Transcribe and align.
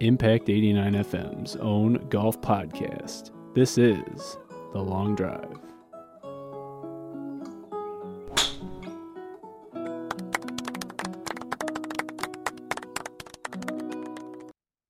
Impact 0.00 0.48
89 0.48 0.94
FM's 0.94 1.56
own 1.56 2.08
golf 2.08 2.40
podcast. 2.40 3.32
This 3.54 3.76
is 3.76 4.38
The 4.72 4.80
Long 4.80 5.14
Drive. 5.14 5.58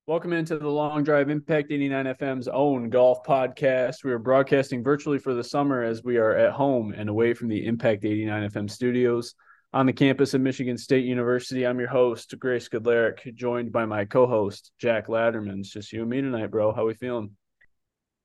Welcome 0.07 0.33
into 0.33 0.59
the 0.59 0.69
Long 0.69 1.03
Drive 1.03 1.29
Impact 1.29 1.73
89 1.73 2.05
FM's 2.07 2.47
own 2.47 2.89
golf 2.89 3.25
podcast. 3.27 4.05
We 4.05 4.13
are 4.13 4.19
broadcasting 4.21 4.85
virtually 4.85 5.19
for 5.19 5.35
the 5.35 5.43
summer 5.43 5.83
as 5.83 6.05
we 6.05 6.19
are 6.19 6.37
at 6.37 6.53
home 6.53 6.95
and 6.97 7.09
away 7.09 7.35
from 7.35 7.49
the 7.49 7.67
Impact 7.67 8.05
89 8.05 8.49
FM 8.51 8.71
studios 8.71 9.35
on 9.73 9.87
the 9.87 9.93
campus 9.93 10.35
of 10.35 10.41
Michigan 10.41 10.77
State 10.77 11.05
University. 11.05 11.67
I'm 11.67 11.79
your 11.79 11.89
host, 11.89 12.35
Grace 12.39 12.69
Goodlerick, 12.69 13.35
joined 13.35 13.73
by 13.73 13.87
my 13.87 14.05
co-host, 14.05 14.73
Jack 14.79 15.07
Ladderman. 15.07 15.61
It's 15.61 15.71
just 15.71 15.93
you 15.93 16.01
and 16.03 16.11
me 16.11 16.21
tonight, 16.21 16.51
bro. 16.51 16.73
How 16.73 16.87
we 16.87 16.95
feeling? 16.95 17.37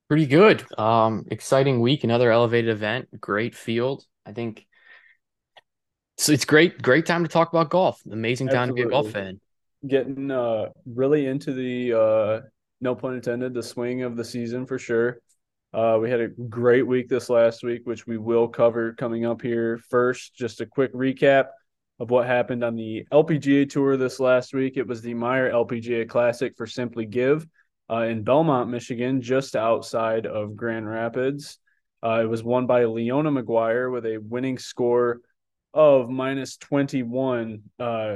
Pretty 0.08 0.26
good. 0.26 0.64
Um, 0.80 1.26
exciting 1.32 1.80
week, 1.80 2.04
another 2.04 2.32
elevated 2.32 2.72
event, 2.72 3.10
great 3.20 3.56
field. 3.56 4.06
I 4.26 4.34
think 4.34 4.66
so 6.18 6.32
it's 6.32 6.46
great, 6.46 6.82
great 6.82 7.06
time 7.06 7.24
to 7.24 7.30
talk 7.30 7.50
about 7.50 7.70
golf. 7.70 8.02
Amazing 8.10 8.48
time 8.48 8.70
Absolutely. 8.70 8.82
to 8.82 8.88
be 8.88 8.90
a 8.90 8.92
golf 8.92 9.12
fan 9.12 9.40
getting 9.88 10.32
uh, 10.32 10.70
really 10.86 11.26
into 11.26 11.54
the 11.54 11.94
uh, 11.94 12.42
no 12.82 12.96
pun 12.96 13.16
intended 13.16 13.54
the 13.54 13.64
swing 13.64 14.04
of 14.04 14.16
the 14.16 14.24
season 14.24 14.66
for 14.66 14.78
sure. 14.78 15.20
Uh, 15.76 15.98
we 16.02 16.10
had 16.10 16.22
a 16.22 16.30
great 16.30 16.88
week 16.88 17.10
this 17.10 17.30
last 17.30 17.62
week, 17.62 17.82
which 17.84 18.08
we 18.08 18.18
will 18.18 18.48
cover 18.48 18.94
coming 18.94 19.26
up 19.26 19.42
here. 19.42 19.78
First, 19.90 20.34
just 20.34 20.62
a 20.62 20.66
quick 20.66 20.94
recap 20.94 21.48
of 22.00 22.10
what 22.10 22.26
happened 22.28 22.64
on 22.64 22.78
the 22.78 23.06
LPGA 23.12 23.70
tour 23.70 23.98
this 23.98 24.22
last 24.22 24.54
week. 24.54 24.78
It 24.78 24.88
was 24.88 25.02
the 25.02 25.14
Meijer 25.14 25.52
LPGA 25.52 26.08
Classic 26.08 26.56
for 26.56 26.66
Simply 26.66 27.06
Give 27.06 27.46
uh, 27.92 28.04
in 28.04 28.24
Belmont, 28.24 28.70
Michigan, 28.70 29.22
just 29.22 29.54
outside 29.54 30.26
of 30.26 30.56
Grand 30.56 30.88
Rapids. 30.88 31.58
Uh, 32.02 32.22
it 32.22 32.30
was 32.30 32.42
won 32.42 32.68
by 32.68 32.86
Leona 32.86 33.32
Maguire 33.32 33.90
with 33.90 34.06
a 34.06 34.18
winning 34.18 34.58
score 34.58 35.20
of 35.74 36.10
minus 36.10 36.56
21. 36.56 37.64
Uh, 37.78 38.16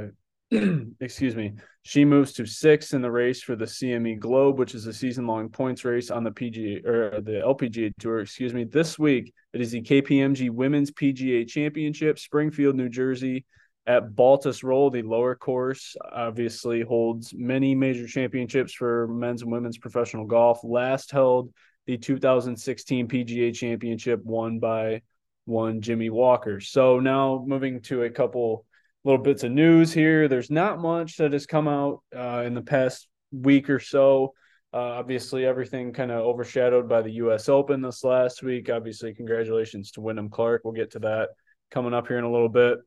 excuse 1.00 1.36
me, 1.36 1.54
she 1.84 2.04
moves 2.04 2.34
to 2.34 2.46
sixth 2.46 2.96
in 2.96 3.02
the 3.02 3.12
race 3.12 3.42
for 3.42 3.56
the 3.56 3.66
CME 3.66 4.20
Globe, 4.20 4.58
which 4.58 4.74
is 4.74 4.88
a 4.88 4.94
season-long 4.94 5.50
points 5.50 5.86
race 5.86 6.10
on 6.10 6.24
the 6.24 6.32
PGA 6.32 6.84
or 6.86 7.22
the 7.22 7.42
LPGA 7.46 7.92
Tour. 8.00 8.22
Excuse 8.22 8.54
me. 8.54 8.64
This 8.64 8.98
week 8.98 9.32
it 9.54 9.62
is 9.62 9.72
the 9.72 9.82
KPMG 9.82 10.50
Women's 10.50 10.92
PGA 10.92 11.48
Championship, 11.48 12.18
Springfield, 12.18 12.76
New 12.76 12.90
Jersey, 12.90 13.46
at 13.86 14.12
Baltusrol. 14.12 14.92
The 14.92 15.04
lower 15.04 15.36
course 15.36 15.96
obviously 16.12 16.82
holds 16.82 17.34
many 17.36 17.76
major 17.76 18.08
championships 18.08 18.74
for 18.74 19.08
men's 19.08 19.44
and 19.44 19.52
women's 19.52 19.78
professional 19.78 20.26
golf. 20.26 20.62
Last 20.64 21.12
held 21.12 21.54
the 21.86 21.98
2016 21.98 23.08
PGA 23.08 23.54
Championship, 23.54 24.24
won 24.24 24.58
by 24.60 25.02
one 25.46 25.82
Jimmy 25.82 26.10
Walker. 26.10 26.60
So 26.60 27.00
now 27.00 27.44
moving 27.48 27.82
to 27.82 28.04
a 28.04 28.10
couple 28.10 28.66
little 29.04 29.22
bits 29.22 29.44
of 29.44 29.52
news 29.52 29.94
here. 29.94 30.28
There's 30.28 30.52
not 30.52 30.80
much 30.80 31.18
that 31.18 31.34
has 31.34 31.46
come 31.46 31.68
out 31.68 32.02
uh, 32.16 32.44
in 32.46 32.54
the 32.54 32.62
past 32.62 33.08
week 33.32 33.70
or 33.70 33.80
so. 33.80 34.34
Uh, 34.72 34.78
obviously, 34.78 35.46
everything 35.46 35.94
kind 35.94 36.12
of 36.12 36.20
overshadowed 36.20 36.88
by 36.88 37.02
the 37.02 37.14
U.S. 37.14 37.50
Open 37.50 37.82
this 37.82 38.04
last 38.04 38.44
week. 38.44 38.70
Obviously, 38.70 39.14
congratulations 39.14 39.92
to 39.92 40.02
Wyndham 40.02 40.30
Clark. 40.30 40.62
We'll 40.64 40.74
get 40.74 40.92
to 40.92 41.00
that 41.00 41.30
coming 41.72 41.94
up 41.94 42.08
here 42.08 42.20
in 42.20 42.24
a 42.24 42.32
little 42.32 42.50
bit. 42.50 42.78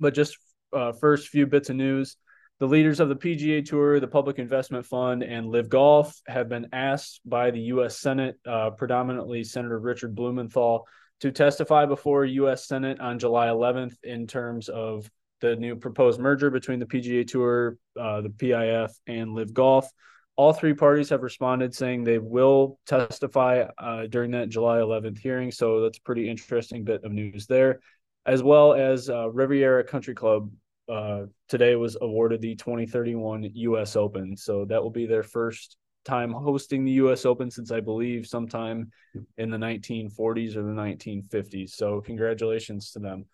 But 0.00 0.14
just 0.14 0.36
uh, 0.72 0.92
first 0.92 1.28
few 1.28 1.46
bits 1.46 1.70
of 1.70 1.76
news. 1.76 2.16
The 2.60 2.66
leaders 2.68 3.00
of 3.00 3.08
the 3.08 3.16
PGA 3.16 3.64
Tour, 3.64 4.00
the 4.00 4.08
Public 4.08 4.38
Investment 4.38 4.86
Fund, 4.86 5.22
and 5.22 5.48
LIV 5.48 5.68
Golf 5.68 6.20
have 6.26 6.48
been 6.48 6.68
asked 6.72 7.20
by 7.24 7.50
the 7.50 7.60
U.S. 7.60 7.98
Senate, 7.98 8.36
uh, 8.46 8.70
predominantly 8.70 9.42
Senator 9.44 9.78
Richard 9.78 10.14
Blumenthal, 10.14 10.86
to 11.20 11.32
testify 11.32 11.86
before 11.86 12.24
U.S. 12.24 12.66
Senate 12.66 13.00
on 13.00 13.18
July 13.18 13.48
11th 13.48 13.94
in 14.02 14.26
terms 14.26 14.68
of 14.68 15.08
the 15.44 15.56
new 15.56 15.76
proposed 15.76 16.18
merger 16.18 16.50
between 16.50 16.78
the 16.78 16.86
PGA 16.86 17.26
Tour, 17.26 17.76
uh, 18.00 18.22
the 18.22 18.30
PIF, 18.30 18.90
and 19.06 19.34
LIV 19.34 19.52
Golf. 19.52 19.88
All 20.36 20.52
three 20.52 20.74
parties 20.74 21.10
have 21.10 21.22
responded 21.22 21.74
saying 21.74 22.02
they 22.02 22.18
will 22.18 22.80
testify 22.86 23.66
uh, 23.78 24.06
during 24.06 24.30
that 24.32 24.48
July 24.48 24.78
11th 24.78 25.18
hearing. 25.18 25.52
So 25.52 25.82
that's 25.82 25.98
a 25.98 26.02
pretty 26.02 26.28
interesting 26.28 26.82
bit 26.82 27.04
of 27.04 27.12
news 27.12 27.46
there. 27.46 27.80
As 28.26 28.42
well 28.42 28.72
as 28.72 29.10
uh, 29.10 29.30
Riviera 29.30 29.84
Country 29.84 30.14
Club 30.14 30.50
uh, 30.88 31.24
today 31.48 31.76
was 31.76 31.96
awarded 32.00 32.40
the 32.40 32.56
2031 32.56 33.50
U.S. 33.52 33.96
Open. 33.96 34.36
So 34.36 34.64
that 34.64 34.82
will 34.82 34.90
be 34.90 35.06
their 35.06 35.22
first 35.22 35.76
time 36.06 36.32
hosting 36.32 36.84
the 36.84 36.92
U.S. 36.92 37.26
Open 37.26 37.50
since 37.50 37.70
I 37.70 37.80
believe 37.80 38.26
sometime 38.26 38.90
in 39.36 39.50
the 39.50 39.58
1940s 39.58 40.56
or 40.56 40.62
the 40.62 40.72
1950s. 40.72 41.70
So 41.70 42.00
congratulations 42.00 42.92
to 42.92 42.98
them. 42.98 43.26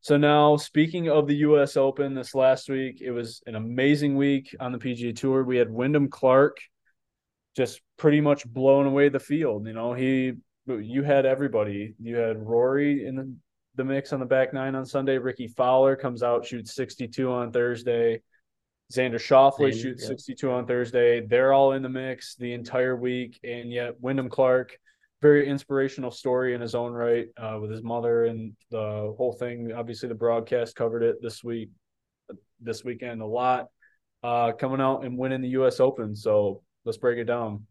So 0.00 0.16
now, 0.16 0.56
speaking 0.56 1.08
of 1.08 1.26
the 1.26 1.36
U.S. 1.36 1.76
Open, 1.76 2.14
this 2.14 2.34
last 2.34 2.68
week 2.68 3.00
it 3.00 3.10
was 3.10 3.42
an 3.46 3.56
amazing 3.56 4.16
week 4.16 4.54
on 4.60 4.72
the 4.72 4.78
PGA 4.78 5.14
Tour. 5.14 5.42
We 5.42 5.56
had 5.56 5.70
Wyndham 5.70 6.08
Clark 6.08 6.58
just 7.56 7.80
pretty 7.96 8.20
much 8.20 8.46
blowing 8.46 8.86
away 8.86 9.08
the 9.08 9.18
field. 9.18 9.66
You 9.66 9.72
know, 9.72 9.92
he 9.92 10.34
you 10.66 11.02
had 11.02 11.26
everybody. 11.26 11.94
You 12.00 12.16
had 12.16 12.38
Rory 12.38 13.06
in 13.06 13.16
the, 13.16 13.34
the 13.74 13.84
mix 13.84 14.12
on 14.12 14.20
the 14.20 14.26
back 14.26 14.52
nine 14.52 14.74
on 14.74 14.86
Sunday. 14.86 15.18
Rickie 15.18 15.48
Fowler 15.48 15.96
comes 15.96 16.22
out, 16.22 16.46
shoots 16.46 16.74
62 16.74 17.30
on 17.30 17.50
Thursday. 17.50 18.22
Xander 18.92 19.16
Schauffele 19.16 19.72
shoots 19.72 20.02
yeah. 20.02 20.08
62 20.08 20.50
on 20.50 20.66
Thursday. 20.66 21.26
They're 21.26 21.52
all 21.52 21.72
in 21.72 21.82
the 21.82 21.88
mix 21.88 22.36
the 22.36 22.52
entire 22.52 22.96
week, 22.96 23.38
and 23.42 23.70
yet 23.70 24.00
Wyndham 24.00 24.30
Clark 24.30 24.78
very 25.20 25.48
inspirational 25.48 26.10
story 26.10 26.54
in 26.54 26.60
his 26.60 26.74
own 26.74 26.92
right 26.92 27.26
uh, 27.36 27.58
with 27.60 27.70
his 27.70 27.82
mother 27.82 28.26
and 28.26 28.52
the 28.70 29.14
whole 29.16 29.36
thing. 29.38 29.72
Obviously, 29.72 30.08
the 30.08 30.14
broadcast 30.14 30.76
covered 30.76 31.02
it 31.02 31.16
this 31.20 31.42
week, 31.42 31.70
this 32.60 32.84
weekend 32.84 33.20
a 33.20 33.26
lot. 33.26 33.66
Uh, 34.22 34.52
coming 34.52 34.80
out 34.80 35.04
and 35.04 35.16
winning 35.16 35.42
the 35.42 35.50
U.S. 35.50 35.78
Open. 35.80 36.14
So 36.14 36.62
let's 36.84 36.98
break 36.98 37.18
it 37.18 37.24
down. 37.24 37.66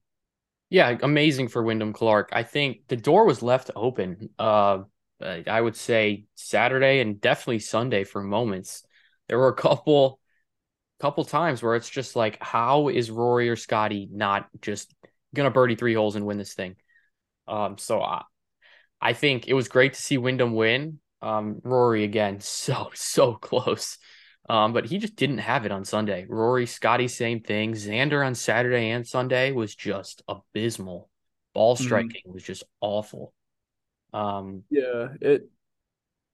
Yeah, 0.69 0.97
amazing 1.02 1.47
for 1.47 1.63
Wyndham 1.63 1.94
Clark. 1.94 2.30
I 2.34 2.44
think 2.44 2.88
the 2.88 2.97
door 2.97 3.25
was 3.25 3.41
left 3.41 3.72
open. 3.75 4.29
Uh, 4.38 4.79
I 5.22 5.59
would 5.59 5.75
say 5.75 6.25
Saturday 6.35 7.00
and 7.00 7.19
definitely 7.19 7.59
Sunday 7.59 8.03
for 8.03 8.22
moments. 8.22 8.84
There 9.28 9.40
were 9.40 9.47
a 9.47 9.56
couple, 9.56 10.19
couple 11.00 11.24
times 11.25 11.64
where 11.64 11.75
it's 11.75 11.90
just 11.90 12.16
like, 12.16 12.41
how 12.41 12.90
is 12.90 13.09
Rory 13.09 13.50
or 13.50 13.56
Scotty 13.56 14.08
not 14.12 14.47
just 14.62 14.94
gonna 15.34 15.52
birdie 15.52 15.75
three 15.75 15.94
holes 15.94 16.16
and 16.16 16.25
win 16.25 16.38
this 16.38 16.53
thing? 16.53 16.75
Um, 17.47 17.78
so 17.78 18.02
I, 18.02 18.24
I 19.02 19.13
think 19.13 19.47
it 19.47 19.53
was 19.53 19.68
great 19.68 19.94
to 19.94 20.02
see 20.02 20.18
Wyndham 20.18 20.53
win. 20.53 21.00
Um, 21.22 21.62
Rory 21.63 22.03
again, 22.03 22.40
so 22.41 22.91
so 22.94 23.34
close. 23.34 23.97
Um, 24.50 24.72
but 24.72 24.85
he 24.85 24.97
just 24.97 25.18
didn't 25.18 25.40
have 25.40 25.66
it 25.66 25.74
on 25.74 25.84
Sunday. 25.84 26.25
Rory, 26.28 26.66
Scotty, 26.66 27.09
same 27.09 27.41
thing. 27.41 27.74
Xander 27.74 28.25
on 28.25 28.34
Saturday 28.34 28.91
and 28.91 29.06
Sunday 29.06 29.52
was 29.52 29.75
just 29.75 30.24
abysmal. 30.28 31.09
Ball 31.53 31.75
mm-hmm. 31.75 31.84
striking 31.84 32.22
mm-hmm. 32.25 32.34
was 32.34 32.44
just 32.44 32.63
awful. 32.80 33.34
Um, 34.14 34.64
yeah, 34.69 35.09
it. 35.19 35.50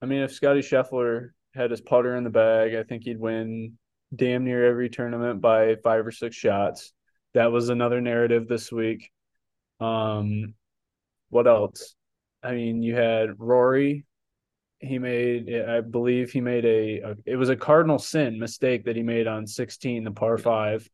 I 0.01 0.06
mean, 0.06 0.22
if 0.22 0.34
Scotty 0.34 0.59
Scheffler 0.59 1.30
had 1.56 1.72
his 1.72 1.81
putter 1.81 2.16
in 2.16 2.24
the 2.24 2.30
bag, 2.30 2.75
I 2.75 2.84
think 2.84 3.03
he'd 3.03 3.19
win 3.19 3.78
damn 4.16 4.44
near 4.44 4.66
every 4.66 4.90
tournament 4.90 5.41
by 5.41 5.75
five 5.84 6.06
or 6.06 6.12
six 6.12 6.35
shots. 6.35 6.94
That 7.34 7.51
was 7.51 7.69
another 7.69 8.00
narrative 8.01 8.47
this 8.47 8.72
week. 8.72 9.12
Um, 9.80 10.53
what 11.33 11.47
else? 11.47 11.95
I 12.41 12.53
mean, 12.53 12.83
you 12.83 12.95
had 12.95 13.39
Rory. 13.39 14.05
He 14.79 14.99
made, 14.99 15.53
I 15.53 15.81
believe, 15.81 16.31
he 16.31 16.41
made 16.41 16.65
a, 16.65 17.00
a, 17.00 17.15
It 17.25 17.35
was 17.38 17.50
a 17.50 17.56
cardinal 17.56 18.00
sin 18.00 18.38
mistake 18.38 18.85
that 18.85 18.95
he 18.95 19.01
made 19.01 19.27
on 19.27 19.47
16, 19.47 20.03
the 20.03 20.12
par 20.12 20.38
five. 20.38 20.89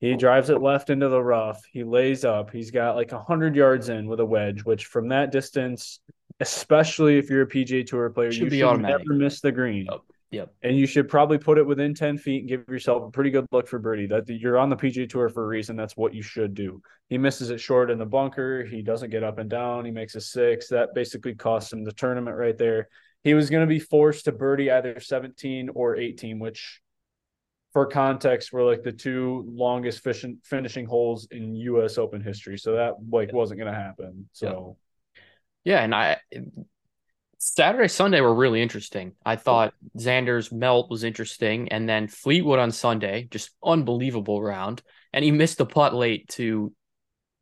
He 0.00 0.16
drives 0.16 0.48
it 0.48 0.62
left 0.62 0.88
into 0.88 1.08
the 1.08 1.22
rough. 1.22 1.62
He 1.72 1.84
lays 1.84 2.24
up. 2.24 2.50
He's 2.50 2.70
got 2.70 2.96
like 2.96 3.10
hundred 3.10 3.54
yards 3.54 3.90
in 3.90 4.06
with 4.06 4.20
a 4.20 4.24
wedge, 4.24 4.64
which 4.64 4.86
from 4.86 5.08
that 5.08 5.30
distance, 5.30 6.00
especially 6.40 7.18
if 7.18 7.28
you're 7.28 7.42
a 7.42 7.46
PGA 7.46 7.86
Tour 7.86 8.08
player, 8.10 8.32
should 8.32 8.50
you 8.50 8.58
should 8.66 8.80
never 8.80 9.04
miss 9.08 9.40
the 9.42 9.52
green. 9.52 9.86
Yep. 9.90 10.00
Yep. 10.30 10.54
And 10.62 10.76
you 10.76 10.86
should 10.86 11.08
probably 11.08 11.38
put 11.38 11.58
it 11.58 11.66
within 11.66 11.92
10 11.92 12.16
feet 12.16 12.40
and 12.40 12.48
give 12.48 12.64
yourself 12.68 13.02
a 13.02 13.10
pretty 13.10 13.30
good 13.30 13.46
look 13.50 13.66
for 13.66 13.80
birdie. 13.80 14.06
That 14.06 14.28
you're 14.28 14.58
on 14.58 14.70
the 14.70 14.76
PGA 14.76 15.08
Tour 15.08 15.28
for 15.28 15.42
a 15.42 15.46
reason. 15.46 15.74
That's 15.74 15.96
what 15.96 16.14
you 16.14 16.22
should 16.22 16.54
do. 16.54 16.80
He 17.08 17.18
misses 17.18 17.50
it 17.50 17.58
short 17.58 17.90
in 17.90 17.98
the 17.98 18.06
bunker. 18.06 18.64
He 18.64 18.82
doesn't 18.82 19.10
get 19.10 19.24
up 19.24 19.38
and 19.38 19.50
down. 19.50 19.84
He 19.84 19.90
makes 19.90 20.14
a 20.14 20.20
six. 20.20 20.68
That 20.68 20.94
basically 20.94 21.34
costs 21.34 21.72
him 21.72 21.82
the 21.82 21.92
tournament 21.92 22.36
right 22.36 22.56
there. 22.56 22.88
He 23.24 23.34
was 23.34 23.50
going 23.50 23.62
to 23.62 23.66
be 23.66 23.80
forced 23.80 24.26
to 24.26 24.32
birdie 24.32 24.70
either 24.70 25.00
17 25.00 25.70
or 25.74 25.96
18, 25.96 26.38
which 26.38 26.80
for 27.72 27.86
context 27.86 28.52
were 28.52 28.64
like 28.64 28.84
the 28.84 28.92
two 28.92 29.44
longest 29.48 30.02
fishing, 30.02 30.38
finishing 30.44 30.86
holes 30.86 31.26
in 31.32 31.56
US 31.56 31.98
Open 31.98 32.22
history. 32.22 32.56
So 32.56 32.76
that 32.76 32.94
like 33.10 33.32
wasn't 33.32 33.58
going 33.58 33.72
to 33.72 33.78
happen. 33.78 34.28
So 34.32 34.76
yeah. 35.64 35.74
yeah, 35.74 35.82
and 35.82 35.94
I 35.94 36.18
Saturday, 37.42 37.88
Sunday 37.88 38.20
were 38.20 38.34
really 38.34 38.60
interesting. 38.60 39.12
I 39.24 39.36
thought 39.36 39.72
Xander's 39.96 40.52
melt 40.52 40.90
was 40.90 41.04
interesting, 41.04 41.72
and 41.72 41.88
then 41.88 42.06
Fleetwood 42.06 42.58
on 42.58 42.70
Sunday, 42.70 43.28
just 43.30 43.52
unbelievable 43.64 44.42
round, 44.42 44.82
and 45.14 45.24
he 45.24 45.30
missed 45.30 45.56
the 45.56 45.64
putt 45.64 45.94
late 45.94 46.28
to 46.30 46.70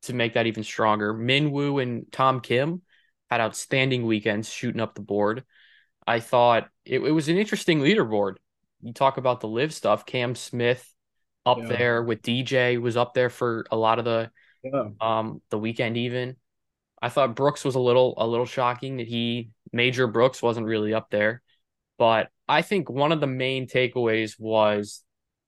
to 0.02 0.14
make 0.14 0.34
that 0.34 0.46
even 0.46 0.62
stronger. 0.62 1.12
Minwoo 1.12 1.82
and 1.82 2.06
Tom 2.12 2.40
Kim 2.40 2.82
had 3.28 3.40
outstanding 3.40 4.06
weekends 4.06 4.48
shooting 4.48 4.80
up 4.80 4.94
the 4.94 5.00
board. 5.00 5.42
I 6.06 6.20
thought 6.20 6.68
it, 6.84 7.00
it 7.00 7.10
was 7.10 7.28
an 7.28 7.36
interesting 7.36 7.80
leaderboard. 7.80 8.36
You 8.80 8.92
talk 8.92 9.16
about 9.18 9.40
the 9.40 9.48
live 9.48 9.74
stuff. 9.74 10.06
Cam 10.06 10.36
Smith 10.36 10.94
up 11.44 11.58
yeah. 11.58 11.66
there 11.66 12.02
with 12.04 12.22
DJ 12.22 12.80
was 12.80 12.96
up 12.96 13.14
there 13.14 13.30
for 13.30 13.66
a 13.72 13.76
lot 13.76 13.98
of 13.98 14.04
the 14.04 14.30
yeah. 14.62 14.90
um 15.00 15.42
the 15.50 15.58
weekend 15.58 15.96
even. 15.96 16.36
I 17.02 17.08
thought 17.08 17.34
Brooks 17.34 17.64
was 17.64 17.74
a 17.74 17.80
little 17.80 18.14
a 18.16 18.26
little 18.26 18.46
shocking 18.46 18.98
that 18.98 19.08
he 19.08 19.50
Major 19.72 20.06
Brooks 20.06 20.42
wasn't 20.42 20.66
really 20.66 20.94
up 20.94 21.10
there. 21.10 21.42
But 21.98 22.28
I 22.48 22.62
think 22.62 22.88
one 22.88 23.12
of 23.12 23.20
the 23.20 23.26
main 23.26 23.66
takeaways 23.66 24.38
was 24.38 25.02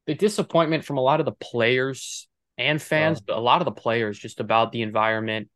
the 0.07 0.15
disappointment 0.15 0.85
from 0.85 0.99
a 0.99 1.03
lot 1.03 1.21
of 1.21 1.27
the 1.27 1.33
players 1.33 2.29
and 2.59 2.81
fans, 2.81 3.21
oh. 3.21 3.25
but 3.29 3.37
a 3.37 3.41
lot 3.41 3.61
of 3.61 3.65
the 3.65 3.73
players 3.73 4.19
just 4.19 4.41
about 4.41 4.73
the 4.73 4.83
environment. 4.83 5.49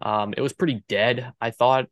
Um, 0.00 0.34
it 0.36 0.40
was 0.40 0.52
pretty 0.52 0.84
dead. 0.88 1.32
I 1.40 1.50
thought 1.50 1.84
it 1.84 1.90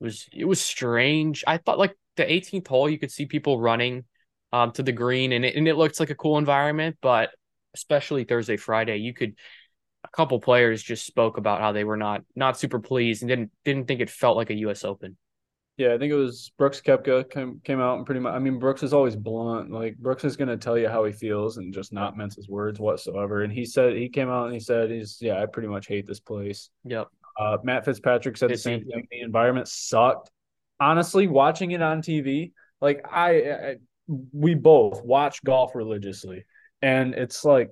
was 0.00 0.28
it 0.32 0.44
was 0.44 0.60
strange. 0.60 1.44
I 1.46 1.58
thought 1.58 1.78
like 1.78 1.96
the 2.16 2.24
18th 2.24 2.66
hole, 2.66 2.88
you 2.88 2.98
could 2.98 3.10
see 3.10 3.26
people 3.26 3.60
running 3.60 4.04
um, 4.52 4.72
to 4.72 4.82
the 4.82 4.92
green, 4.92 5.32
and 5.32 5.44
it, 5.44 5.56
and 5.56 5.66
it 5.66 5.76
looked 5.76 5.98
like 5.98 6.10
a 6.10 6.14
cool 6.14 6.38
environment. 6.38 6.96
But 7.02 7.30
especially 7.74 8.24
Thursday, 8.24 8.56
Friday, 8.56 8.98
you 8.98 9.14
could 9.14 9.34
a 10.04 10.08
couple 10.08 10.40
players 10.40 10.82
just 10.82 11.06
spoke 11.06 11.38
about 11.38 11.60
how 11.60 11.72
they 11.72 11.84
were 11.84 11.96
not 11.96 12.22
not 12.34 12.58
super 12.58 12.80
pleased 12.80 13.22
and 13.22 13.28
didn't 13.28 13.50
didn't 13.64 13.88
think 13.88 14.00
it 14.00 14.10
felt 14.10 14.36
like 14.36 14.50
a 14.50 14.54
U.S. 14.54 14.84
Open. 14.84 15.16
Yeah, 15.78 15.94
I 15.94 15.98
think 15.98 16.12
it 16.12 16.16
was 16.16 16.52
Brooks 16.58 16.82
Koepka 16.82 17.30
came, 17.30 17.60
came 17.64 17.80
out 17.80 17.96
and 17.96 18.04
pretty 18.04 18.20
much. 18.20 18.34
I 18.34 18.38
mean, 18.38 18.58
Brooks 18.58 18.82
is 18.82 18.92
always 18.92 19.16
blunt. 19.16 19.70
Like 19.70 19.96
Brooks 19.96 20.24
is 20.24 20.36
going 20.36 20.48
to 20.48 20.56
tell 20.58 20.76
you 20.76 20.88
how 20.88 21.04
he 21.04 21.12
feels 21.12 21.56
and 21.56 21.72
just 21.72 21.92
not 21.92 22.16
mince 22.16 22.36
his 22.36 22.48
words 22.48 22.78
whatsoever. 22.78 23.42
And 23.42 23.52
he 23.52 23.64
said 23.64 23.96
he 23.96 24.08
came 24.08 24.28
out 24.28 24.46
and 24.46 24.54
he 24.54 24.60
said 24.60 24.90
he's 24.90 25.18
yeah, 25.20 25.42
I 25.42 25.46
pretty 25.46 25.68
much 25.68 25.86
hate 25.86 26.06
this 26.06 26.20
place. 26.20 26.68
Yep. 26.84 27.08
Uh, 27.40 27.56
Matt 27.64 27.86
Fitzpatrick 27.86 28.36
said 28.36 28.50
the 28.50 28.58
same 28.58 28.84
thing. 28.84 29.06
The 29.10 29.20
environment 29.20 29.66
sucked. 29.66 30.30
Honestly, 30.78 31.26
watching 31.26 31.70
it 31.70 31.80
on 31.80 32.02
TV, 32.02 32.52
like 32.80 33.06
I, 33.10 33.30
I 33.30 33.76
we 34.32 34.54
both 34.54 35.02
watch 35.02 35.42
golf 35.42 35.74
religiously, 35.74 36.44
and 36.82 37.14
it's 37.14 37.44
like 37.44 37.70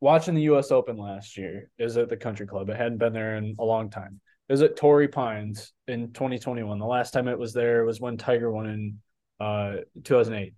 watching 0.00 0.34
the 0.34 0.42
U.S. 0.42 0.72
Open 0.72 0.96
last 0.96 1.36
year 1.36 1.70
is 1.78 1.96
at 1.96 2.08
the 2.08 2.16
Country 2.16 2.46
Club. 2.46 2.68
It 2.70 2.76
hadn't 2.76 2.98
been 2.98 3.12
there 3.12 3.36
in 3.36 3.54
a 3.58 3.64
long 3.64 3.88
time. 3.88 4.20
Is 4.48 4.60
it 4.60 4.64
was 4.64 4.70
at 4.70 4.76
Torrey 4.76 5.08
Pines 5.08 5.72
in 5.88 6.12
2021. 6.12 6.78
The 6.78 6.84
last 6.84 7.12
time 7.12 7.28
it 7.28 7.38
was 7.38 7.52
there 7.52 7.84
was 7.84 8.00
when 8.00 8.16
Tiger 8.16 8.50
won 8.50 8.66
in 8.66 8.98
uh, 9.40 9.76
2008. 10.04 10.54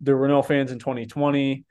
There 0.00 0.16
were 0.16 0.28
no 0.28 0.42
fans 0.42 0.72
in 0.72 0.78
2020. 0.78 1.64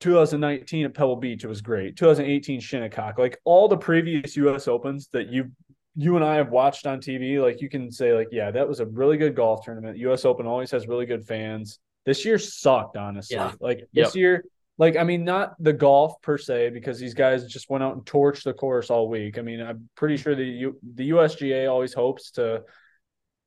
2019 0.00 0.84
at 0.84 0.94
Pebble 0.94 1.16
Beach, 1.16 1.44
it 1.44 1.48
was 1.48 1.62
great. 1.62 1.96
2018 1.96 2.60
Shinnecock, 2.60 3.16
like 3.16 3.38
all 3.44 3.68
the 3.68 3.76
previous 3.76 4.36
U.S. 4.36 4.68
Opens 4.68 5.08
that 5.12 5.28
you 5.28 5.50
you 5.96 6.16
and 6.16 6.24
I 6.24 6.34
have 6.34 6.50
watched 6.50 6.86
on 6.86 7.00
TV, 7.00 7.40
like 7.40 7.60
you 7.62 7.68
can 7.68 7.90
say, 7.90 8.12
like, 8.12 8.28
yeah, 8.32 8.50
that 8.50 8.68
was 8.68 8.80
a 8.80 8.86
really 8.86 9.16
good 9.16 9.36
golf 9.36 9.64
tournament. 9.64 9.96
U.S. 9.98 10.24
Open 10.24 10.44
always 10.46 10.70
has 10.72 10.88
really 10.88 11.06
good 11.06 11.24
fans. 11.24 11.78
This 12.04 12.24
year 12.24 12.38
sucked, 12.38 12.96
honestly. 12.96 13.36
Yeah. 13.36 13.52
Like 13.60 13.78
this 13.92 14.08
yep. 14.08 14.14
year, 14.14 14.44
like 14.78 14.96
I 14.96 15.04
mean, 15.04 15.24
not 15.24 15.54
the 15.62 15.72
golf 15.72 16.20
per 16.22 16.38
se, 16.38 16.70
because 16.70 16.98
these 16.98 17.14
guys 17.14 17.46
just 17.46 17.70
went 17.70 17.84
out 17.84 17.94
and 17.94 18.04
torched 18.04 18.44
the 18.44 18.52
course 18.52 18.90
all 18.90 19.08
week. 19.08 19.38
I 19.38 19.42
mean, 19.42 19.60
I'm 19.60 19.88
pretty 19.94 20.16
sure 20.16 20.34
the 20.34 20.44
U, 20.44 20.78
the 20.94 21.10
USGA 21.10 21.70
always 21.70 21.94
hopes 21.94 22.32
to 22.32 22.62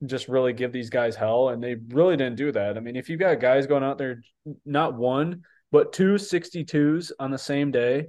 just 0.06 0.28
really 0.28 0.52
give 0.52 0.72
these 0.72 0.90
guys 0.90 1.16
hell, 1.16 1.50
and 1.50 1.62
they 1.62 1.76
really 1.88 2.16
didn't 2.16 2.36
do 2.36 2.52
that. 2.52 2.76
I 2.76 2.80
mean, 2.80 2.96
if 2.96 3.08
you've 3.08 3.20
got 3.20 3.40
guys 3.40 3.66
going 3.66 3.84
out 3.84 3.98
there, 3.98 4.22
not 4.64 4.94
one 4.94 5.42
but 5.70 5.92
two 5.92 6.14
62s 6.14 7.12
on 7.20 7.30
the 7.30 7.38
same 7.38 7.70
day, 7.70 8.06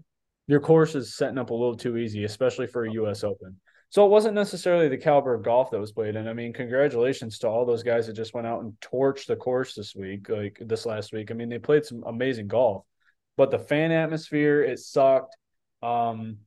your 0.47 0.59
course 0.61 0.95
is 0.95 1.15
setting 1.15 1.37
up 1.37 1.49
a 1.49 1.53
little 1.53 1.75
too 1.75 1.97
easy, 1.97 2.23
especially 2.23 2.67
for 2.67 2.85
a 2.85 2.93
U.S. 2.93 3.23
Open. 3.23 3.59
So 3.89 4.05
it 4.05 4.09
wasn't 4.09 4.35
necessarily 4.35 4.87
the 4.87 4.97
caliber 4.97 5.33
of 5.33 5.43
golf 5.43 5.71
that 5.71 5.79
was 5.79 5.91
played. 5.91 6.15
And 6.15 6.29
I 6.29 6.33
mean, 6.33 6.53
congratulations 6.53 7.39
to 7.39 7.47
all 7.47 7.65
those 7.65 7.83
guys 7.83 8.07
that 8.07 8.13
just 8.13 8.33
went 8.33 8.47
out 8.47 8.61
and 8.61 8.73
torched 8.79 9.25
the 9.25 9.35
course 9.35 9.73
this 9.73 9.95
week, 9.95 10.29
like 10.29 10.57
this 10.61 10.85
last 10.85 11.11
week. 11.11 11.31
I 11.31 11.33
mean, 11.33 11.49
they 11.49 11.59
played 11.59 11.85
some 11.85 12.03
amazing 12.05 12.47
golf, 12.47 12.85
but 13.39 13.51
the 13.51 13.57
fan 13.57 13.93
atmosphere, 13.93 14.61
it 14.61 14.79
sucked. 14.79 15.37
Um, 15.81 16.39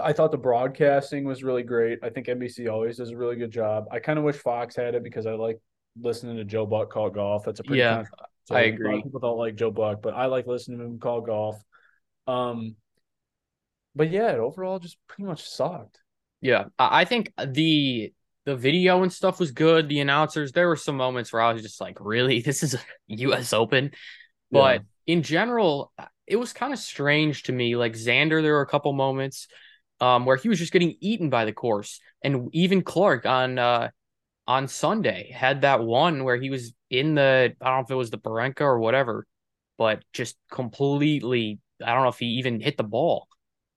I 0.00 0.12
thought 0.12 0.30
the 0.30 0.38
broadcasting 0.38 1.24
was 1.24 1.42
really 1.42 1.64
great. 1.64 1.98
I 2.00 2.10
think 2.10 2.28
NBC 2.28 2.70
always 2.70 2.98
does 2.98 3.10
a 3.10 3.16
really 3.16 3.34
good 3.34 3.50
job. 3.50 3.86
I 3.90 3.98
kind 3.98 4.20
of 4.20 4.24
wish 4.24 4.36
Fox 4.36 4.76
had 4.76 4.94
it 4.94 5.02
because 5.02 5.26
I 5.26 5.32
like 5.32 5.60
listening 6.00 6.36
to 6.36 6.44
Joe 6.44 6.64
Buck 6.64 6.90
call 6.92 7.10
golf. 7.10 7.42
That's 7.44 7.58
a 7.58 7.64
pretty 7.64 7.80
yeah. 7.80 8.04
I 8.52 8.60
agree. 8.60 9.02
people 9.02 9.18
don't 9.18 9.36
like 9.36 9.56
Joe 9.56 9.72
Buck, 9.72 10.00
but 10.00 10.14
I 10.14 10.26
like 10.26 10.46
listening 10.46 10.78
to 10.78 10.84
him 10.84 11.00
call 11.00 11.22
golf. 11.22 11.60
Um, 12.28 12.76
but 13.96 14.12
yeah, 14.12 14.30
it 14.30 14.38
overall 14.38 14.78
just 14.78 14.98
pretty 15.08 15.24
much 15.24 15.42
sucked. 15.42 15.98
Yeah, 16.40 16.66
I 16.78 17.04
think 17.04 17.32
the 17.36 18.12
the 18.44 18.54
video 18.54 19.02
and 19.02 19.12
stuff 19.12 19.40
was 19.40 19.50
good. 19.50 19.88
The 19.88 19.98
announcers, 19.98 20.52
there 20.52 20.68
were 20.68 20.76
some 20.76 20.96
moments 20.96 21.32
where 21.32 21.42
I 21.42 21.52
was 21.52 21.62
just 21.62 21.80
like, 21.80 21.98
really, 21.98 22.40
this 22.42 22.62
is 22.62 22.74
a 22.74 22.80
U.S. 23.08 23.52
Open, 23.52 23.90
but 24.52 24.82
yeah. 24.82 25.14
in 25.14 25.24
general, 25.24 25.92
it 26.26 26.36
was 26.36 26.52
kind 26.52 26.72
of 26.72 26.78
strange 26.78 27.44
to 27.44 27.52
me. 27.52 27.76
Like 27.76 27.94
Xander, 27.94 28.42
there 28.42 28.54
were 28.54 28.62
a 28.62 28.66
couple 28.66 28.92
moments 28.92 29.48
um, 30.00 30.24
where 30.24 30.36
he 30.36 30.48
was 30.48 30.58
just 30.58 30.72
getting 30.72 30.96
eaten 31.00 31.30
by 31.30 31.44
the 31.44 31.52
course, 31.52 32.00
and 32.22 32.48
even 32.52 32.82
Clark 32.82 33.26
on 33.26 33.58
uh, 33.58 33.90
on 34.46 34.68
Sunday 34.68 35.30
had 35.32 35.62
that 35.62 35.82
one 35.82 36.24
where 36.24 36.36
he 36.36 36.50
was 36.50 36.72
in 36.90 37.14
the 37.14 37.54
I 37.60 37.68
don't 37.68 37.78
know 37.78 37.84
if 37.84 37.90
it 37.90 37.94
was 37.94 38.10
the 38.10 38.18
Barranca 38.18 38.64
or 38.64 38.78
whatever, 38.78 39.26
but 39.78 40.02
just 40.12 40.36
completely 40.50 41.60
I 41.84 41.94
don't 41.94 42.02
know 42.02 42.08
if 42.08 42.18
he 42.18 42.26
even 42.26 42.60
hit 42.60 42.76
the 42.76 42.84
ball. 42.84 43.28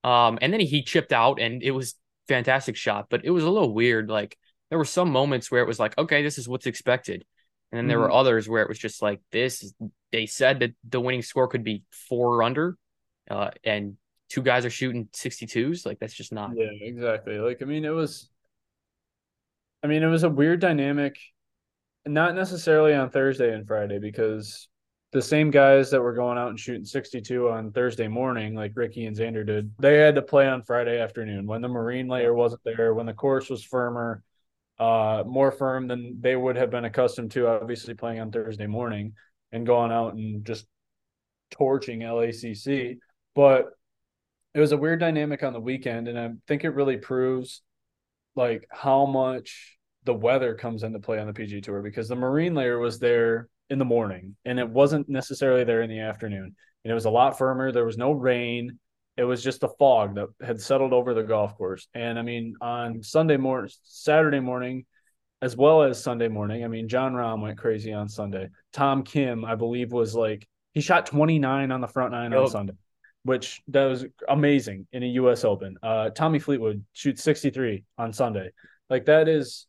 Um, 0.03 0.37
and 0.41 0.53
then 0.53 0.59
he, 0.59 0.67
he 0.67 0.83
chipped 0.83 1.13
out 1.13 1.39
and 1.39 1.63
it 1.63 1.71
was 1.71 1.95
fantastic 2.27 2.75
shot, 2.75 3.07
but 3.09 3.25
it 3.25 3.31
was 3.31 3.43
a 3.43 3.49
little 3.49 3.73
weird. 3.73 4.09
Like 4.09 4.37
there 4.69 4.77
were 4.77 4.85
some 4.85 5.11
moments 5.11 5.49
where 5.49 5.61
it 5.61 5.67
was 5.67 5.79
like, 5.79 5.97
okay, 5.97 6.21
this 6.23 6.37
is 6.37 6.47
what's 6.47 6.67
expected. 6.67 7.25
And 7.71 7.79
then 7.79 7.87
there 7.87 7.97
mm-hmm. 7.97 8.03
were 8.03 8.11
others 8.11 8.47
where 8.47 8.61
it 8.61 8.69
was 8.69 8.79
just 8.79 9.01
like 9.01 9.21
this. 9.31 9.73
They 10.11 10.25
said 10.25 10.59
that 10.59 10.71
the 10.87 11.01
winning 11.01 11.21
score 11.21 11.47
could 11.47 11.63
be 11.63 11.83
four 11.91 12.43
under, 12.43 12.77
uh, 13.29 13.49
and 13.63 13.97
two 14.29 14.41
guys 14.41 14.65
are 14.65 14.69
shooting 14.69 15.09
62s. 15.13 15.85
Like 15.85 15.99
that's 15.99 16.13
just 16.13 16.31
not. 16.31 16.51
Yeah, 16.55 16.67
exactly. 16.79 17.39
Like 17.39 17.61
I 17.61 17.65
mean, 17.65 17.85
it 17.85 17.89
was. 17.89 18.29
I 19.83 19.87
mean, 19.87 20.01
it 20.01 20.07
was 20.07 20.23
a 20.23 20.29
weird 20.29 20.61
dynamic, 20.61 21.17
not 22.07 22.33
necessarily 22.33 22.95
on 22.95 23.11
Thursday 23.11 23.53
and 23.53 23.67
Friday 23.67 23.99
because 23.99 24.67
the 25.11 25.21
same 25.21 25.49
guys 25.49 25.91
that 25.91 26.01
were 26.01 26.13
going 26.13 26.37
out 26.37 26.49
and 26.49 26.59
shooting 26.59 26.83
62 26.83 27.49
on 27.49 27.71
Thursday 27.71 28.07
morning, 28.07 28.53
like 28.53 28.73
Ricky 28.75 29.05
and 29.05 29.15
Xander 29.15 29.45
did, 29.45 29.71
they 29.79 29.97
had 29.97 30.15
to 30.15 30.21
play 30.21 30.47
on 30.47 30.61
Friday 30.61 30.99
afternoon 30.99 31.47
when 31.47 31.61
the 31.61 31.69
marine 31.69 32.07
layer 32.07 32.33
wasn't 32.33 32.61
there, 32.65 32.93
when 32.93 33.05
the 33.05 33.13
course 33.13 33.49
was 33.49 33.63
firmer, 33.63 34.23
uh, 34.79 35.23
more 35.25 35.51
firm 35.51 35.87
than 35.87 36.17
they 36.19 36.35
would 36.35 36.55
have 36.57 36.69
been 36.69 36.85
accustomed 36.85 37.31
to, 37.31 37.47
obviously 37.47 37.93
playing 37.93 38.19
on 38.19 38.31
Thursday 38.31 38.67
morning 38.67 39.13
and 39.51 39.65
going 39.65 39.91
out 39.91 40.13
and 40.13 40.45
just 40.45 40.65
torching 41.51 41.99
LACC. 41.99 42.97
But 43.35 43.67
it 44.53 44.59
was 44.59 44.71
a 44.71 44.77
weird 44.77 44.99
dynamic 44.99 45.43
on 45.43 45.53
the 45.53 45.59
weekend, 45.59 46.07
and 46.07 46.17
I 46.17 46.31
think 46.47 46.63
it 46.63 46.69
really 46.69 46.97
proves 46.97 47.61
like 48.35 48.67
how 48.71 49.05
much 49.05 49.77
the 50.03 50.13
weather 50.13 50.53
comes 50.55 50.83
into 50.83 50.99
play 50.99 51.19
on 51.19 51.27
the 51.27 51.33
PG 51.33 51.61
Tour 51.61 51.81
because 51.81 52.07
the 52.07 52.15
marine 52.15 52.53
layer 52.53 52.79
was 52.79 52.99
there 52.99 53.49
in 53.69 53.79
the 53.79 53.85
morning 53.85 54.35
and 54.45 54.59
it 54.59 54.69
wasn't 54.69 55.09
necessarily 55.09 55.63
there 55.63 55.81
in 55.81 55.89
the 55.89 55.99
afternoon. 55.99 56.55
And 56.83 56.91
it 56.91 56.93
was 56.93 57.05
a 57.05 57.09
lot 57.09 57.37
firmer. 57.37 57.71
There 57.71 57.85
was 57.85 57.97
no 57.97 58.11
rain. 58.11 58.77
It 59.17 59.23
was 59.23 59.43
just 59.43 59.61
the 59.61 59.69
fog 59.69 60.15
that 60.15 60.27
had 60.41 60.59
settled 60.59 60.93
over 60.93 61.13
the 61.13 61.23
golf 61.23 61.57
course. 61.57 61.87
And 61.93 62.19
I 62.19 62.21
mean, 62.21 62.55
on 62.59 63.01
Sunday 63.01 63.37
morning, 63.37 63.71
Saturday 63.83 64.41
morning, 64.41 64.85
as 65.41 65.55
well 65.55 65.83
as 65.83 66.01
Sunday 66.01 66.27
morning, 66.27 66.65
I 66.65 66.67
mean, 66.67 66.89
Jon 66.89 67.13
Rahm 67.13 67.41
went 67.41 67.57
crazy 67.57 67.93
on 67.93 68.09
Sunday. 68.09 68.49
Tom 68.73 69.03
Kim, 69.03 69.45
I 69.45 69.55
believe, 69.55 69.91
was 69.91 70.15
like, 70.15 70.47
he 70.73 70.81
shot 70.81 71.05
29 71.05 71.71
on 71.71 71.81
the 71.81 71.87
front 71.87 72.11
nine 72.11 72.31
yep. 72.31 72.41
on 72.41 72.49
Sunday, 72.49 72.73
which 73.23 73.61
that 73.69 73.85
was 73.85 74.05
amazing 74.27 74.87
in 74.91 75.03
a 75.03 75.07
U.S. 75.07 75.45
Open. 75.45 75.77
Uh, 75.81 76.09
Tommy 76.09 76.39
Fleetwood 76.39 76.83
shoots 76.93 77.23
63 77.23 77.85
on 77.97 78.11
Sunday. 78.11 78.49
Like 78.89 79.05
that 79.05 79.29
is, 79.29 79.67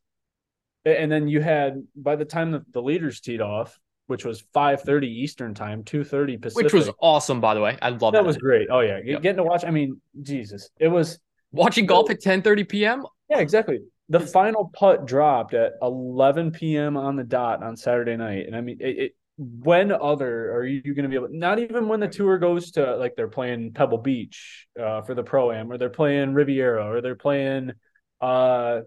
and 0.84 1.10
then 1.10 1.28
you 1.28 1.40
had 1.40 1.82
by 1.94 2.16
the 2.16 2.24
time 2.24 2.50
the, 2.50 2.64
the 2.72 2.82
leaders 2.82 3.20
teed 3.20 3.40
off, 3.40 3.78
which 4.06 4.24
was 4.24 4.42
5:30 4.54 5.06
Eastern 5.06 5.54
time, 5.54 5.82
2:30 5.84 6.40
Pacific. 6.40 6.64
Which 6.64 6.72
was 6.72 6.90
awesome, 7.00 7.40
by 7.40 7.54
the 7.54 7.60
way. 7.60 7.78
I 7.82 7.90
love 7.90 8.12
that. 8.12 8.12
That 8.12 8.24
was 8.24 8.36
great. 8.36 8.68
Oh 8.70 8.80
yeah, 8.80 9.00
yep. 9.04 9.22
getting 9.22 9.38
to 9.38 9.44
watch. 9.44 9.64
I 9.64 9.70
mean, 9.70 10.00
Jesus, 10.22 10.70
it 10.78 10.88
was 10.88 11.18
watching 11.52 11.86
golf 11.86 12.10
at 12.10 12.20
10:30 12.20 12.68
p.m. 12.68 13.06
Yeah, 13.28 13.38
exactly. 13.38 13.80
The 14.08 14.20
final 14.20 14.70
putt 14.72 15.06
dropped 15.06 15.52
at 15.54 15.72
11 15.82 16.52
p.m. 16.52 16.96
on 16.96 17.16
the 17.16 17.24
dot 17.24 17.62
on 17.62 17.76
Saturday 17.76 18.16
night, 18.16 18.46
and 18.46 18.54
I 18.54 18.60
mean, 18.60 18.78
it, 18.80 18.98
it 18.98 19.16
when 19.38 19.92
other 19.92 20.52
are 20.52 20.64
you 20.64 20.80
going 20.82 21.02
to 21.02 21.08
be 21.08 21.16
able? 21.16 21.28
Not 21.30 21.58
even 21.58 21.88
when 21.88 22.00
the 22.00 22.08
tour 22.08 22.38
goes 22.38 22.70
to 22.72 22.96
like 22.96 23.16
they're 23.16 23.28
playing 23.28 23.72
Pebble 23.72 23.98
Beach 23.98 24.66
uh, 24.80 25.02
for 25.02 25.14
the 25.14 25.22
pro 25.22 25.52
am, 25.52 25.70
or 25.70 25.78
they're 25.78 25.90
playing 25.90 26.34
Riviera, 26.34 26.86
or 26.86 27.00
they're 27.00 27.16
playing 27.16 27.72
uh 28.20 28.80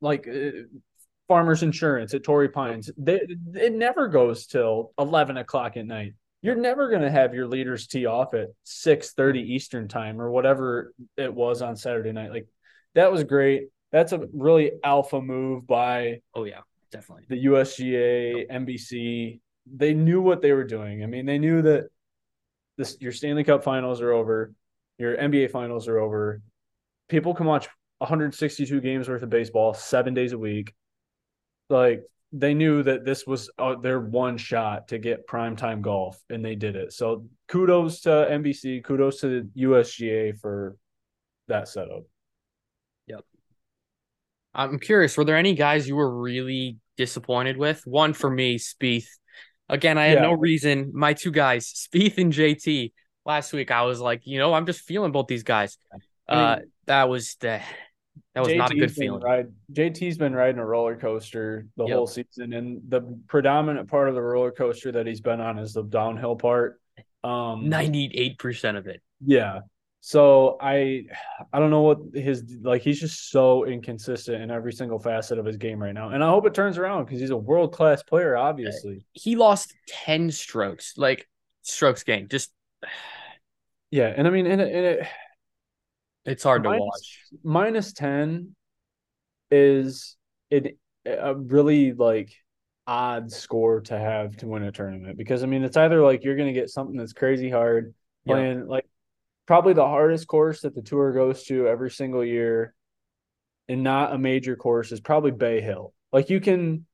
like 0.00 0.26
uh, 0.26 0.64
Farmers 1.28 1.62
Insurance 1.62 2.14
at 2.14 2.22
Torrey 2.22 2.48
Pines. 2.48 2.90
They, 2.96 3.20
it 3.54 3.72
never 3.72 4.08
goes 4.08 4.46
till 4.46 4.92
eleven 4.98 5.36
o'clock 5.36 5.76
at 5.76 5.86
night. 5.86 6.14
You're 6.42 6.56
never 6.56 6.90
going 6.90 7.02
to 7.02 7.10
have 7.10 7.34
your 7.34 7.46
leaders 7.46 7.86
tee 7.86 8.06
off 8.06 8.34
at 8.34 8.48
six 8.64 9.12
thirty 9.12 9.40
Eastern 9.40 9.88
time 9.88 10.20
or 10.20 10.30
whatever 10.30 10.92
it 11.16 11.32
was 11.32 11.62
on 11.62 11.76
Saturday 11.76 12.12
night. 12.12 12.30
Like 12.30 12.48
that 12.94 13.10
was 13.10 13.24
great. 13.24 13.68
That's 13.92 14.12
a 14.12 14.26
really 14.32 14.72
alpha 14.82 15.20
move 15.20 15.66
by. 15.66 16.20
Oh 16.34 16.44
yeah, 16.44 16.60
definitely 16.90 17.24
the 17.28 17.46
USGA, 17.46 18.50
NBC. 18.50 19.40
They 19.66 19.94
knew 19.94 20.20
what 20.20 20.42
they 20.42 20.52
were 20.52 20.64
doing. 20.64 21.02
I 21.02 21.06
mean, 21.06 21.24
they 21.24 21.38
knew 21.38 21.62
that 21.62 21.88
this 22.76 22.98
your 23.00 23.12
Stanley 23.12 23.44
Cup 23.44 23.64
Finals 23.64 24.02
are 24.02 24.12
over, 24.12 24.52
your 24.98 25.16
NBA 25.16 25.50
Finals 25.50 25.88
are 25.88 25.98
over. 25.98 26.42
People 27.08 27.34
can 27.34 27.46
watch 27.46 27.68
162 27.98 28.80
games 28.80 29.08
worth 29.08 29.22
of 29.22 29.30
baseball 29.30 29.72
seven 29.72 30.12
days 30.12 30.32
a 30.32 30.38
week 30.38 30.74
like 31.68 32.02
they 32.32 32.52
knew 32.52 32.82
that 32.82 33.04
this 33.04 33.26
was 33.26 33.48
uh, 33.58 33.76
their 33.76 34.00
one 34.00 34.36
shot 34.36 34.88
to 34.88 34.98
get 34.98 35.26
primetime 35.26 35.80
golf 35.80 36.20
and 36.28 36.44
they 36.44 36.56
did 36.56 36.74
it. 36.74 36.92
So 36.92 37.26
kudos 37.48 38.00
to 38.02 38.08
NBC, 38.10 38.82
kudos 38.82 39.20
to 39.20 39.48
USGA 39.56 40.38
for 40.40 40.76
that 41.46 41.68
setup. 41.68 42.02
Yep. 43.06 43.20
I'm 44.52 44.78
curious, 44.80 45.16
were 45.16 45.24
there 45.24 45.36
any 45.36 45.54
guys 45.54 45.86
you 45.86 45.94
were 45.94 46.20
really 46.20 46.78
disappointed 46.96 47.56
with? 47.56 47.82
One 47.86 48.12
for 48.12 48.28
me, 48.28 48.58
Spieth. 48.58 49.06
Again, 49.68 49.96
I 49.96 50.06
had 50.06 50.18
yeah. 50.18 50.22
no 50.22 50.32
reason. 50.32 50.90
My 50.92 51.14
two 51.14 51.30
guys, 51.30 51.88
Spieth 51.94 52.18
and 52.18 52.32
JT, 52.32 52.92
last 53.24 53.52
week, 53.52 53.70
I 53.70 53.82
was 53.82 54.00
like, 54.00 54.26
you 54.26 54.38
know, 54.38 54.52
I'm 54.52 54.66
just 54.66 54.80
feeling 54.80 55.12
both 55.12 55.28
these 55.28 55.44
guys. 55.44 55.78
I 56.28 56.34
mean, 56.34 56.44
uh, 56.44 56.58
that 56.86 57.08
was 57.08 57.36
the 57.36 57.60
that 58.34 58.40
was 58.40 58.48
JT's 58.48 58.58
not 58.58 58.70
a 58.72 58.74
good 58.74 58.92
feeling. 58.92 59.22
Ride, 59.22 59.52
JT's 59.72 60.18
been 60.18 60.34
riding 60.34 60.58
a 60.58 60.66
roller 60.66 60.96
coaster 60.96 61.66
the 61.76 61.86
yep. 61.86 61.94
whole 61.94 62.06
season, 62.06 62.52
and 62.52 62.80
the 62.88 63.18
predominant 63.28 63.88
part 63.88 64.08
of 64.08 64.14
the 64.14 64.22
roller 64.22 64.50
coaster 64.50 64.92
that 64.92 65.06
he's 65.06 65.20
been 65.20 65.40
on 65.40 65.58
is 65.58 65.72
the 65.72 65.82
downhill 65.82 66.36
part. 66.36 66.80
Um, 67.22 67.68
Ninety-eight 67.68 68.38
percent 68.38 68.76
of 68.76 68.86
it. 68.86 69.02
Yeah. 69.24 69.60
So 70.00 70.58
I, 70.60 71.06
I 71.50 71.58
don't 71.58 71.70
know 71.70 71.80
what 71.80 71.98
his 72.12 72.44
like. 72.62 72.82
He's 72.82 73.00
just 73.00 73.30
so 73.30 73.64
inconsistent 73.64 74.42
in 74.42 74.50
every 74.50 74.72
single 74.72 74.98
facet 74.98 75.38
of 75.38 75.46
his 75.46 75.56
game 75.56 75.82
right 75.82 75.94
now, 75.94 76.10
and 76.10 76.22
I 76.22 76.28
hope 76.28 76.44
it 76.44 76.52
turns 76.52 76.76
around 76.76 77.06
because 77.06 77.20
he's 77.20 77.30
a 77.30 77.36
world 77.36 77.72
class 77.72 78.02
player. 78.02 78.36
Obviously, 78.36 79.06
he 79.12 79.34
lost 79.34 79.72
ten 79.88 80.30
strokes, 80.30 80.98
like 80.98 81.26
strokes 81.62 82.02
gained. 82.02 82.28
Just 82.28 82.52
yeah, 83.90 84.12
and 84.14 84.26
I 84.26 84.30
mean, 84.30 84.44
and 84.44 84.60
it, 84.60 84.74
and 84.74 84.84
it 84.84 85.08
it's 86.24 86.42
hard 86.42 86.64
minus, 86.64 86.78
to 86.78 86.84
watch. 86.84 87.20
Minus 87.42 87.92
10 87.92 88.54
is 89.50 90.16
it 90.50 90.78
a 91.06 91.34
really 91.34 91.92
like 91.92 92.34
odd 92.86 93.30
score 93.30 93.80
to 93.82 93.98
have 93.98 94.36
to 94.36 94.46
win 94.46 94.62
a 94.62 94.72
tournament 94.72 95.16
because 95.16 95.42
I 95.42 95.46
mean 95.46 95.64
it's 95.64 95.76
either 95.76 96.02
like 96.02 96.24
you're 96.24 96.36
going 96.36 96.52
to 96.52 96.60
get 96.60 96.70
something 96.70 96.96
that's 96.96 97.12
crazy 97.12 97.50
hard 97.50 97.94
playing 98.26 98.58
yeah. 98.58 98.64
like 98.66 98.86
probably 99.46 99.72
the 99.72 99.86
hardest 99.86 100.26
course 100.26 100.62
that 100.62 100.74
the 100.74 100.82
tour 100.82 101.12
goes 101.12 101.44
to 101.44 101.66
every 101.66 101.90
single 101.90 102.24
year 102.24 102.74
and 103.68 103.82
not 103.82 104.12
a 104.12 104.18
major 104.18 104.56
course 104.56 104.92
is 104.92 105.00
probably 105.00 105.30
Bay 105.30 105.60
Hill. 105.60 105.92
Like 106.12 106.30
you 106.30 106.40
can 106.40 106.86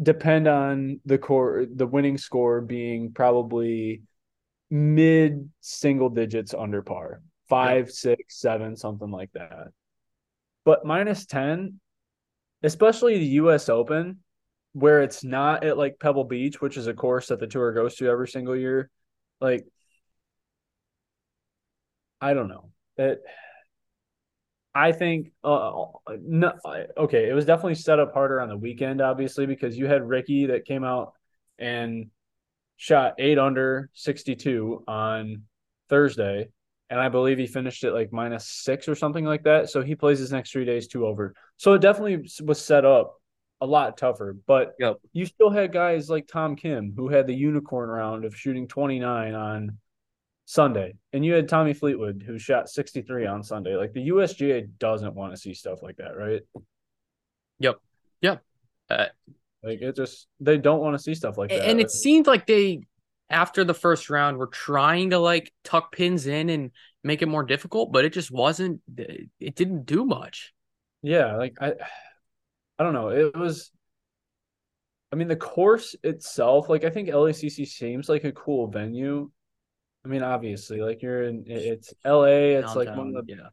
depend 0.00 0.48
on 0.48 1.00
the 1.04 1.18
core 1.18 1.66
the 1.72 1.86
winning 1.86 2.18
score 2.18 2.60
being 2.60 3.12
probably 3.12 4.02
mid 4.70 5.50
single 5.60 6.08
digits 6.08 6.54
under 6.54 6.82
par 6.82 7.20
five, 7.52 7.86
yeah. 7.86 7.92
six, 7.92 8.40
seven, 8.40 8.76
something 8.76 9.10
like 9.10 9.30
that. 9.34 9.68
But 10.64 10.86
minus 10.86 11.26
10, 11.26 11.78
especially 12.62 13.18
the 13.18 13.26
US 13.26 13.68
Open, 13.68 14.20
where 14.72 15.02
it's 15.02 15.22
not 15.22 15.62
at 15.62 15.76
like 15.76 16.00
Pebble 16.00 16.24
Beach, 16.24 16.62
which 16.62 16.78
is 16.78 16.86
a 16.86 16.94
course 16.94 17.28
that 17.28 17.40
the 17.40 17.46
tour 17.46 17.72
goes 17.72 17.96
to 17.96 18.08
every 18.08 18.28
single 18.28 18.56
year. 18.56 18.90
Like, 19.38 19.66
I 22.22 22.32
don't 22.32 22.48
know. 22.48 22.70
It, 22.96 23.20
I 24.74 24.92
think, 24.92 25.32
uh, 25.44 25.88
no, 26.22 26.52
okay, 26.96 27.28
it 27.28 27.34
was 27.34 27.44
definitely 27.44 27.74
set 27.74 28.00
up 28.00 28.14
harder 28.14 28.40
on 28.40 28.48
the 28.48 28.56
weekend, 28.56 29.02
obviously, 29.02 29.44
because 29.44 29.76
you 29.76 29.86
had 29.86 30.08
Ricky 30.08 30.46
that 30.46 30.64
came 30.64 30.84
out 30.84 31.12
and 31.58 32.06
shot 32.78 33.16
eight 33.18 33.38
under 33.38 33.90
62 33.92 34.84
on 34.88 35.42
Thursday 35.90 36.48
and 36.92 37.00
I 37.00 37.08
believe 37.08 37.38
he 37.38 37.46
finished 37.46 37.84
it 37.84 37.94
like 37.94 38.12
minus 38.12 38.46
six 38.46 38.86
or 38.86 38.94
something 38.94 39.24
like 39.24 39.44
that. 39.44 39.70
So 39.70 39.80
he 39.80 39.94
plays 39.94 40.18
his 40.18 40.30
next 40.30 40.52
three 40.52 40.66
days 40.66 40.86
two 40.86 41.06
over. 41.06 41.34
So 41.56 41.72
it 41.72 41.80
definitely 41.80 42.28
was 42.44 42.62
set 42.62 42.84
up 42.84 43.18
a 43.62 43.66
lot 43.66 43.96
tougher. 43.96 44.36
But 44.46 44.74
yep. 44.78 44.98
you 45.14 45.24
still 45.24 45.48
had 45.48 45.72
guys 45.72 46.10
like 46.10 46.28
Tom 46.28 46.54
Kim 46.54 46.92
who 46.94 47.08
had 47.08 47.26
the 47.26 47.34
unicorn 47.34 47.88
round 47.88 48.26
of 48.26 48.36
shooting 48.36 48.68
29 48.68 49.34
on 49.34 49.78
Sunday, 50.44 50.92
and 51.14 51.24
you 51.24 51.32
had 51.32 51.48
Tommy 51.48 51.72
Fleetwood 51.72 52.24
who 52.26 52.38
shot 52.38 52.68
63 52.68 53.24
on 53.24 53.42
Sunday. 53.42 53.74
Like 53.74 53.94
the 53.94 54.08
USGA 54.08 54.68
doesn't 54.78 55.14
want 55.14 55.32
to 55.32 55.40
see 55.40 55.54
stuff 55.54 55.82
like 55.82 55.96
that, 55.96 56.14
right? 56.14 56.42
Yep. 57.58 57.80
Yep. 58.20 58.42
Uh, 58.90 59.06
like 59.62 59.80
it 59.80 59.96
just 59.96 60.26
they 60.40 60.58
don't 60.58 60.80
want 60.80 60.94
to 60.94 61.02
see 61.02 61.14
stuff 61.14 61.38
like 61.38 61.48
that. 61.48 61.66
And 61.66 61.80
it 61.80 61.90
seemed 61.90 62.26
like 62.26 62.46
they 62.46 62.82
after 63.32 63.64
the 63.64 63.74
first 63.74 64.10
round 64.10 64.36
we 64.36 64.40
were 64.40 64.46
trying 64.46 65.10
to 65.10 65.18
like 65.18 65.52
tuck 65.64 65.92
pins 65.92 66.26
in 66.26 66.50
and 66.50 66.70
make 67.02 67.22
it 67.22 67.26
more 67.26 67.42
difficult, 67.42 67.92
but 67.92 68.04
it 68.04 68.12
just 68.12 68.30
wasn't. 68.30 68.80
It 68.96 69.54
didn't 69.54 69.86
do 69.86 70.04
much. 70.04 70.52
Yeah, 71.02 71.36
like 71.36 71.56
I, 71.60 71.74
I 72.78 72.84
don't 72.84 72.92
know. 72.92 73.08
It 73.08 73.36
was. 73.36 73.70
I 75.12 75.16
mean, 75.16 75.28
the 75.28 75.36
course 75.36 75.94
itself, 76.02 76.68
like 76.68 76.84
I 76.84 76.90
think 76.90 77.08
LACC 77.08 77.66
seems 77.66 78.08
like 78.08 78.24
a 78.24 78.32
cool 78.32 78.68
venue. 78.68 79.30
I 80.04 80.08
mean, 80.08 80.22
obviously, 80.22 80.80
like 80.80 81.02
you're 81.02 81.24
in 81.24 81.44
it's 81.46 81.92
LA. 82.04 82.24
It's 82.24 82.74
Downtown, 82.74 82.86
like 82.86 82.96
one 82.96 83.16
of 83.16 83.26
the 83.26 83.34
yeah. 83.34 83.48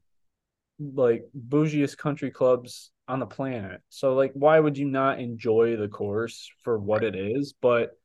like 0.93 1.25
bougiest 1.37 1.97
country 1.97 2.31
clubs 2.31 2.91
on 3.07 3.19
the 3.19 3.25
planet. 3.25 3.81
So 3.89 4.13
like, 4.13 4.31
why 4.33 4.59
would 4.59 4.77
you 4.77 4.85
not 4.85 5.19
enjoy 5.19 5.75
the 5.75 5.87
course 5.87 6.49
for 6.63 6.77
what 6.77 7.03
it 7.03 7.15
is? 7.15 7.53
But 7.59 7.98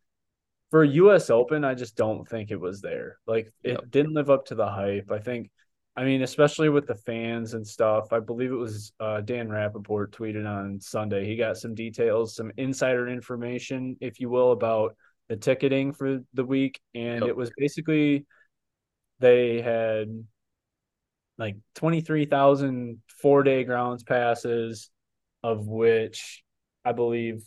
for 0.74 0.82
US 0.82 1.30
Open, 1.30 1.62
I 1.62 1.74
just 1.74 1.94
don't 1.94 2.28
think 2.28 2.50
it 2.50 2.58
was 2.58 2.80
there. 2.80 3.18
Like 3.28 3.46
it 3.62 3.74
yep. 3.74 3.90
didn't 3.90 4.14
live 4.14 4.28
up 4.28 4.46
to 4.46 4.56
the 4.56 4.66
hype. 4.66 5.12
I 5.12 5.20
think 5.20 5.52
I 5.96 6.02
mean, 6.02 6.22
especially 6.22 6.68
with 6.68 6.88
the 6.88 6.96
fans 6.96 7.54
and 7.54 7.64
stuff. 7.64 8.12
I 8.12 8.18
believe 8.18 8.50
it 8.50 8.56
was 8.56 8.92
uh, 8.98 9.20
Dan 9.20 9.48
Rapaport 9.48 10.08
tweeted 10.08 10.48
on 10.50 10.80
Sunday. 10.80 11.26
He 11.26 11.36
got 11.36 11.58
some 11.58 11.76
details, 11.76 12.34
some 12.34 12.50
insider 12.56 13.06
information, 13.06 13.96
if 14.00 14.18
you 14.18 14.28
will, 14.28 14.50
about 14.50 14.96
the 15.28 15.36
ticketing 15.36 15.92
for 15.92 16.18
the 16.32 16.44
week. 16.44 16.80
And 16.92 17.20
yep. 17.20 17.28
it 17.28 17.36
was 17.36 17.52
basically 17.56 18.26
they 19.20 19.60
had 19.60 20.08
like 21.38 21.54
23,000 21.76 23.00
four 23.22 23.44
day 23.44 23.62
grounds 23.62 24.02
passes, 24.02 24.90
of 25.44 25.68
which 25.68 26.42
I 26.84 26.90
believe 26.90 27.44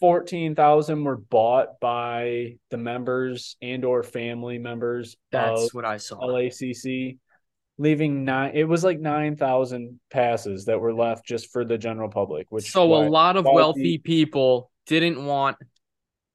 14,000 0.00 1.04
were 1.04 1.16
bought 1.16 1.78
by 1.80 2.56
the 2.70 2.78
members 2.78 3.56
and 3.60 3.84
or 3.84 4.02
family 4.02 4.58
members 4.58 5.16
that's 5.30 5.72
what 5.74 5.84
i 5.84 5.98
saw. 5.98 6.18
Lacc 6.20 7.18
leaving 7.78 8.24
nine 8.24 8.52
it 8.54 8.64
was 8.64 8.82
like 8.84 8.98
9,000 8.98 10.00
passes 10.10 10.66
that 10.66 10.80
were 10.80 10.94
left 10.94 11.24
just 11.24 11.52
for 11.52 11.64
the 11.64 11.78
general 11.78 12.10
public 12.10 12.46
which 12.50 12.70
so 12.70 12.94
a 12.94 13.08
lot 13.08 13.36
of 13.36 13.46
wealthy 13.50 13.98
people 13.98 14.70
didn't 14.86 15.24
want 15.24 15.56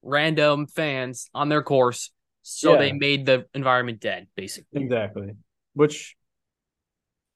random 0.02 0.68
fans 0.68 1.30
on 1.34 1.50
their 1.50 1.64
course 1.64 2.12
so 2.48 2.74
yeah. 2.74 2.80
they 2.80 2.92
made 2.92 3.26
the 3.26 3.48
environment 3.56 4.00
dead 4.00 4.28
basically. 4.36 4.84
Exactly. 4.84 5.32
Which 5.74 6.16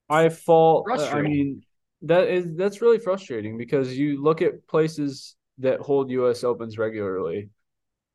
i 0.08 0.30
fault 0.30 0.88
uh, 0.90 1.10
i 1.12 1.22
mean 1.22 1.62
that 2.02 2.28
is 2.28 2.56
that's 2.56 2.82
really 2.82 2.98
frustrating 2.98 3.58
because 3.58 3.96
you 3.96 4.22
look 4.24 4.42
at 4.42 4.68
places 4.68 5.36
that 5.60 5.80
hold 5.80 6.10
US 6.10 6.44
Opens 6.44 6.78
regularly 6.78 7.50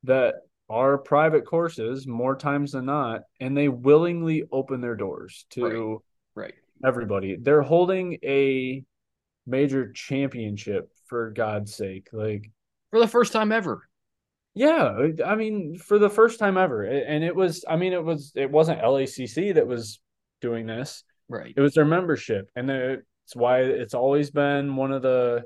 that 0.04 0.34
are 0.68 0.98
private 0.98 1.44
courses 1.44 2.06
more 2.06 2.36
times 2.36 2.72
than 2.72 2.86
not, 2.86 3.22
and 3.40 3.56
they 3.56 3.68
willingly 3.68 4.44
open 4.50 4.80
their 4.80 4.96
doors 4.96 5.46
to 5.50 6.02
right, 6.34 6.44
right. 6.46 6.54
everybody. 6.84 7.36
They're 7.36 7.62
holding 7.62 8.18
a 8.24 8.82
major 9.46 9.92
championship 9.92 10.90
for 11.06 11.30
God's 11.30 11.74
sake, 11.74 12.08
like 12.12 12.50
for 12.90 12.98
the 12.98 13.08
first 13.08 13.32
time 13.32 13.52
ever. 13.52 13.88
Yeah, 14.54 15.08
I 15.26 15.34
mean, 15.34 15.76
for 15.76 15.98
the 15.98 16.08
first 16.08 16.38
time 16.38 16.56
ever, 16.56 16.84
and 16.84 17.24
it 17.24 17.34
was. 17.34 17.64
I 17.68 17.76
mean, 17.76 17.92
it 17.92 18.04
was. 18.04 18.32
It 18.36 18.50
wasn't 18.50 18.80
LACC 18.80 19.54
that 19.54 19.66
was 19.66 20.00
doing 20.40 20.66
this. 20.66 21.02
Right. 21.28 21.52
It 21.56 21.60
was 21.60 21.74
their 21.74 21.84
membership, 21.84 22.48
and 22.54 22.70
it's 22.70 23.34
why 23.34 23.60
it's 23.60 23.94
always 23.94 24.30
been 24.30 24.76
one 24.76 24.92
of 24.92 25.02
the 25.02 25.44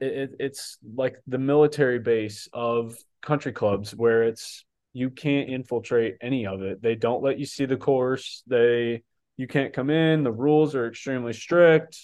it, 0.00 0.36
it's 0.38 0.78
like 0.94 1.16
the 1.26 1.38
military 1.38 1.98
base 1.98 2.48
of 2.52 2.96
country 3.22 3.52
clubs 3.52 3.94
where 3.94 4.24
it's 4.24 4.64
you 4.92 5.10
can't 5.10 5.50
infiltrate 5.50 6.16
any 6.20 6.46
of 6.46 6.62
it. 6.62 6.80
They 6.80 6.94
don't 6.94 7.22
let 7.22 7.38
you 7.38 7.44
see 7.44 7.66
the 7.66 7.76
course. 7.76 8.42
They 8.46 9.02
you 9.36 9.46
can't 9.46 9.72
come 9.72 9.90
in. 9.90 10.22
The 10.22 10.32
rules 10.32 10.74
are 10.74 10.88
extremely 10.88 11.34
strict. 11.34 11.98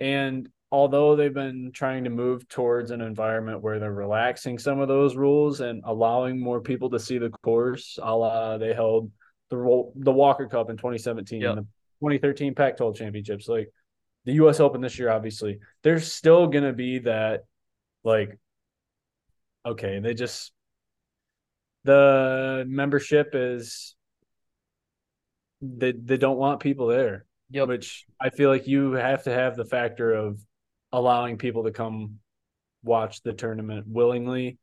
And 0.00 0.48
although 0.72 1.14
they've 1.14 1.32
been 1.32 1.70
trying 1.72 2.04
to 2.04 2.10
move 2.10 2.48
towards 2.48 2.90
an 2.90 3.00
environment 3.00 3.62
where 3.62 3.78
they're 3.78 3.92
relaxing 3.92 4.58
some 4.58 4.80
of 4.80 4.88
those 4.88 5.16
rules 5.16 5.60
and 5.60 5.82
allowing 5.84 6.40
more 6.40 6.60
people 6.60 6.90
to 6.90 6.98
see 6.98 7.18
the 7.18 7.30
course, 7.30 7.98
a 8.02 8.14
la 8.14 8.58
they 8.58 8.74
held 8.74 9.10
the 9.50 9.92
the 9.96 10.12
Walker 10.12 10.48
Cup 10.48 10.70
in 10.70 10.76
2017 10.76 11.40
yep. 11.40 11.50
and 11.50 11.58
the 11.58 11.62
2013 12.00 12.54
Pac-12 12.54 12.96
championships, 12.96 13.48
like 13.48 13.70
the 14.24 14.32
U.S. 14.34 14.60
Open 14.60 14.80
this 14.80 14.98
year, 14.98 15.10
obviously, 15.10 15.58
there's 15.82 16.12
still 16.12 16.46
gonna 16.46 16.72
be 16.72 16.98
that, 17.00 17.44
like, 18.04 18.38
okay, 19.64 19.98
they 20.00 20.14
just 20.14 20.52
the 21.84 22.64
membership 22.68 23.30
is 23.34 23.96
they 25.62 25.92
they 25.92 26.16
don't 26.16 26.38
want 26.38 26.60
people 26.60 26.86
there. 26.86 27.24
Yep. 27.50 27.68
Which 27.68 28.06
I 28.20 28.30
feel 28.30 28.50
like 28.50 28.68
you 28.68 28.92
have 28.92 29.24
to 29.24 29.32
have 29.32 29.56
the 29.56 29.64
factor 29.64 30.12
of 30.12 30.40
allowing 30.92 31.38
people 31.38 31.64
to 31.64 31.72
come 31.72 32.18
watch 32.82 33.22
the 33.22 33.32
tournament 33.32 33.86
willingly 33.88 34.58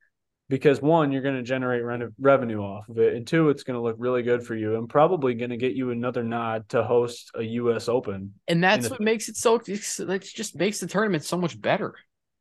because 0.50 0.82
one 0.82 1.12
you're 1.12 1.22
going 1.22 1.36
to 1.36 1.44
generate 1.44 1.84
re- 1.84 2.08
revenue 2.20 2.60
off 2.60 2.88
of 2.90 2.98
it 2.98 3.16
and 3.16 3.28
two 3.28 3.50
it's 3.50 3.64
going 3.64 3.76
to 3.76 3.82
look 3.82 3.96
really 4.00 4.24
good 4.24 4.44
for 4.44 4.56
you 4.56 4.78
and 4.78 4.90
probably 4.90 5.34
going 5.34 5.50
to 5.50 5.58
get 5.58 5.74
you 5.74 5.92
another 5.92 6.24
nod 6.24 6.68
to 6.70 6.84
host 6.84 7.32
a 7.36 7.44
US 7.44 7.88
Open 7.90 8.34
and 8.48 8.64
that's 8.64 8.90
what 8.90 9.02
makes 9.02 9.30
it 9.30 9.36
so 9.36 9.56
it 9.56 9.66
just 9.66 10.56
makes 10.56 10.80
the 10.80 10.88
tournament 10.88 11.24
so 11.24 11.38
much 11.38 11.60
better. 11.60 11.96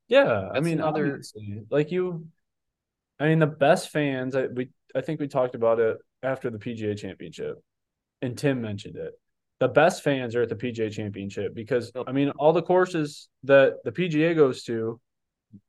Yeah 0.09 0.49
that's 0.53 0.57
I 0.57 0.61
mean 0.61 0.81
other 0.81 1.21
like 1.71 1.91
you 1.91 2.27
I 3.19 3.27
mean 3.27 3.39
the 3.39 3.47
best 3.47 3.91
fans 3.91 4.37
I 4.37 4.47
we 4.47 4.71
I 4.95 5.01
think 5.01 5.21
we 5.21 5.29
talked 5.29 5.55
about 5.55 5.81
it 5.81 5.99
after 6.23 6.51
the 6.51 6.59
PGA 6.59 6.97
championship 6.97 7.63
and 8.23 8.37
Tim 8.37 8.61
mentioned 8.61 8.97
it. 8.97 9.13
The 9.59 9.69
best 9.69 10.03
fans 10.03 10.35
are 10.35 10.43
at 10.43 10.51
the 10.51 10.55
PGA 10.55 10.93
Championship 10.93 11.55
because 11.55 11.91
I 12.07 12.13
mean 12.13 12.31
all 12.31 12.53
the 12.53 12.63
courses 12.63 13.29
that 13.45 13.77
the 13.85 13.93
PGA 13.93 14.35
goes 14.35 14.65
to, 14.65 15.01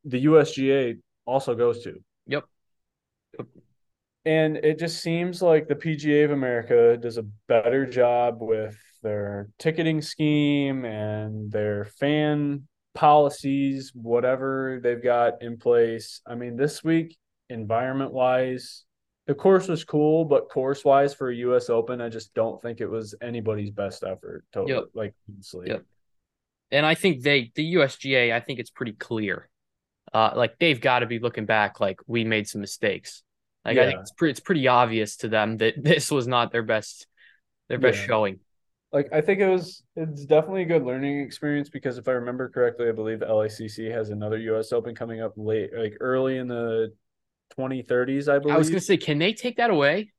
the 0.03 0.25
USGA 0.25 1.00
also 1.25 1.56
goes 1.56 1.84
to. 1.84 2.01
And 4.25 4.58
it 4.58 4.77
just 4.77 5.01
seems 5.01 5.41
like 5.41 5.67
the 5.67 5.75
PGA 5.75 6.25
of 6.25 6.32
America 6.32 6.98
does 6.98 7.17
a 7.17 7.25
better 7.48 7.86
job 7.86 8.39
with 8.41 8.77
their 9.01 9.50
ticketing 9.58 10.01
scheme 10.01 10.84
and 10.84 11.50
their 11.50 11.86
fan 11.86 12.67
policies, 12.94 13.91
whatever 13.94 14.79
they've 14.84 15.03
got 15.03 15.41
in 15.41 15.58
place. 15.58 16.20
I 16.27 16.36
mean, 16.36 16.58
this 16.58 16.84
week, 16.84 17.17
environment 17.50 18.12
wise, 18.12 18.84
the 19.27 19.36
course 19.36 19.67
was 19.67 19.84
cool, 19.84 20.25
but 20.25 20.50
course 20.50 20.84
wise 20.84 21.13
for 21.13 21.29
a 21.29 21.36
U.S. 21.36 21.70
Open, 21.70 22.01
I 22.01 22.10
just 22.10 22.34
don't 22.34 22.62
think 22.62 22.82
it 22.82 22.89
was 22.89 23.15
anybody's 23.22 23.72
best 23.72 24.03
effort. 24.03 24.44
Totally, 24.51 24.74
yep. 24.74 24.86
like 24.94 25.13
honestly. 25.32 25.67
Yep. 25.67 25.86
And 26.72 26.86
I 26.86 26.96
think 26.96 27.22
they, 27.22 27.51
the 27.56 27.75
USGA, 27.75 28.34
I 28.34 28.39
think 28.39 28.60
it's 28.60 28.72
pretty 28.72 28.94
clear. 28.94 29.48
Uh, 30.13 30.32
like 30.36 30.58
they've 30.60 30.82
got 30.82 31.00
to 31.00 31.06
be 31.06 31.20
looking 31.20 31.46
back, 31.46 31.79
like 31.79 32.00
we 32.08 32.24
made 32.24 32.48
some 32.48 32.62
mistakes. 32.62 33.24
Like 33.68 33.76
yeah. 33.76 33.84
I 33.84 33.86
think 33.88 34.00
it's 34.00 34.12
pretty, 34.12 34.32
it's 34.32 34.40
pretty 34.40 34.68
obvious 34.68 35.18
to 35.18 35.28
them 35.28 35.58
that 35.58 35.74
this 35.84 36.10
was 36.10 36.26
not 36.26 36.52
their 36.52 36.64
best, 36.64 37.06
their 37.68 37.78
best 37.78 38.00
yeah. 38.00 38.06
showing. 38.08 38.40
Like 38.94 39.10
I 39.12 39.20
think 39.20 39.42
it 39.42 39.50
was, 39.50 39.84
it's 39.98 40.26
definitely 40.26 40.62
a 40.62 40.66
good 40.66 40.84
learning 40.84 41.20
experience 41.20 41.70
because 41.70 41.98
if 41.98 42.08
I 42.08 42.14
remember 42.14 42.50
correctly, 42.50 42.88
I 42.88 42.94
believe 42.94 43.20
LACC 43.20 43.92
has 43.92 44.10
another 44.10 44.38
U.S. 44.38 44.72
Open 44.72 44.96
coming 44.96 45.22
up 45.22 45.34
late, 45.36 45.72
like 45.78 45.98
early 46.00 46.38
in 46.38 46.48
the 46.48 46.94
2030s, 47.60 48.34
I 48.34 48.40
believe. 48.40 48.56
I 48.56 48.58
was 48.58 48.70
gonna 48.70 48.80
say, 48.80 48.96
can 48.96 49.20
they 49.20 49.34
take 49.34 49.58
that 49.58 49.70
away? 49.70 50.14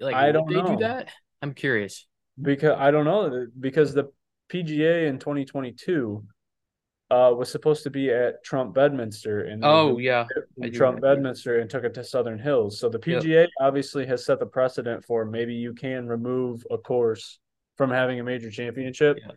Like, 0.00 0.16
I 0.16 0.32
don't 0.32 0.48
they 0.48 0.56
know. 0.56 0.66
do 0.66 0.76
that? 0.78 1.10
I'm 1.40 1.54
curious 1.54 2.06
because 2.40 2.76
I 2.76 2.90
don't 2.90 3.04
know 3.04 3.46
because 3.58 3.94
the 3.94 4.10
PGA 4.52 5.08
in 5.08 5.20
2022 5.20 6.24
uh, 7.12 7.30
was 7.30 7.52
supposed 7.52 7.82
to 7.82 7.90
be 7.90 8.10
at 8.10 8.42
Trump 8.42 8.74
Bedminster, 8.74 9.42
and 9.42 9.62
oh 9.62 9.98
yeah, 9.98 10.26
Trump 10.72 11.02
Bedminster, 11.02 11.60
and 11.60 11.68
took 11.68 11.84
it 11.84 11.92
to 11.94 12.02
Southern 12.02 12.38
Hills. 12.38 12.80
So 12.80 12.88
the 12.88 12.98
PGA 12.98 13.24
yep. 13.24 13.50
obviously 13.60 14.06
has 14.06 14.24
set 14.24 14.38
the 14.38 14.46
precedent 14.46 15.04
for 15.04 15.26
maybe 15.26 15.52
you 15.52 15.74
can 15.74 16.08
remove 16.08 16.64
a 16.70 16.78
course 16.78 17.38
from 17.76 17.90
having 17.90 18.18
a 18.18 18.24
major 18.24 18.50
championship. 18.50 19.18
Yeah. 19.20 19.32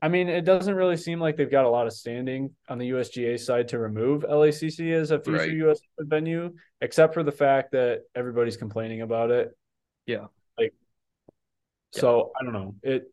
I 0.00 0.06
mean, 0.06 0.28
it 0.28 0.44
doesn't 0.44 0.76
really 0.76 0.96
seem 0.96 1.18
like 1.18 1.36
they've 1.36 1.50
got 1.50 1.64
a 1.64 1.68
lot 1.68 1.88
of 1.88 1.92
standing 1.92 2.54
on 2.68 2.78
the 2.78 2.90
USGA 2.90 3.40
side 3.40 3.66
to 3.68 3.80
remove 3.80 4.22
LACC 4.22 4.92
as 4.92 5.10
a 5.10 5.18
future 5.18 5.38
right. 5.38 5.70
US 5.70 5.80
venue, 5.98 6.54
except 6.80 7.14
for 7.14 7.24
the 7.24 7.32
fact 7.32 7.72
that 7.72 8.02
everybody's 8.14 8.56
complaining 8.56 9.02
about 9.02 9.32
it. 9.32 9.58
Yeah. 10.06 10.26
Like, 10.56 10.72
yeah. 11.94 12.00
so 12.00 12.30
I 12.40 12.44
don't 12.44 12.52
know. 12.52 12.76
It 12.84 13.10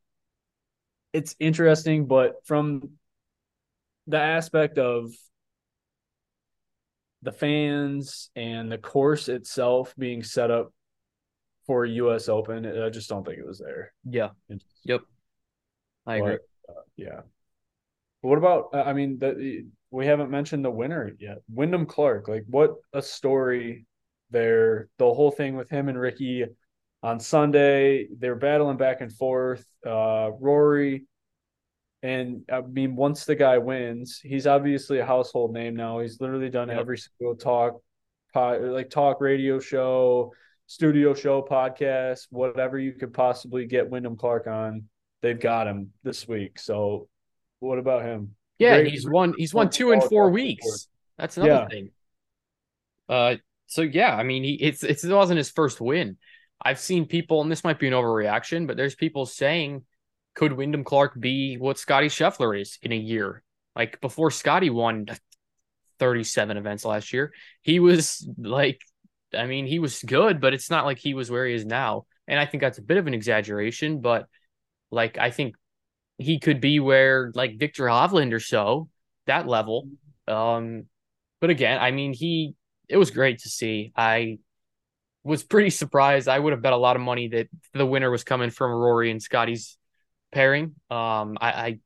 it's 1.11 1.35
interesting, 1.39 2.05
but 2.05 2.45
from 2.45 2.91
the 4.07 4.19
aspect 4.19 4.77
of 4.77 5.11
the 7.21 7.31
fans 7.31 8.29
and 8.35 8.71
the 8.71 8.77
course 8.77 9.29
itself 9.29 9.93
being 9.97 10.23
set 10.23 10.51
up 10.51 10.71
for 11.65 11.85
US 11.85 12.29
Open, 12.29 12.65
I 12.65 12.89
just 12.89 13.09
don't 13.09 13.25
think 13.25 13.39
it 13.39 13.47
was 13.47 13.59
there. 13.59 13.93
Yeah. 14.07 14.29
yep. 14.83 15.01
I 16.05 16.17
agree. 16.17 16.37
Uh, 16.69 16.73
yeah. 16.95 17.21
What 18.21 18.37
about? 18.37 18.69
I 18.73 18.93
mean, 18.93 19.19
that 19.19 19.35
we 19.91 20.05
haven't 20.05 20.31
mentioned 20.31 20.65
the 20.65 20.71
winner 20.71 21.11
yet, 21.19 21.39
Wyndham 21.49 21.85
Clark. 21.85 22.27
Like, 22.27 22.43
what 22.47 22.75
a 22.93 23.01
story 23.01 23.85
there! 24.31 24.89
The 24.97 25.05
whole 25.05 25.31
thing 25.31 25.55
with 25.55 25.69
him 25.69 25.89
and 25.89 25.99
Ricky 25.99 26.45
on 27.03 27.19
Sunday, 27.19 28.07
they 28.17 28.29
were 28.29 28.35
battling 28.35 28.77
back 28.77 29.01
and 29.01 29.13
forth. 29.13 29.65
Uh, 29.85 30.31
Rory, 30.39 31.05
and 32.05 32.41
I 32.51 32.61
mean, 32.61 32.95
once 32.95 33.25
the 33.25 33.35
guy 33.35 33.57
wins, 33.57 34.19
he's 34.23 34.47
obviously 34.47 34.99
a 34.99 35.05
household 35.05 35.53
name 35.53 35.75
now. 35.75 35.99
He's 35.99 36.21
literally 36.21 36.49
done 36.49 36.69
yep. 36.69 36.79
every 36.79 36.97
single 36.97 37.35
talk, 37.35 37.81
pod, 38.33 38.61
like 38.61 38.89
talk 38.89 39.21
radio 39.21 39.59
show, 39.59 40.31
studio 40.67 41.13
show, 41.13 41.41
podcast, 41.41 42.27
whatever 42.29 42.77
you 42.77 42.93
could 42.93 43.13
possibly 43.13 43.65
get 43.65 43.89
Wyndham 43.89 44.17
Clark 44.17 44.47
on 44.47 44.85
they've 45.25 45.39
got 45.39 45.65
him 45.65 45.91
this 46.03 46.27
week. 46.27 46.59
So 46.59 47.07
what 47.59 47.79
about 47.79 48.03
him? 48.03 48.35
Yeah, 48.59 48.81
Great. 48.81 48.91
he's 48.91 49.09
won 49.09 49.33
he's 49.37 49.53
won 49.53 49.69
two 49.69 49.91
in 49.91 49.99
four 50.01 50.29
weeks. 50.29 50.87
That's 51.17 51.37
another 51.37 51.51
yeah. 51.51 51.67
thing. 51.67 51.89
Uh 53.09 53.35
so 53.65 53.81
yeah, 53.81 54.15
I 54.15 54.23
mean 54.23 54.43
he 54.43 54.53
it's, 54.53 54.83
it's 54.83 55.03
it 55.03 55.11
wasn't 55.11 55.39
his 55.39 55.49
first 55.49 55.81
win. 55.81 56.17
I've 56.63 56.79
seen 56.79 57.05
people, 57.05 57.41
and 57.41 57.51
this 57.51 57.63
might 57.63 57.79
be 57.79 57.87
an 57.87 57.93
overreaction, 57.93 58.65
but 58.65 58.77
there's 58.77 58.95
people 58.95 59.25
saying, 59.25 59.83
could 60.35 60.53
Wyndham 60.53 60.83
Clark 60.83 61.19
be 61.19 61.55
what 61.55 61.79
Scotty 61.79 62.07
Scheffler 62.07 62.59
is 62.59 62.77
in 62.81 62.91
a 62.91 62.97
year? 62.97 63.41
Like 63.75 63.99
before 64.01 64.31
Scotty 64.31 64.69
won 64.69 65.07
37 65.99 66.57
events 66.57 66.85
last 66.85 67.13
year, 67.13 67.33
he 67.61 67.79
was 67.79 68.27
like, 68.37 68.81
I 69.33 69.47
mean, 69.47 69.65
he 69.65 69.79
was 69.79 70.01
good, 70.03 70.39
but 70.39 70.53
it's 70.53 70.69
not 70.69 70.85
like 70.85 70.97
he 70.97 71.13
was 71.13 71.31
where 71.31 71.45
he 71.45 71.53
is 71.53 71.65
now. 71.65 72.05
And 72.27 72.39
I 72.39 72.45
think 72.45 72.61
that's 72.61 72.77
a 72.77 72.83
bit 72.83 72.97
of 72.97 73.07
an 73.07 73.13
exaggeration, 73.13 74.01
but 74.01 74.27
like 74.91 75.17
I 75.17 75.31
think 75.31 75.55
he 76.17 76.39
could 76.39 76.61
be 76.61 76.79
where 76.79 77.31
like 77.33 77.57
Viktor 77.57 77.85
Hovland 77.85 78.33
or 78.33 78.39
so, 78.39 78.89
that 79.27 79.47
level. 79.47 79.89
Um, 80.27 80.85
but 81.41 81.49
again, 81.49 81.79
I 81.79 81.91
mean, 81.91 82.13
he 82.13 82.55
it 82.87 82.97
was 82.97 83.11
great 83.11 83.39
to 83.39 83.49
see. 83.49 83.91
I 83.95 84.39
was 85.23 85.43
pretty 85.43 85.69
surprised. 85.69 86.27
I 86.27 86.37
would 86.37 86.53
have 86.53 86.61
bet 86.61 86.73
a 86.73 86.77
lot 86.77 86.95
of 86.95 87.01
money 87.01 87.29
that 87.29 87.47
the 87.73 87.85
winner 87.85 88.11
was 88.11 88.23
coming 88.23 88.51
from 88.51 88.71
Rory 88.71 89.11
and 89.11 89.21
Scotty's 89.21 89.77
pairing. 90.35 90.75
Um, 90.91 91.37
I, 91.41 91.49
I 91.51 91.79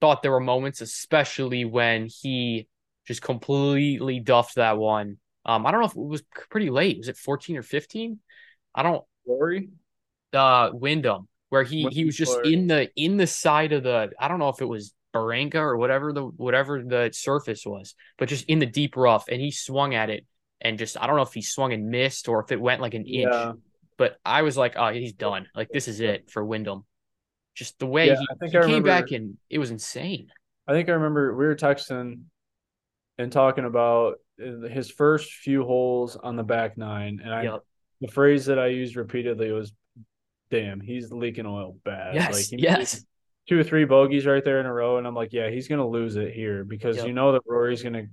thought 0.00 0.22
there 0.22 0.30
were 0.30 0.40
moments, 0.40 0.80
especially 0.80 1.64
when 1.64 2.06
he 2.06 2.68
just 3.06 3.22
completely 3.22 4.20
duffed 4.20 4.54
that 4.54 4.78
one. 4.78 5.18
Um, 5.44 5.66
I 5.66 5.72
don't 5.72 5.80
know 5.80 5.86
if 5.86 5.96
it 5.96 5.98
was 5.98 6.22
pretty 6.50 6.70
late. 6.70 6.98
Was 6.98 7.08
it 7.08 7.16
14 7.16 7.56
or 7.56 7.62
15? 7.62 8.20
I 8.74 8.82
don't 8.82 9.04
Rory. 9.26 9.70
Uh 10.32 10.70
Wyndham 10.72 11.26
where 11.50 11.64
he 11.64 11.86
he 11.90 12.04
was 12.04 12.16
just 12.16 12.38
in 12.44 12.68
the 12.68 12.88
in 12.96 13.16
the 13.16 13.26
side 13.26 13.72
of 13.72 13.82
the 13.82 14.10
I 14.18 14.28
don't 14.28 14.38
know 14.38 14.48
if 14.48 14.62
it 14.62 14.66
was 14.66 14.94
Barranca 15.12 15.58
or 15.58 15.76
whatever 15.76 16.12
the 16.12 16.22
whatever 16.22 16.82
the 16.82 17.10
surface 17.12 17.66
was, 17.66 17.94
but 18.16 18.28
just 18.28 18.46
in 18.46 18.60
the 18.60 18.66
deep 18.66 18.96
rough, 18.96 19.24
and 19.28 19.40
he 19.40 19.50
swung 19.50 19.94
at 19.94 20.08
it 20.08 20.24
and 20.60 20.78
just 20.78 20.96
I 21.00 21.06
don't 21.06 21.16
know 21.16 21.22
if 21.22 21.34
he 21.34 21.42
swung 21.42 21.72
and 21.72 21.90
missed 21.90 22.28
or 22.28 22.40
if 22.40 22.52
it 22.52 22.60
went 22.60 22.80
like 22.80 22.94
an 22.94 23.04
yeah. 23.06 23.50
inch, 23.50 23.58
but 23.98 24.16
I 24.24 24.42
was 24.42 24.56
like, 24.56 24.74
oh, 24.76 24.92
he's 24.92 25.12
done. 25.12 25.48
Like 25.54 25.68
this 25.70 25.88
is 25.88 26.00
it 26.00 26.30
for 26.30 26.44
Wyndham. 26.44 26.84
Just 27.60 27.78
the 27.78 27.84
way 27.84 28.06
yeah, 28.06 28.16
he, 28.18 28.46
he 28.46 28.52
came 28.52 28.60
remember, 28.62 28.88
back 28.88 29.10
and 29.10 29.36
it 29.50 29.58
was 29.58 29.70
insane. 29.70 30.28
I 30.66 30.72
think 30.72 30.88
I 30.88 30.92
remember 30.92 31.36
we 31.36 31.44
were 31.44 31.54
texting 31.54 32.22
and 33.18 33.30
talking 33.30 33.66
about 33.66 34.14
uh, 34.42 34.66
his 34.66 34.90
first 34.90 35.30
few 35.30 35.62
holes 35.62 36.16
on 36.16 36.36
the 36.36 36.42
back 36.42 36.78
nine, 36.78 37.20
and 37.22 37.34
I 37.34 37.42
yep. 37.42 37.60
the 38.00 38.08
phrase 38.08 38.46
that 38.46 38.58
I 38.58 38.68
used 38.68 38.96
repeatedly 38.96 39.52
was 39.52 39.74
damn, 40.50 40.80
he's 40.80 41.12
leaking 41.12 41.44
oil 41.44 41.76
bad. 41.84 42.14
Yes, 42.14 42.50
like, 42.50 42.62
yes. 42.62 43.04
Two 43.46 43.60
or 43.60 43.62
three 43.62 43.84
bogeys 43.84 44.24
right 44.24 44.42
there 44.42 44.58
in 44.60 44.64
a 44.64 44.72
row, 44.72 44.96
and 44.96 45.06
I'm 45.06 45.14
like, 45.14 45.34
yeah, 45.34 45.50
he's 45.50 45.68
gonna 45.68 45.86
lose 45.86 46.16
it 46.16 46.32
here 46.32 46.64
because 46.64 46.96
yep. 46.96 47.08
you 47.08 47.12
know 47.12 47.32
that 47.32 47.42
Rory's 47.46 47.82
gonna 47.82 48.06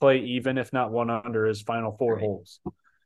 play 0.00 0.20
even 0.20 0.56
if 0.56 0.72
not 0.72 0.90
one 0.90 1.10
under 1.10 1.44
his 1.44 1.60
final 1.60 1.94
four 1.98 2.14
right. 2.14 2.22
holes. 2.22 2.60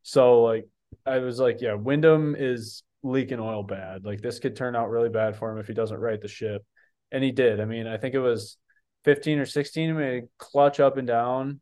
So 0.04 0.42
like, 0.42 0.68
I 1.04 1.18
was 1.18 1.40
like, 1.40 1.60
yeah, 1.60 1.74
Wyndham 1.74 2.36
is 2.38 2.84
leaking 3.02 3.40
oil 3.40 3.62
bad. 3.62 4.04
Like 4.04 4.20
this 4.20 4.38
could 4.38 4.56
turn 4.56 4.76
out 4.76 4.90
really 4.90 5.08
bad 5.08 5.36
for 5.36 5.50
him 5.50 5.58
if 5.58 5.66
he 5.66 5.74
doesn't 5.74 5.98
right 5.98 6.20
the 6.20 6.28
ship, 6.28 6.64
and 7.10 7.22
he 7.22 7.32
did. 7.32 7.60
I 7.60 7.64
mean, 7.64 7.86
I 7.86 7.96
think 7.96 8.14
it 8.14 8.20
was 8.20 8.56
15 9.04 9.38
or 9.40 9.46
16, 9.46 9.88
He 9.88 9.92
made 9.92 10.22
a 10.24 10.26
clutch 10.38 10.80
up 10.80 10.96
and 10.96 11.06
down, 11.06 11.60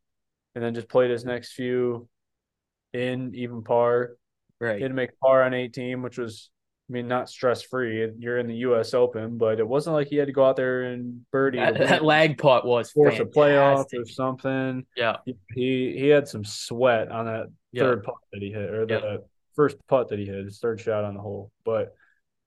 and 0.55 0.65
then 0.65 0.75
just 0.75 0.89
played 0.89 1.11
his 1.11 1.25
next 1.25 1.53
few 1.53 2.09
in 2.93 3.35
even 3.35 3.63
par. 3.63 4.17
Right. 4.61 4.81
He 4.81 4.87
to 4.87 4.95
make 4.95 5.19
par 5.21 5.43
on 5.43 5.55
18, 5.55 6.03
which 6.03 6.19
was, 6.19 6.51
I 6.91 6.93
mean, 6.93 7.09
not 7.09 7.31
stress 7.31 7.63
free. 7.63 8.11
You're 8.19 8.37
in 8.37 8.47
the 8.47 8.57
U.S. 8.57 8.93
Open, 8.93 9.39
but 9.39 9.59
it 9.59 9.67
wasn't 9.67 9.95
like 9.97 10.09
he 10.09 10.17
had 10.17 10.27
to 10.27 10.33
go 10.35 10.45
out 10.45 10.57
there 10.57 10.83
and 10.83 11.25
birdie 11.31 11.57
That, 11.59 11.79
that 11.79 12.05
lag 12.05 12.37
putt 12.37 12.67
was 12.67 12.91
force 12.91 13.19
a 13.19 13.25
playoff 13.25 13.87
or 13.97 14.05
something. 14.05 14.85
Yeah. 14.97 15.17
He, 15.25 15.37
he 15.55 15.97
he 15.99 16.09
had 16.09 16.29
some 16.29 16.45
sweat 16.45 17.11
on 17.11 17.25
that 17.25 17.47
Yeah. 17.73 17.85
third 17.85 18.03
putt 18.03 18.17
that 18.33 18.43
he 18.43 18.51
hit, 18.51 18.69
or 18.69 18.85
the 18.85 18.95
Yeah. 18.95 19.17
First 19.55 19.77
putt 19.89 20.09
that 20.09 20.19
he 20.19 20.27
hit, 20.27 20.45
his 20.45 20.59
third 20.59 20.81
shot 20.81 21.05
on 21.05 21.15
the 21.15 21.21
hole. 21.21 21.51
But 21.65 21.95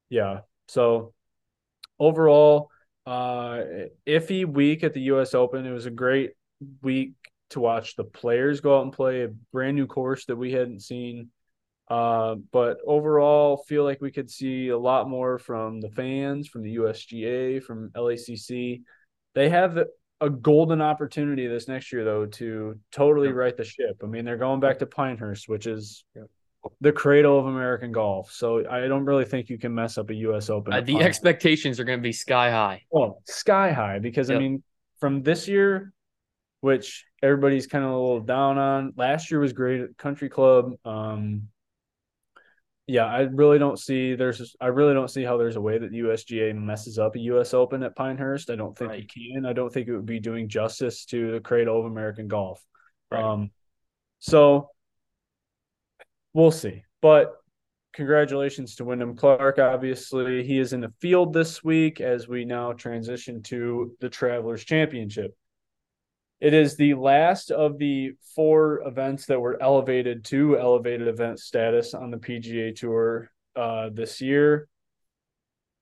yeah, 0.10 0.42
so 0.68 1.14
overall, 2.00 2.70
uh, 3.06 3.62
iffy 4.08 4.46
week 4.46 4.84
at 4.84 4.94
the 4.94 5.02
U.S. 5.02 5.34
Open. 5.34 5.66
It 5.66 5.72
was 5.72 5.86
a 5.86 5.92
great 5.92 6.32
week 6.82 7.14
to 7.50 7.60
watch 7.60 7.96
the 7.96 8.04
players 8.04 8.62
go 8.62 8.78
out 8.78 8.84
and 8.84 8.94
play 8.94 9.24
a 9.24 9.30
brand 9.52 9.76
new 9.76 9.88
course 9.88 10.26
that 10.26 10.36
we 10.36 10.52
hadn't 10.52 10.82
seen. 10.82 11.30
Uh, 11.90 12.36
but 12.52 12.78
overall, 12.88 13.58
feel 13.68 13.84
like 13.84 14.02
we 14.02 14.12
could 14.12 14.30
see 14.30 14.70
a 14.70 14.78
lot 14.78 15.10
more 15.10 15.38
from 15.38 15.82
the 15.82 15.90
fans, 15.90 16.48
from 16.48 16.64
the 16.64 16.78
USGA, 16.78 17.62
from 17.62 17.90
LACC. 17.90 18.82
They 19.36 19.50
have 19.50 19.78
a 20.22 20.30
golden 20.30 20.82
opportunity 20.82 21.48
this 21.48 21.68
next 21.68 21.92
year, 21.92 22.06
though, 22.06 22.26
to 22.26 22.80
totally 22.92 23.32
right 23.32 23.56
the 23.56 23.66
ship. 23.66 24.02
I 24.02 24.08
mean, 24.08 24.24
they're 24.24 24.38
going 24.38 24.62
back 24.62 24.80
to 24.80 24.86
Pinehurst, 24.86 25.50
which 25.50 25.68
is. 25.68 26.06
The 26.82 26.92
cradle 26.92 27.40
of 27.40 27.46
American 27.46 27.92
golf. 27.92 28.32
So 28.32 28.68
I 28.70 28.88
don't 28.88 29.06
really 29.06 29.26
think 29.26 29.50
you 29.50 29.58
can 29.58 29.74
mess 29.74 29.98
up 29.98 30.10
a 30.10 30.16
U.S. 30.16 30.50
Open. 30.50 30.74
Uh, 30.74 30.82
the 30.82 30.98
expectations 31.02 31.80
are 31.80 31.84
going 31.84 32.00
to 32.00 32.04
be 32.04 32.12
sky 32.14 32.52
high. 32.52 32.84
Well, 32.90 33.22
sky 33.26 33.72
high 33.72 34.00
because 34.00 34.30
I 34.30 34.38
mean, 34.38 34.64
from 35.00 35.24
this 35.24 35.48
year, 35.48 35.94
which 36.62 37.06
everybody's 37.22 37.68
kind 37.68 37.84
of 37.84 37.92
a 37.92 37.94
little 37.94 38.20
down 38.22 38.58
on. 38.58 38.94
Last 38.96 39.32
year 39.32 39.40
was 39.40 39.54
great 39.54 39.82
at 39.82 39.98
Country 39.98 40.30
Club. 40.30 40.72
Um, 40.86 41.50
yeah, 42.88 43.06
I 43.06 43.22
really 43.22 43.60
don't 43.60 43.80
see 43.80 44.16
there's 44.16 44.56
I 44.60 44.68
really 44.68 44.94
don't 44.94 45.10
see 45.10 45.24
how 45.24 45.38
there's 45.38 45.56
a 45.56 45.62
way 45.62 45.78
that 45.78 45.92
the 45.92 46.00
USGA 46.00 46.54
messes 46.54 47.00
up 47.00 47.16
a 47.16 47.20
US 47.20 47.54
Open 47.54 47.82
at 47.84 47.96
Pinehurst. 47.96 48.50
I 48.50 48.56
don't 48.56 48.78
think 48.78 48.90
Right. 48.92 49.02
you 49.16 49.34
can. 49.34 49.46
I 49.46 49.54
don't 49.54 49.72
think 49.72 49.88
it 49.88 49.96
would 49.96 50.06
be 50.06 50.20
doing 50.20 50.50
justice 50.50 51.06
to 51.06 51.32
the 51.32 51.40
cradle 51.40 51.80
of 51.80 51.86
American 51.86 52.28
golf. 52.28 52.62
Right. 53.10 53.24
Um, 53.24 53.52
so 54.20 54.70
we'll 56.34 56.52
see. 56.52 56.84
But 57.02 57.36
congratulations 57.94 58.76
to 58.76 58.86
Wyndham 58.86 59.16
Clark. 59.16 59.60
Obviously, 59.60 60.44
he 60.44 60.60
is 60.60 60.74
in 60.74 60.82
the 60.82 60.94
field 61.00 61.34
this 61.34 61.64
week 61.64 62.02
as 62.02 62.28
we 62.28 62.46
now 62.46 62.74
transition 62.74 63.42
to 63.44 63.96
the 64.00 64.10
Travelers 64.10 64.64
Championship. 64.64 65.36
It 66.42 66.54
is 66.54 66.76
the 66.76 66.96
last 66.96 67.52
of 67.52 67.78
the 67.78 68.14
four 68.36 68.82
events 68.86 69.28
that 69.28 69.40
were 69.40 69.62
elevated 69.62 70.26
to 70.26 70.60
elevated 70.60 71.08
event 71.08 71.40
status 71.40 71.94
on 71.94 72.12
the 72.12 72.18
PGA 72.18 72.76
Tour 72.76 73.30
uh, 73.56 73.90
this 73.94 74.20
year. 74.20 74.68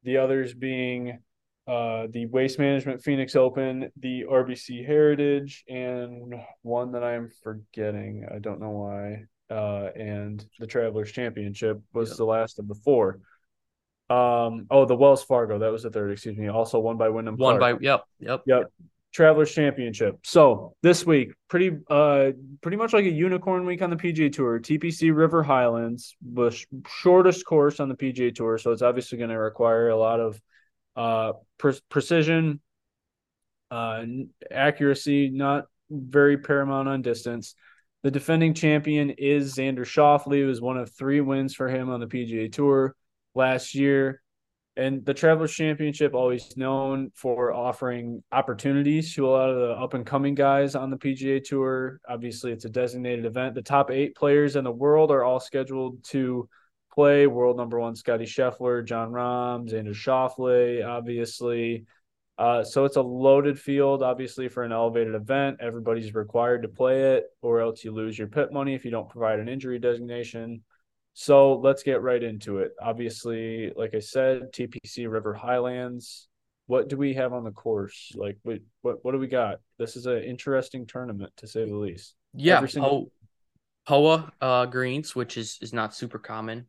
The 0.03 0.17
others 0.17 0.53
being 0.53 1.19
uh, 1.67 2.07
the 2.11 2.27
Waste 2.27 2.59
Management 2.59 3.01
Phoenix 3.01 3.35
Open, 3.35 3.91
the 3.97 4.25
RBC 4.29 4.85
Heritage, 4.85 5.63
and 5.67 6.35
one 6.61 6.91
that 6.91 7.03
I'm 7.03 7.29
forgetting. 7.43 8.27
I 8.31 8.39
don't 8.39 8.59
know 8.59 8.71
why. 8.71 9.25
Uh, 9.51 9.89
and 9.97 10.45
the 10.59 10.65
Travelers 10.67 11.11
Championship 11.11 11.81
was 11.93 12.09
Yep. 12.11 12.17
the 12.17 12.25
last 12.25 12.59
of 12.59 12.67
the 12.69 12.75
four. 12.75 13.19
Um, 14.09 14.65
oh, 14.69 14.85
the 14.85 14.95
Wells 14.95 15.23
Fargo, 15.23 15.59
that 15.59 15.71
was 15.71 15.83
the 15.83 15.89
third, 15.89 16.11
excuse 16.11 16.37
me. 16.37 16.47
Also 16.47 16.79
won 16.79 16.97
by 16.97 17.09
Wyndham 17.09 17.35
One 17.37 17.57
Clark. 17.57 17.79
by 17.79 17.83
yep, 17.83 18.03
yep. 18.19 18.43
Yep. 18.45 18.71
Travelers 19.13 19.53
Championship. 19.53 20.19
So 20.23 20.75
this 20.81 21.05
week, 21.05 21.33
pretty 21.49 21.77
uh 21.89 22.31
pretty 22.61 22.77
much 22.77 22.93
like 22.93 23.03
a 23.03 23.09
unicorn 23.09 23.65
week 23.65 23.81
on 23.81 23.89
the 23.89 23.97
PGA 23.97 24.31
Tour. 24.31 24.59
TPC 24.59 25.13
River 25.13 25.43
Highlands 25.43 26.15
was 26.23 26.65
shortest 26.87 27.45
course 27.45 27.81
on 27.81 27.89
the 27.89 27.95
PGA 27.95 28.33
Tour, 28.33 28.57
so 28.57 28.71
it's 28.71 28.81
obviously 28.81 29.17
going 29.17 29.29
to 29.29 29.37
require 29.37 29.89
a 29.89 29.97
lot 29.97 30.21
of 30.21 30.41
uh 30.95 31.33
pre- 31.57 31.79
precision, 31.89 32.61
uh 33.69 34.05
accuracy, 34.49 35.29
not 35.29 35.65
very 35.89 36.37
paramount 36.37 36.87
on 36.87 37.01
distance. 37.01 37.55
The 38.03 38.11
defending 38.11 38.53
champion 38.55 39.11
is 39.11 39.55
Xander 39.55 39.85
Schauffele, 39.85 40.41
who 40.41 40.47
was 40.47 40.59
one 40.59 40.77
of 40.77 40.91
three 40.91 41.21
wins 41.21 41.53
for 41.53 41.67
him 41.67 41.89
on 41.89 41.99
the 41.99 42.07
PGA 42.07 42.51
Tour 42.51 42.95
last 43.35 43.75
year. 43.75 44.21
And 44.75 45.05
the 45.05 45.13
Travelers 45.13 45.53
Championship, 45.53 46.15
always 46.15 46.55
known 46.55 47.11
for 47.13 47.53
offering 47.53 48.23
opportunities 48.31 49.13
to 49.15 49.27
a 49.27 49.29
lot 49.29 49.49
of 49.49 49.57
the 49.57 49.71
up 49.73 49.93
and 49.93 50.05
coming 50.05 50.33
guys 50.33 50.75
on 50.75 50.89
the 50.89 50.97
PGA 50.97 51.43
Tour. 51.43 51.99
Obviously, 52.07 52.51
it's 52.51 52.65
a 52.65 52.69
designated 52.69 53.25
event. 53.25 53.53
The 53.53 53.61
top 53.61 53.91
eight 53.91 54.15
players 54.15 54.55
in 54.55 54.63
the 54.63 54.71
world 54.71 55.11
are 55.11 55.23
all 55.23 55.41
scheduled 55.41 56.03
to 56.05 56.47
play. 56.91 57.27
World 57.27 57.57
number 57.57 57.79
one, 57.79 57.95
Scotty 57.95 58.25
Scheffler, 58.25 58.83
Jon 58.83 59.11
Rahm, 59.11 59.69
Xander 59.69 59.93
Schauffele, 59.93 60.87
obviously. 60.87 61.85
Uh, 62.41 62.63
so 62.63 62.85
it's 62.85 62.95
a 62.95 63.01
loaded 63.01 63.59
field, 63.59 64.01
obviously, 64.01 64.47
for 64.47 64.63
an 64.63 64.71
elevated 64.71 65.13
event. 65.13 65.57
Everybody's 65.61 66.15
required 66.15 66.63
to 66.63 66.67
play 66.67 67.13
it, 67.13 67.25
or 67.43 67.59
else 67.59 67.83
you 67.83 67.91
lose 67.91 68.17
your 68.17 68.29
PIP 68.29 68.51
money 68.51 68.73
if 68.73 68.83
you 68.83 68.89
don't 68.89 69.07
provide 69.07 69.39
an 69.39 69.47
injury 69.47 69.77
designation. 69.77 70.63
So 71.13 71.59
let's 71.59 71.83
get 71.83 72.01
right 72.01 72.23
into 72.23 72.57
it. 72.57 72.71
Obviously, 72.81 73.71
like 73.75 73.93
I 73.93 73.99
said, 73.99 74.51
TPC 74.53 75.07
River 75.07 75.35
Highlands. 75.35 76.29
What 76.65 76.89
do 76.89 76.97
we 76.97 77.13
have 77.13 77.31
on 77.31 77.43
the 77.43 77.51
course? 77.51 78.11
Like, 78.15 78.39
what 78.41 78.57
what, 78.81 79.05
what 79.05 79.11
do 79.11 79.19
we 79.19 79.27
got? 79.27 79.59
This 79.77 79.95
is 79.95 80.07
an 80.07 80.23
interesting 80.23 80.87
tournament 80.87 81.33
to 81.37 81.47
say 81.47 81.63
the 81.69 81.75
least. 81.75 82.15
Yeah, 82.33 82.65
single- 82.65 83.11
Po- 83.85 84.03
Poa 84.03 84.33
uh, 84.41 84.65
greens, 84.65 85.15
which 85.15 85.37
is 85.37 85.59
is 85.61 85.73
not 85.73 85.93
super 85.93 86.17
common. 86.17 86.65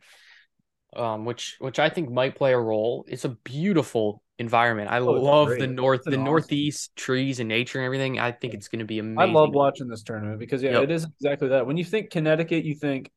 Um, 0.95 1.25
which 1.25 1.57
which 1.61 1.79
I 1.79 1.89
think 1.89 2.11
might 2.11 2.37
play 2.37 2.53
a 2.53 2.59
role. 2.59 3.07
It's 3.09 3.25
a 3.25 3.31
beautiful 3.31 4.23
environment. 4.43 4.91
I 4.91 4.99
Oh, 4.99 5.13
love 5.13 5.49
the 5.49 5.67
north, 5.67 6.03
the 6.05 6.11
awesome- 6.11 6.25
northeast 6.25 6.95
trees 6.97 7.41
and 7.41 7.49
nature 7.49 7.79
and 7.79 7.87
everything. 7.87 8.19
I 8.19 8.33
think 8.33 8.53
it's 8.53 8.69
going 8.69 8.81
to 8.81 8.85
be 8.85 8.99
amazing. 8.99 9.19
I 9.19 9.33
love 9.33 9.55
watching 9.55 9.89
this 9.89 10.03
tournament 10.03 10.39
because 10.39 10.63
yeah, 10.63 10.73
Yep. 10.73 10.83
it 10.85 10.91
is 10.91 11.07
exactly 11.21 11.49
that. 11.49 11.67
When 11.67 11.77
you 11.79 11.85
think 11.85 12.11
Connecticut, 12.11 12.65
you 12.65 12.75
think, 12.75 13.11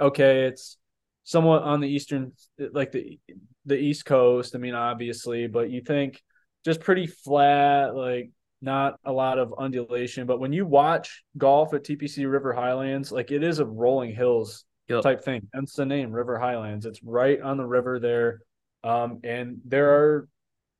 okay, 0.00 0.46
it's 0.46 0.76
somewhat 1.24 1.62
on 1.62 1.80
the 1.80 1.88
eastern, 1.88 2.32
like 2.58 2.90
the 2.90 3.18
the 3.64 3.76
East 3.78 4.04
Coast. 4.04 4.56
I 4.56 4.58
mean, 4.58 4.74
obviously, 4.74 5.46
but 5.46 5.70
you 5.70 5.80
think 5.82 6.20
just 6.64 6.80
pretty 6.80 7.06
flat, 7.06 7.94
like 7.94 8.30
not 8.60 8.98
a 9.04 9.12
lot 9.12 9.38
of 9.38 9.54
undulation. 9.56 10.26
But 10.26 10.40
when 10.40 10.52
you 10.52 10.66
watch 10.66 11.22
golf 11.38 11.72
at 11.74 11.84
TPC 11.84 12.26
River 12.28 12.52
Highlands, 12.52 13.12
like 13.12 13.30
it 13.30 13.44
is 13.44 13.60
a 13.60 13.66
rolling 13.66 14.12
hills 14.14 14.64
Yep. 14.88 15.02
type 15.04 15.22
thing. 15.22 15.48
Hence 15.54 15.74
the 15.74 15.86
name 15.86 16.10
River 16.10 16.38
Highlands. 16.38 16.86
It's 16.86 17.02
right 17.04 17.40
on 17.40 17.56
the 17.56 17.64
river 17.64 18.00
there, 18.00 18.40
um, 18.82 19.20
and 19.22 19.60
there 19.64 19.90
are 19.94 20.28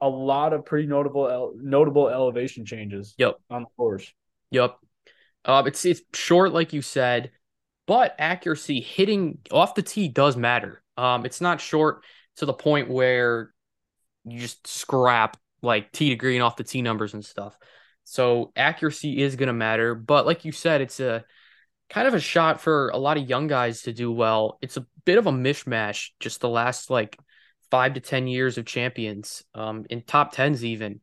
a 0.02 0.08
lot 0.08 0.52
of 0.52 0.66
pretty 0.66 0.88
notable 0.88 1.30
el- 1.30 1.52
notable 1.56 2.08
elevation 2.08 2.66
changes. 2.66 3.14
Yep. 3.16 3.36
on 3.48 3.62
the 3.62 3.68
course. 3.76 4.12
Yep. 4.50 4.76
Uh, 5.44 5.62
it's 5.66 5.84
it's 5.84 6.02
short, 6.12 6.52
like 6.52 6.72
you 6.72 6.82
said, 6.82 7.30
but 7.86 8.14
accuracy 8.18 8.80
hitting 8.80 9.38
off 9.50 9.74
the 9.74 9.82
tee 9.82 10.08
does 10.08 10.36
matter. 10.36 10.82
Um, 10.96 11.24
it's 11.24 11.40
not 11.40 11.60
short 11.60 12.04
to 12.36 12.46
the 12.46 12.52
point 12.52 12.90
where 12.90 13.52
you 14.24 14.40
just 14.40 14.66
scrap 14.66 15.36
like 15.62 15.92
tee 15.92 16.10
to 16.10 16.16
green 16.16 16.42
off 16.42 16.56
the 16.56 16.64
tee 16.64 16.82
numbers 16.82 17.14
and 17.14 17.24
stuff. 17.24 17.56
So 18.04 18.52
accuracy 18.56 19.22
is 19.22 19.36
gonna 19.36 19.52
matter, 19.52 19.94
but 19.94 20.26
like 20.26 20.44
you 20.44 20.52
said, 20.52 20.80
it's 20.80 20.98
a 20.98 21.24
kind 21.88 22.08
of 22.08 22.14
a 22.14 22.20
shot 22.20 22.60
for 22.60 22.88
a 22.88 22.98
lot 22.98 23.18
of 23.18 23.28
young 23.28 23.46
guys 23.46 23.82
to 23.82 23.92
do 23.92 24.10
well. 24.10 24.58
It's 24.62 24.76
a 24.76 24.86
bit 25.04 25.18
of 25.18 25.26
a 25.26 25.32
mishmash, 25.32 26.10
just 26.18 26.40
the 26.40 26.48
last 26.48 26.90
like 26.90 27.16
five 27.72 27.94
to 27.94 28.00
ten 28.00 28.28
years 28.28 28.58
of 28.58 28.66
champions, 28.66 29.42
um, 29.56 29.86
in 29.90 30.02
top 30.02 30.32
tens 30.32 30.64
even. 30.64 31.00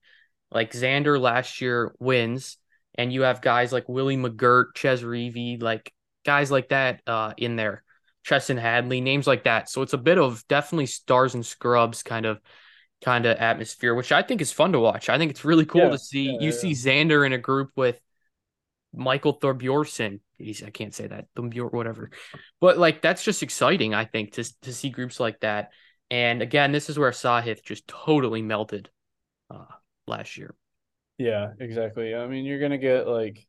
Like 0.51 0.71
Xander 0.71 1.19
last 1.19 1.61
year 1.61 1.93
wins, 1.99 2.57
and 2.95 3.11
you 3.13 3.23
have 3.23 3.41
guys 3.41 3.73
like 3.73 3.89
Willie 3.89 4.17
McGirt, 4.17 4.75
Chez 4.75 5.03
Reavie, 5.03 5.61
like 5.61 5.93
guys 6.25 6.49
like 6.51 6.69
that 6.69 7.01
uh, 7.05 7.33
in 7.37 7.57
there. 7.57 7.83
Chesson 8.23 8.57
Hadley, 8.57 9.01
names 9.01 9.27
like 9.27 9.45
that. 9.45 9.69
So 9.69 9.81
it's 9.81 9.93
a 9.93 9.97
bit 9.97 10.17
of 10.19 10.47
definitely 10.47 10.85
stars 10.87 11.35
and 11.35 11.45
scrubs 11.45 12.03
kind 12.03 12.25
of 12.25 12.39
kind 13.03 13.25
of 13.25 13.37
atmosphere, 13.37 13.95
which 13.95 14.11
I 14.11 14.21
think 14.23 14.41
is 14.41 14.51
fun 14.51 14.73
to 14.73 14.79
watch. 14.79 15.09
I 15.09 15.17
think 15.17 15.31
it's 15.31 15.45
really 15.45 15.65
cool 15.65 15.81
Yeah, 15.81 15.89
to 15.89 15.97
see. 15.97 16.25
yeah, 16.25 16.37
you 16.39 16.51
yeah. 16.51 16.51
see 16.51 16.71
Xander 16.71 17.25
in 17.25 17.33
a 17.33 17.37
group 17.37 17.71
with 17.75 17.99
Michael 18.93 19.39
Thorbjorsen. 19.39 20.19
He's, 20.37 20.63
I 20.63 20.69
can't 20.69 20.93
say 20.93 21.07
that, 21.07 21.27
Thorbjor, 21.35 21.71
whatever. 21.71 22.11
But 22.59 22.77
like 22.77 23.01
that's 23.01 23.23
just 23.23 23.43
exciting, 23.43 23.93
I 23.93 24.05
think, 24.05 24.33
to 24.33 24.43
to 24.61 24.73
see 24.73 24.89
groups 24.89 25.19
like 25.19 25.39
that. 25.41 25.71
And 26.11 26.41
again, 26.41 26.71
this 26.71 26.89
is 26.89 26.97
where 26.97 27.11
Sahith 27.11 27.63
just 27.63 27.87
totally 27.87 28.41
melted 28.41 28.89
uh, 29.49 29.65
last 30.07 30.37
year. 30.37 30.55
Yeah, 31.17 31.51
exactly. 31.59 32.15
I 32.15 32.27
mean, 32.27 32.45
you're 32.45 32.59
gonna 32.59 32.77
get 32.77 33.07
like, 33.07 33.45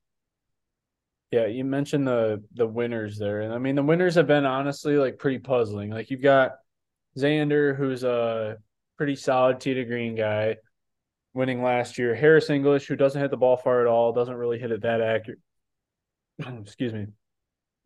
yeah, 1.30 1.46
you 1.46 1.64
mentioned 1.64 2.06
the 2.06 2.42
the 2.54 2.66
winners 2.66 3.18
there, 3.18 3.42
and 3.42 3.52
I 3.52 3.58
mean 3.58 3.76
the 3.76 3.82
winners 3.82 4.16
have 4.16 4.26
been 4.26 4.44
honestly 4.46 4.96
like 4.96 5.18
pretty 5.18 5.38
puzzling. 5.38 5.90
Like 5.90 6.10
you've 6.10 6.22
got 6.22 6.52
Xander, 7.18 7.76
who's 7.76 8.04
a 8.04 8.58
pretty 8.98 9.16
solid 9.16 9.60
tee 9.60 9.74
to 9.74 9.84
green 9.84 10.14
guy. 10.16 10.56
winning 11.34 11.62
last 11.62 11.98
year. 11.98 12.14
Harris 12.14 12.50
English, 12.50 12.86
who 12.86 12.96
doesn't 12.96 13.20
hit 13.20 13.30
the 13.30 13.36
ball 13.36 13.56
far 13.56 13.80
at 13.80 13.86
all, 13.86 14.12
doesn't 14.12 14.34
really 14.36 14.58
hit 14.58 14.72
it 14.72 14.82
that 14.82 15.00
accurate. 15.00 15.40
Excuse 16.62 16.92
me. 16.92 17.06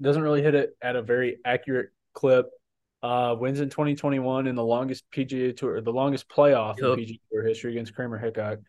Doesn't 0.03 0.23
really 0.23 0.43
hit 0.43 0.55
it 0.55 0.77
at 0.83 0.97
a 0.97 1.03
very 1.03 1.39
accurate 1.45 1.91
clip. 2.15 2.51
Uh, 3.05 3.35
wins 3.39 3.61
in 3.61 3.69
2021 3.69 4.47
in 4.47 4.55
the 4.55 4.65
longest 4.65 5.05
PGA 5.15 5.55
Tour, 5.55 5.83
the 5.83 5.93
longest 5.93 6.27
playoff 6.27 6.79
yep. 6.79 6.97
in 6.97 7.05
PGA 7.05 7.21
Tour 7.31 7.47
history 7.47 7.73
against 7.73 7.95
Kramer 7.95 8.17
Hickok. 8.17 8.61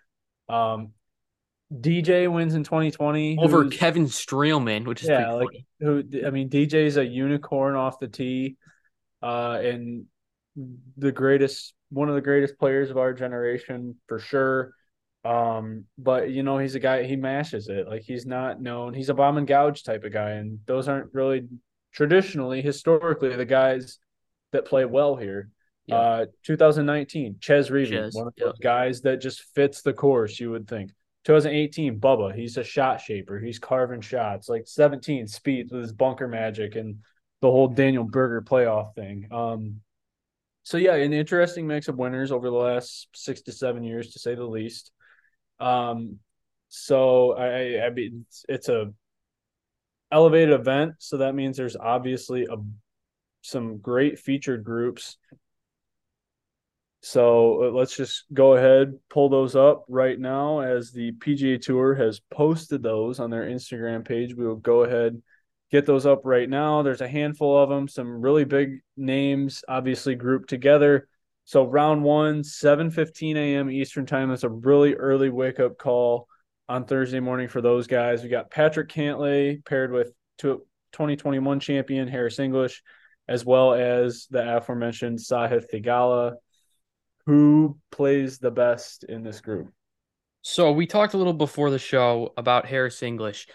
Um, 0.49 0.91
DJ 1.73 2.29
wins 2.29 2.53
in 2.53 2.65
2020 2.65 3.37
over 3.39 3.69
Kevin 3.69 4.07
Streelman, 4.07 4.85
which 4.85 5.03
is 5.03 5.07
yeah, 5.07 5.31
like 5.31 5.47
funny. 5.47 5.65
who 5.79 6.27
I 6.27 6.31
mean, 6.31 6.49
DJ 6.49 6.85
is 6.85 6.97
a 6.97 7.05
unicorn 7.05 7.75
off 7.75 7.97
the 7.97 8.09
tee, 8.09 8.57
uh, 9.23 9.57
and 9.63 10.03
the 10.97 11.13
greatest, 11.13 11.73
one 11.89 12.09
of 12.09 12.15
the 12.15 12.21
greatest 12.21 12.59
players 12.59 12.91
of 12.91 12.97
our 12.97 13.13
generation 13.13 13.95
for 14.09 14.19
sure. 14.19 14.73
Um, 15.23 15.85
but 15.97 16.29
you 16.29 16.43
know, 16.43 16.57
he's 16.57 16.75
a 16.75 16.79
guy 16.79 17.03
he 17.03 17.15
mashes 17.15 17.69
it. 17.69 17.87
Like 17.87 18.01
he's 18.01 18.25
not 18.25 18.61
known. 18.61 18.93
He's 18.93 19.07
a 19.07 19.13
bomb 19.13 19.37
and 19.37 19.47
gouge 19.47 19.83
type 19.83 20.03
of 20.03 20.11
guy, 20.11 20.31
and 20.31 20.59
those 20.65 20.89
aren't 20.89 21.13
really 21.13 21.47
traditionally, 21.93 22.61
historically, 22.61 23.33
the 23.33 23.45
guys 23.45 23.97
that 24.55 24.65
play 24.65 24.85
well 24.85 25.15
here. 25.15 25.49
Yeah. 25.87 25.95
Uh, 25.95 26.25
2019, 26.43 27.37
Chez 27.39 27.69
Reavie, 27.69 28.13
one 28.13 28.27
of 28.27 28.33
those 28.37 28.53
yeah. 28.59 28.63
guys 28.63 29.01
that 29.01 29.21
just 29.21 29.43
fits 29.53 29.81
the 29.81 29.93
course. 29.93 30.39
You 30.39 30.51
would 30.51 30.67
think. 30.67 30.91
2018, 31.25 31.99
Bubba, 31.99 32.35
he's 32.35 32.57
a 32.57 32.63
shot 32.63 33.01
shaper. 33.01 33.39
He's 33.39 33.59
carving 33.59 34.01
shots. 34.01 34.47
Like 34.47 34.67
17, 34.67 35.25
Spieth 35.25 35.71
with 35.71 35.81
his 35.81 35.91
bunker 35.91 36.27
magic 36.27 36.75
and 36.75 36.97
the 37.41 37.49
whole 37.49 37.67
Daniel 37.67 38.03
Berger 38.03 38.41
playoff 38.41 38.93
thing. 38.95 39.27
Um, 39.31 39.81
so 40.63 40.77
yeah, 40.77 40.95
an 40.95 41.13
interesting 41.13 41.67
mix 41.67 41.87
of 41.87 41.97
winners 41.97 42.31
over 42.31 42.49
the 42.49 42.55
last 42.55 43.07
six 43.13 43.41
to 43.43 43.51
seven 43.51 43.83
years, 43.83 44.13
to 44.13 44.19
say 44.19 44.35
the 44.35 44.43
least. 44.43 44.91
Um, 45.59 46.19
so 46.69 47.33
I, 47.33 47.85
I 47.85 47.89
mean, 47.89 48.25
it's, 48.27 48.45
it's 48.49 48.69
a 48.69 48.91
elevated 50.11 50.59
event, 50.59 50.93
so 50.99 51.17
that 51.17 51.35
means 51.35 51.57
there's 51.57 51.75
obviously 51.75 52.45
a 52.45 52.57
some 53.45 53.77
great 53.77 54.19
featured 54.19 54.63
groups. 54.63 55.17
So 57.01 57.65
uh, 57.65 57.71
let's 57.71 57.95
just 57.95 58.25
go 58.33 58.55
ahead, 58.55 58.93
pull 59.09 59.29
those 59.29 59.55
up 59.55 59.85
right 59.87 60.19
now 60.19 60.61
as 60.61 60.91
the 60.91 61.11
PGA 61.13 61.61
Tour 61.61 61.93
has 61.93 62.19
posted 62.31 62.81
those 62.81 63.19
on 63.19 63.29
their 63.29 63.45
Instagram 63.45 64.03
page. 64.03 64.35
We 64.35 64.47
will 64.47 64.55
go 64.55 64.83
ahead, 64.83 65.21
get 65.71 65.85
those 65.85 66.07
up 66.07 66.21
right 66.23 66.49
now. 66.49 66.81
There's 66.81 67.01
a 67.01 67.07
handful 67.07 67.57
of 67.61 67.69
them, 67.69 67.87
some 67.87 68.21
really 68.21 68.43
big 68.43 68.79
names, 68.97 69.63
obviously 69.67 70.15
grouped 70.15 70.49
together. 70.49 71.07
So 71.43 71.63
round 71.63 72.03
one, 72.03 72.41
7:15 72.41 73.35
a.m. 73.37 73.69
Eastern 73.69 74.07
time. 74.07 74.29
That's 74.29 74.43
a 74.43 74.49
really 74.49 74.95
early 74.95 75.29
wake 75.29 75.59
up 75.59 75.77
call 75.77 76.27
on 76.67 76.85
Thursday 76.85 77.19
morning 77.19 77.47
for 77.47 77.61
those 77.61 77.85
guys. 77.85 78.23
We 78.23 78.29
got 78.29 78.49
Patrick 78.49 78.89
Cantlay 78.89 79.63
paired 79.63 79.91
with 79.91 80.11
2021 80.39 81.59
champion 81.59 82.07
Harris 82.07 82.39
English, 82.39 82.81
as 83.27 83.45
well 83.45 83.73
as 83.73 84.27
the 84.29 84.57
aforementioned 84.57 85.19
Sahith 85.19 85.65
Theegala. 85.73 86.35
Who 87.25 87.79
plays 87.91 88.37
the 88.37 88.51
best 88.51 89.03
in 89.03 89.23
this 89.23 89.41
group? 89.41 89.71
So 90.43 90.71
we 90.71 90.85
talked 90.85 91.15
a 91.15 91.17
little 91.17 91.33
before 91.33 91.71
the 91.71 91.79
show 91.79 92.33
about 92.37 92.67
Harris 92.67 93.01
English. 93.01 93.47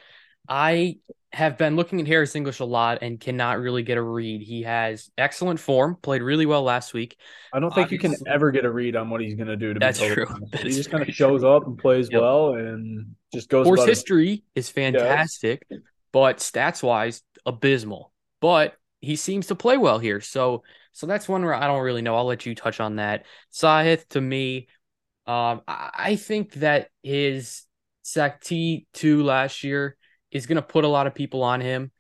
I 0.48 0.96
have 1.32 1.56
been 1.56 1.76
looking 1.76 2.00
at 2.00 2.08
Harris 2.08 2.34
English 2.34 2.58
a 2.58 2.64
lot 2.64 2.98
and 3.02 3.20
cannot 3.20 3.60
really 3.60 3.84
get 3.84 3.96
a 3.96 4.02
read. 4.02 4.42
He 4.42 4.64
has 4.64 5.10
excellent 5.16 5.60
form, 5.60 5.96
played 6.02 6.22
really 6.22 6.46
well 6.46 6.64
last 6.64 6.92
week. 6.92 7.16
I 7.52 7.60
don't 7.60 7.72
think 7.72 7.84
Obviously, 7.84 8.10
you 8.10 8.16
can 8.16 8.32
ever 8.32 8.50
get 8.50 8.64
a 8.64 8.70
read 8.70 8.96
on 8.96 9.10
what 9.10 9.20
he's 9.20 9.36
going 9.36 9.46
to 9.46 9.56
do. 9.56 9.74
To 9.74 9.78
that's 9.78 10.00
true. 10.00 10.26
That 10.50 10.62
he 10.62 10.70
just 10.70 10.90
kind 10.90 11.08
of 11.08 11.14
shows 11.14 11.44
up 11.44 11.66
and 11.66 11.78
plays 11.78 12.08
yep. 12.10 12.20
well 12.20 12.54
and 12.54 13.14
just 13.32 13.48
goes. 13.48 13.64
Horse 13.64 13.84
history 13.84 14.42
is 14.56 14.68
fantastic, 14.68 15.64
yes. 15.70 15.80
but 16.10 16.38
stats 16.38 16.82
wise, 16.82 17.22
abysmal. 17.46 18.12
But 18.40 18.74
he 19.00 19.16
seems 19.16 19.46
to 19.48 19.54
play 19.54 19.76
well 19.76 19.98
here, 19.98 20.20
so 20.20 20.62
so 20.92 21.06
that's 21.06 21.28
one 21.28 21.44
where 21.44 21.54
I 21.54 21.66
don't 21.66 21.82
really 21.82 22.02
know. 22.02 22.16
I'll 22.16 22.24
let 22.24 22.46
you 22.46 22.54
touch 22.54 22.80
on 22.80 22.96
that. 22.96 23.26
Sahith 23.52 24.08
to 24.08 24.20
me, 24.20 24.68
um, 25.26 25.62
I, 25.68 26.16
think 26.16 26.54
that 26.54 26.88
his 27.02 27.62
Sahith 28.04 28.86
two 28.92 29.22
last 29.22 29.62
year 29.62 29.96
is 30.30 30.46
going 30.46 30.56
to 30.56 30.62
put 30.62 30.84
a 30.84 30.88
lot 30.88 31.06
of 31.06 31.14
people 31.14 31.42
on 31.42 31.60
him. 31.60 31.92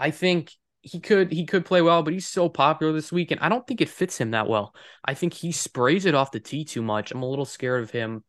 I 0.00 0.10
think 0.10 0.50
he 0.82 1.00
could 1.00 1.32
he 1.32 1.46
could 1.46 1.64
play 1.64 1.80
well, 1.80 2.02
but 2.02 2.12
he's 2.12 2.26
so 2.26 2.48
popular 2.48 2.92
this 2.92 3.12
week, 3.12 3.30
and 3.30 3.40
I 3.40 3.48
don't 3.48 3.66
think 3.66 3.80
it 3.80 3.88
fits 3.88 4.18
him 4.18 4.32
that 4.32 4.48
well. 4.48 4.74
I 5.04 5.14
think 5.14 5.32
he 5.32 5.52
sprays 5.52 6.04
it 6.04 6.14
off 6.14 6.32
the 6.32 6.40
tee 6.40 6.64
too 6.64 6.82
much. 6.82 7.10
I'm 7.10 7.22
a 7.22 7.28
little 7.28 7.44
scared 7.44 7.82
of 7.82 7.90
him 7.90 8.24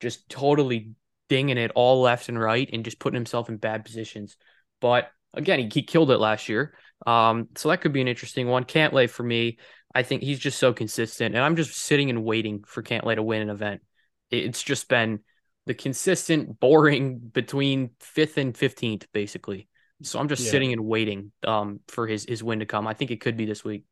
just 0.00 0.28
totally 0.28 0.92
dinging 1.28 1.58
it 1.58 1.72
all 1.74 2.00
left 2.00 2.28
and 2.28 2.40
right 2.40 2.68
and 2.72 2.84
just 2.84 2.98
putting 2.98 3.16
himself 3.16 3.48
in 3.48 3.56
bad 3.56 3.84
positions. 3.84 4.36
But 4.80 5.10
again, 5.34 5.58
he, 5.58 5.68
he 5.72 5.82
killed 5.82 6.10
it 6.10 6.18
last 6.18 6.48
year. 6.48 6.74
Um, 7.06 7.48
so 7.56 7.68
that 7.68 7.80
could 7.80 7.92
be 7.92 8.00
an 8.00 8.08
interesting 8.08 8.48
one. 8.48 8.64
Cantlay 8.64 9.08
for 9.08 9.22
me, 9.22 9.58
I 9.94 10.02
think 10.02 10.22
he's 10.22 10.38
just 10.38 10.58
so 10.58 10.72
consistent, 10.72 11.34
and 11.34 11.42
I'm 11.42 11.56
just 11.56 11.76
sitting 11.76 12.10
and 12.10 12.24
waiting 12.24 12.64
for 12.66 12.82
Cantlay 12.82 13.14
to 13.14 13.22
win 13.22 13.42
an 13.42 13.50
event. 13.50 13.82
It's 14.30 14.62
just 14.62 14.88
been 14.88 15.20
the 15.66 15.74
consistent 15.74 16.60
boring 16.60 17.18
between 17.18 17.90
fifth 18.00 18.38
and 18.38 18.56
fifteenth, 18.56 19.06
basically. 19.12 19.68
So 20.02 20.18
I'm 20.18 20.28
just 20.28 20.44
yeah. 20.44 20.50
sitting 20.50 20.72
and 20.72 20.84
waiting 20.84 21.32
um, 21.44 21.80
for 21.88 22.06
his 22.06 22.24
his 22.24 22.42
win 22.42 22.60
to 22.60 22.66
come. 22.66 22.86
I 22.86 22.94
think 22.94 23.10
it 23.10 23.20
could 23.20 23.36
be 23.36 23.46
this 23.46 23.64
week. 23.64 23.84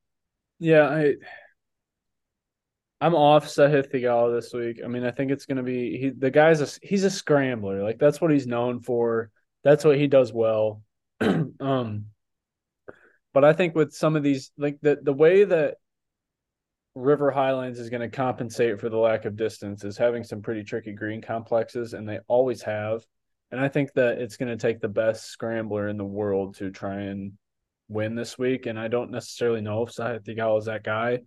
Yeah, 0.58 0.88
I 0.88 1.14
I'm 3.00 3.14
off 3.14 3.46
Sahith 3.46 3.92
Theegala 3.92 4.34
this 4.34 4.52
week. 4.54 4.80
I 4.82 4.88
mean, 4.88 5.04
I 5.04 5.10
think 5.10 5.30
it's 5.30 5.44
going 5.44 5.58
to 5.58 5.62
be 5.62 5.98
he, 5.98 6.10
the 6.10 6.30
guy's 6.30 6.60
a 6.60 6.86
he's 6.86 7.04
a 7.04 7.10
scrambler. 7.10 7.82
Like 7.82 7.98
that's 7.98 8.20
what 8.20 8.30
he's 8.30 8.46
known 8.46 8.80
for. 8.80 9.30
That's 9.64 9.84
what 9.84 9.98
he 9.98 10.06
does 10.06 10.32
well. 10.32 10.82
um, 11.20 12.06
but 13.37 13.44
I 13.44 13.53
think 13.53 13.75
with 13.75 13.92
some 13.92 14.16
of 14.16 14.22
these, 14.22 14.51
like 14.57 14.79
the 14.81 14.99
the 15.03 15.12
way 15.12 15.44
that 15.44 15.75
River 16.94 17.31
Highlands 17.31 17.79
is 17.79 17.90
going 17.90 18.01
to 18.01 18.09
compensate 18.09 18.81
for 18.81 18.88
the 18.88 18.96
lack 18.96 19.27
of 19.27 19.37
distance 19.37 19.85
is 19.85 19.99
having 19.99 20.25
some 20.25 20.40
pretty 20.40 20.64
tricky 20.64 20.92
green 20.92 21.20
complexes, 21.20 21.92
and 21.92 22.09
they 22.09 22.18
always 22.29 22.62
have. 22.62 23.05
And 23.51 23.61
I 23.61 23.68
think 23.68 23.92
that 23.92 24.22
it's 24.22 24.38
going 24.38 24.49
to 24.49 24.57
take 24.57 24.81
the 24.81 24.88
best 24.88 25.27
scrambler 25.27 25.87
in 25.87 25.99
the 25.99 26.03
world 26.03 26.57
to 26.57 26.70
try 26.70 27.01
and 27.03 27.35
win 27.90 28.14
this 28.14 28.38
week. 28.38 28.64
And 28.64 28.79
I 28.79 28.88
don't 28.88 29.11
necessarily 29.11 29.61
know 29.61 29.83
if 29.83 29.94
Sahith 29.94 30.25
Theegala 30.25 30.61
is 30.61 30.64
that 30.64 30.83
guy. 30.83 31.18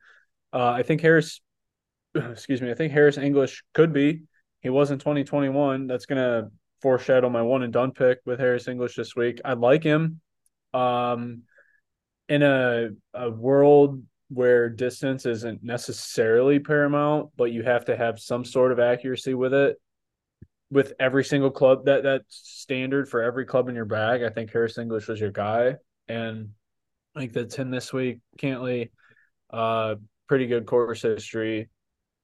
Uh, 0.51 0.71
I 0.71 0.81
think 0.81 1.01
Harris, 1.01 1.41
excuse 2.15 2.59
me, 2.59 2.71
I 2.71 2.73
think 2.73 2.91
Harris 2.91 3.19
English 3.19 3.63
could 3.75 3.93
be. 3.93 4.23
He 4.61 4.71
was 4.71 4.89
in 4.89 4.97
2021. 4.97 5.85
That's 5.85 6.07
going 6.07 6.17
to 6.17 6.49
foreshadow 6.81 7.29
my 7.29 7.43
one 7.43 7.61
and 7.61 7.71
done 7.71 7.91
pick 7.91 8.17
with 8.25 8.39
Harris 8.39 8.67
English 8.67 8.95
this 8.95 9.15
week. 9.15 9.41
I 9.45 9.53
like 9.53 9.83
him. 9.83 10.21
Um, 10.73 11.43
in 12.29 12.43
a 12.43 12.89
a 13.13 13.29
world 13.29 14.01
where 14.29 14.69
distance 14.69 15.25
isn't 15.25 15.63
necessarily 15.63 16.59
paramount, 16.59 17.31
but 17.35 17.51
you 17.51 17.63
have 17.63 17.85
to 17.85 17.97
have 17.97 18.19
some 18.19 18.45
sort 18.45 18.71
of 18.71 18.79
accuracy 18.79 19.33
with 19.33 19.53
it. 19.53 19.77
With 20.71 20.93
every 20.99 21.25
single 21.25 21.49
club 21.49 21.85
that 21.85 22.03
that 22.03 22.21
standard 22.27 23.09
for 23.09 23.23
every 23.23 23.45
club 23.45 23.69
in 23.69 23.75
your 23.75 23.85
bag, 23.85 24.21
I 24.21 24.29
think 24.29 24.53
Harris 24.53 24.77
English 24.77 25.07
was 25.07 25.19
your 25.19 25.31
guy, 25.31 25.75
and 26.07 26.49
I 27.15 27.19
think 27.19 27.33
that's 27.33 27.55
him 27.55 27.71
this 27.71 27.91
week. 27.91 28.19
Cantlay, 28.37 28.91
uh, 29.49 29.95
pretty 30.27 30.45
good 30.45 30.67
course 30.67 31.01
history. 31.01 31.69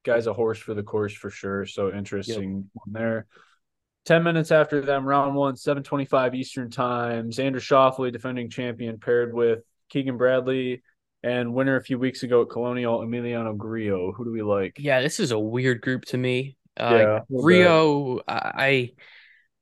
Guy's 0.04 0.28
a 0.28 0.32
horse 0.32 0.60
for 0.60 0.74
the 0.74 0.84
course 0.84 1.12
for 1.12 1.28
sure. 1.28 1.66
So 1.66 1.92
interesting 1.92 2.70
yep. 2.72 2.82
there. 2.86 3.26
10 4.04 4.22
minutes 4.22 4.52
after 4.52 4.80
them, 4.80 5.04
round 5.04 5.34
one, 5.34 5.56
725 5.56 6.36
Eastern 6.36 6.70
time. 6.70 7.30
Xander 7.30 7.56
Schauffele, 7.56 8.12
defending 8.12 8.48
champion, 8.48 9.00
paired 9.00 9.34
with 9.34 9.64
Keegan 9.88 10.16
Bradley 10.16 10.82
and 11.22 11.54
winner 11.54 11.76
a 11.76 11.82
few 11.82 11.98
weeks 11.98 12.22
ago 12.22 12.42
at 12.42 12.50
Colonial, 12.50 13.00
Emiliano 13.00 13.56
Grillo. 13.56 14.12
Who 14.12 14.24
do 14.24 14.30
we 14.30 14.42
like? 14.42 14.76
Yeah, 14.78 15.00
this 15.00 15.18
is 15.18 15.32
a 15.32 15.38
weird 15.38 15.80
group 15.80 16.04
to 16.06 16.16
me. 16.16 16.56
Uh, 16.78 16.98
yeah, 17.30 17.40
Grillo, 17.40 18.20
I, 18.28 18.92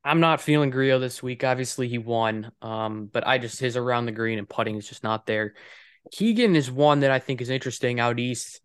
I'm 0.05 0.21
not 0.21 0.41
feeling 0.41 0.71
Grillo 0.71 0.99
this 0.99 1.23
week. 1.23 1.45
Obviously, 1.45 1.89
he 1.89 1.99
won, 1.99 2.51
um, 2.61 3.09
but 3.11 3.27
I 3.27 3.39
just 3.39 3.61
his 3.61 3.77
around 3.77 4.07
the 4.07 4.13
green 4.13 4.39
and 4.39 4.49
putting 4.49 4.77
is 4.77 4.89
just 4.89 5.03
not 5.05 5.27
there. 5.27 5.55
Keegan 6.13 6.57
is 6.57 6.71
one 6.71 7.01
that 7.01 7.11
I 7.11 7.19
think 7.19 7.41
is 7.41 7.51
interesting 7.51 8.01
out 8.01 8.21
east. 8.21 8.61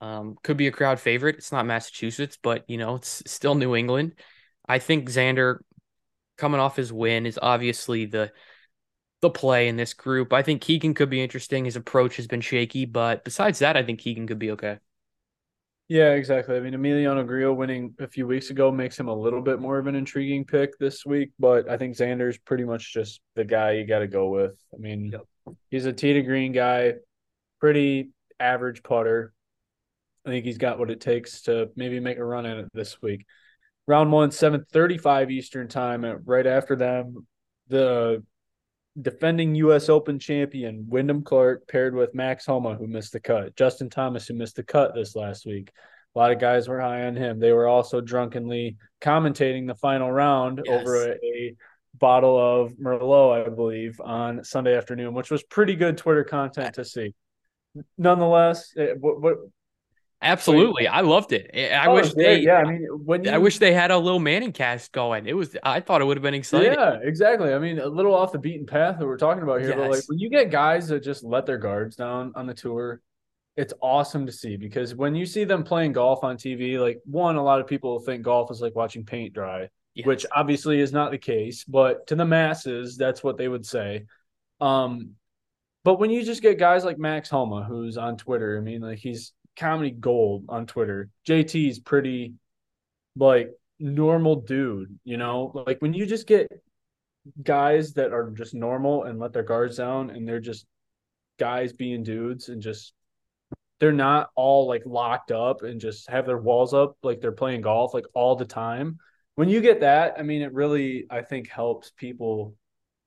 Um, 0.00 0.36
could 0.42 0.58
be 0.58 0.66
a 0.66 0.72
crowd 0.72 1.00
favorite. 1.00 1.36
It's 1.36 1.52
not 1.52 1.64
Massachusetts, 1.64 2.38
but 2.42 2.64
you 2.68 2.76
know 2.76 2.96
it's 2.96 3.22
still 3.26 3.54
New 3.54 3.74
England. 3.74 4.16
I 4.68 4.78
think 4.78 5.08
Xander, 5.08 5.58
coming 6.36 6.60
off 6.60 6.76
his 6.76 6.92
win, 6.92 7.24
is 7.24 7.38
obviously 7.40 8.04
the 8.04 8.30
the 9.24 9.30
play 9.30 9.68
in 9.68 9.76
this 9.76 9.94
group. 9.94 10.34
I 10.34 10.42
think 10.42 10.60
Keegan 10.60 10.92
could 10.92 11.08
be 11.08 11.22
interesting. 11.22 11.64
His 11.64 11.76
approach 11.76 12.16
has 12.16 12.26
been 12.26 12.42
shaky, 12.42 12.84
but 12.84 13.24
besides 13.24 13.60
that, 13.60 13.74
I 13.74 13.82
think 13.82 13.98
Keegan 13.98 14.26
could 14.26 14.38
be 14.38 14.50
okay. 14.50 14.78
Yeah, 15.88 16.10
exactly. 16.10 16.56
I 16.56 16.60
mean, 16.60 16.74
Emiliano 16.74 17.26
Grillo 17.26 17.54
winning 17.54 17.94
a 17.98 18.06
few 18.06 18.26
weeks 18.26 18.50
ago 18.50 18.70
makes 18.70 19.00
him 19.00 19.08
a 19.08 19.14
little 19.14 19.40
bit 19.40 19.60
more 19.60 19.78
of 19.78 19.86
an 19.86 19.94
intriguing 19.94 20.44
pick 20.44 20.78
this 20.78 21.06
week, 21.06 21.30
but 21.38 21.70
I 21.70 21.78
think 21.78 21.96
Xander's 21.96 22.36
pretty 22.36 22.64
much 22.64 22.92
just 22.92 23.22
the 23.34 23.46
guy 23.46 23.72
you 23.72 23.86
got 23.86 24.00
to 24.00 24.06
go 24.06 24.28
with. 24.28 24.58
I 24.74 24.76
mean, 24.76 25.06
yep. 25.12 25.22
he's 25.70 25.86
a 25.86 25.92
tee 25.92 26.12
to 26.12 26.22
green 26.22 26.52
guy, 26.52 26.94
pretty 27.60 28.10
average 28.38 28.82
putter. 28.82 29.32
I 30.26 30.28
think 30.28 30.44
he's 30.44 30.58
got 30.58 30.78
what 30.78 30.90
it 30.90 31.00
takes 31.00 31.42
to 31.42 31.70
maybe 31.76 31.98
make 31.98 32.18
a 32.18 32.24
run 32.24 32.44
at 32.44 32.58
it 32.58 32.68
this 32.74 33.00
week. 33.00 33.24
round 33.86 34.12
one, 34.12 34.30
7:35 34.30 35.30
Eastern 35.30 35.68
time. 35.68 36.04
And 36.04 36.26
right 36.26 36.46
after 36.46 36.76
them, 36.76 37.26
the 37.68 38.22
defending 39.00 39.54
U.S. 39.56 39.88
Open 39.88 40.18
champion 40.18 40.86
Wyndham 40.88 41.22
Clark 41.22 41.66
paired 41.66 41.94
with 41.94 42.14
Max 42.14 42.46
Homa, 42.46 42.74
who 42.74 42.86
missed 42.86 43.12
the 43.12 43.20
cut. 43.20 43.56
Justin 43.56 43.90
Thomas, 43.90 44.26
who 44.26 44.34
missed 44.34 44.56
the 44.56 44.62
cut 44.62 44.94
this 44.94 45.16
last 45.16 45.46
week. 45.46 45.72
A 46.14 46.18
lot 46.18 46.30
of 46.30 46.38
guys 46.38 46.68
were 46.68 46.80
high 46.80 47.06
on 47.06 47.16
him. 47.16 47.40
They 47.40 47.52
were 47.52 47.66
also 47.66 48.00
drunkenly 48.00 48.76
commentating 49.00 49.66
the 49.66 49.74
final 49.74 50.10
round 50.10 50.62
yes. 50.64 50.80
over 50.80 51.12
a, 51.12 51.14
a, 51.24 51.54
bottle 51.96 52.36
of 52.36 52.72
Merlot, 52.72 53.46
I 53.46 53.48
believe, 53.50 54.00
on 54.00 54.42
Sunday 54.42 54.76
afternoon, 54.76 55.14
which 55.14 55.30
was 55.30 55.44
pretty 55.44 55.76
good 55.76 55.96
Twitter 55.96 56.24
content 56.24 56.74
to 56.74 56.84
see. 56.84 57.14
Nonetheless, 57.98 58.72
it, 58.74 58.98
what, 58.98 59.20
what 59.20 59.36
Absolutely, 60.24 60.88
I 60.88 61.02
loved 61.02 61.32
it. 61.32 61.50
I 61.54 61.86
oh, 61.86 61.94
wish 61.94 62.14
they. 62.14 62.40
Yeah, 62.40 62.56
I 62.56 62.64
mean, 62.64 62.86
when 63.04 63.24
you, 63.24 63.30
I 63.30 63.38
wish 63.38 63.58
they 63.58 63.74
had 63.74 63.90
a 63.90 63.98
little 63.98 64.18
Manning 64.18 64.52
cast 64.52 64.90
going. 64.92 65.26
It 65.26 65.36
was. 65.36 65.54
I 65.62 65.80
thought 65.80 66.00
it 66.00 66.06
would 66.06 66.16
have 66.16 66.22
been 66.22 66.34
exciting. 66.34 66.72
Yeah, 66.72 66.98
exactly. 67.02 67.52
I 67.52 67.58
mean, 67.58 67.78
a 67.78 67.86
little 67.86 68.14
off 68.14 68.32
the 68.32 68.38
beaten 68.38 68.66
path 68.66 68.98
that 68.98 69.06
we're 69.06 69.18
talking 69.18 69.42
about 69.42 69.60
here, 69.60 69.70
yes. 69.70 69.78
but 69.78 69.90
like 69.90 70.02
when 70.06 70.18
you 70.18 70.30
get 70.30 70.50
guys 70.50 70.88
that 70.88 71.00
just 71.00 71.24
let 71.24 71.44
their 71.44 71.58
guards 71.58 71.96
down 71.96 72.32
on 72.36 72.46
the 72.46 72.54
tour, 72.54 73.02
it's 73.56 73.74
awesome 73.82 74.26
to 74.26 74.32
see 74.32 74.56
because 74.56 74.94
when 74.94 75.14
you 75.14 75.26
see 75.26 75.44
them 75.44 75.62
playing 75.62 75.92
golf 75.92 76.24
on 76.24 76.36
TV, 76.36 76.78
like 76.78 77.00
one, 77.04 77.36
a 77.36 77.42
lot 77.42 77.60
of 77.60 77.66
people 77.66 78.00
think 78.00 78.22
golf 78.22 78.50
is 78.50 78.60
like 78.60 78.74
watching 78.74 79.04
paint 79.04 79.34
dry, 79.34 79.68
yes. 79.94 80.06
which 80.06 80.26
obviously 80.34 80.80
is 80.80 80.92
not 80.92 81.10
the 81.10 81.18
case, 81.18 81.64
but 81.64 82.06
to 82.06 82.16
the 82.16 82.24
masses, 82.24 82.96
that's 82.96 83.22
what 83.22 83.36
they 83.36 83.46
would 83.46 83.66
say. 83.66 84.06
Um, 84.60 85.10
but 85.84 86.00
when 86.00 86.10
you 86.10 86.24
just 86.24 86.42
get 86.42 86.58
guys 86.58 86.84
like 86.84 86.98
Max 86.98 87.28
Homa, 87.28 87.62
who's 87.62 87.98
on 87.98 88.16
Twitter, 88.16 88.56
I 88.56 88.60
mean, 88.60 88.80
like 88.80 88.98
he's 88.98 89.32
comedy 89.56 89.90
gold 89.90 90.44
on 90.48 90.66
Twitter. 90.66 91.10
JT's 91.26 91.78
pretty 91.78 92.34
like 93.16 93.50
normal 93.78 94.36
dude, 94.36 94.98
you 95.04 95.16
know? 95.16 95.52
Like 95.66 95.80
when 95.80 95.94
you 95.94 96.06
just 96.06 96.26
get 96.26 96.50
guys 97.42 97.94
that 97.94 98.12
are 98.12 98.30
just 98.30 98.54
normal 98.54 99.04
and 99.04 99.18
let 99.18 99.32
their 99.32 99.42
guards 99.42 99.76
down 99.76 100.10
and 100.10 100.28
they're 100.28 100.40
just 100.40 100.66
guys 101.38 101.72
being 101.72 102.02
dudes 102.02 102.48
and 102.48 102.62
just 102.62 102.92
they're 103.80 103.92
not 103.92 104.30
all 104.36 104.68
like 104.68 104.82
locked 104.86 105.32
up 105.32 105.62
and 105.62 105.80
just 105.80 106.08
have 106.08 106.26
their 106.26 106.38
walls 106.38 106.72
up 106.72 106.96
like 107.02 107.20
they're 107.20 107.32
playing 107.32 107.60
golf 107.60 107.94
like 107.94 108.06
all 108.14 108.36
the 108.36 108.44
time. 108.44 108.98
When 109.36 109.48
you 109.48 109.60
get 109.60 109.80
that, 109.80 110.14
I 110.18 110.22
mean 110.22 110.42
it 110.42 110.52
really 110.52 111.06
I 111.10 111.22
think 111.22 111.48
helps 111.48 111.90
people 111.90 112.54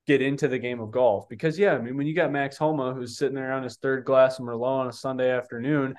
get 0.08 0.22
into 0.22 0.48
the 0.48 0.60
game 0.60 0.80
of 0.80 0.92
golf 0.92 1.28
because 1.30 1.58
yeah, 1.60 1.74
I 1.74 1.80
mean 1.80 1.96
when 1.96 2.08
you 2.08 2.16
got 2.16 2.32
Max 2.32 2.58
Homa 2.58 2.94
who's 2.94 3.18
sitting 3.18 3.36
there 3.36 3.54
on 3.54 3.64
his 3.64 3.78
third 3.78 4.06
glass 4.06 4.40
of 4.40 4.46
Merlot 4.46 4.82
on 4.82 4.88
a 4.88 4.94
Sunday 4.94 5.32
afternoon 5.32 5.96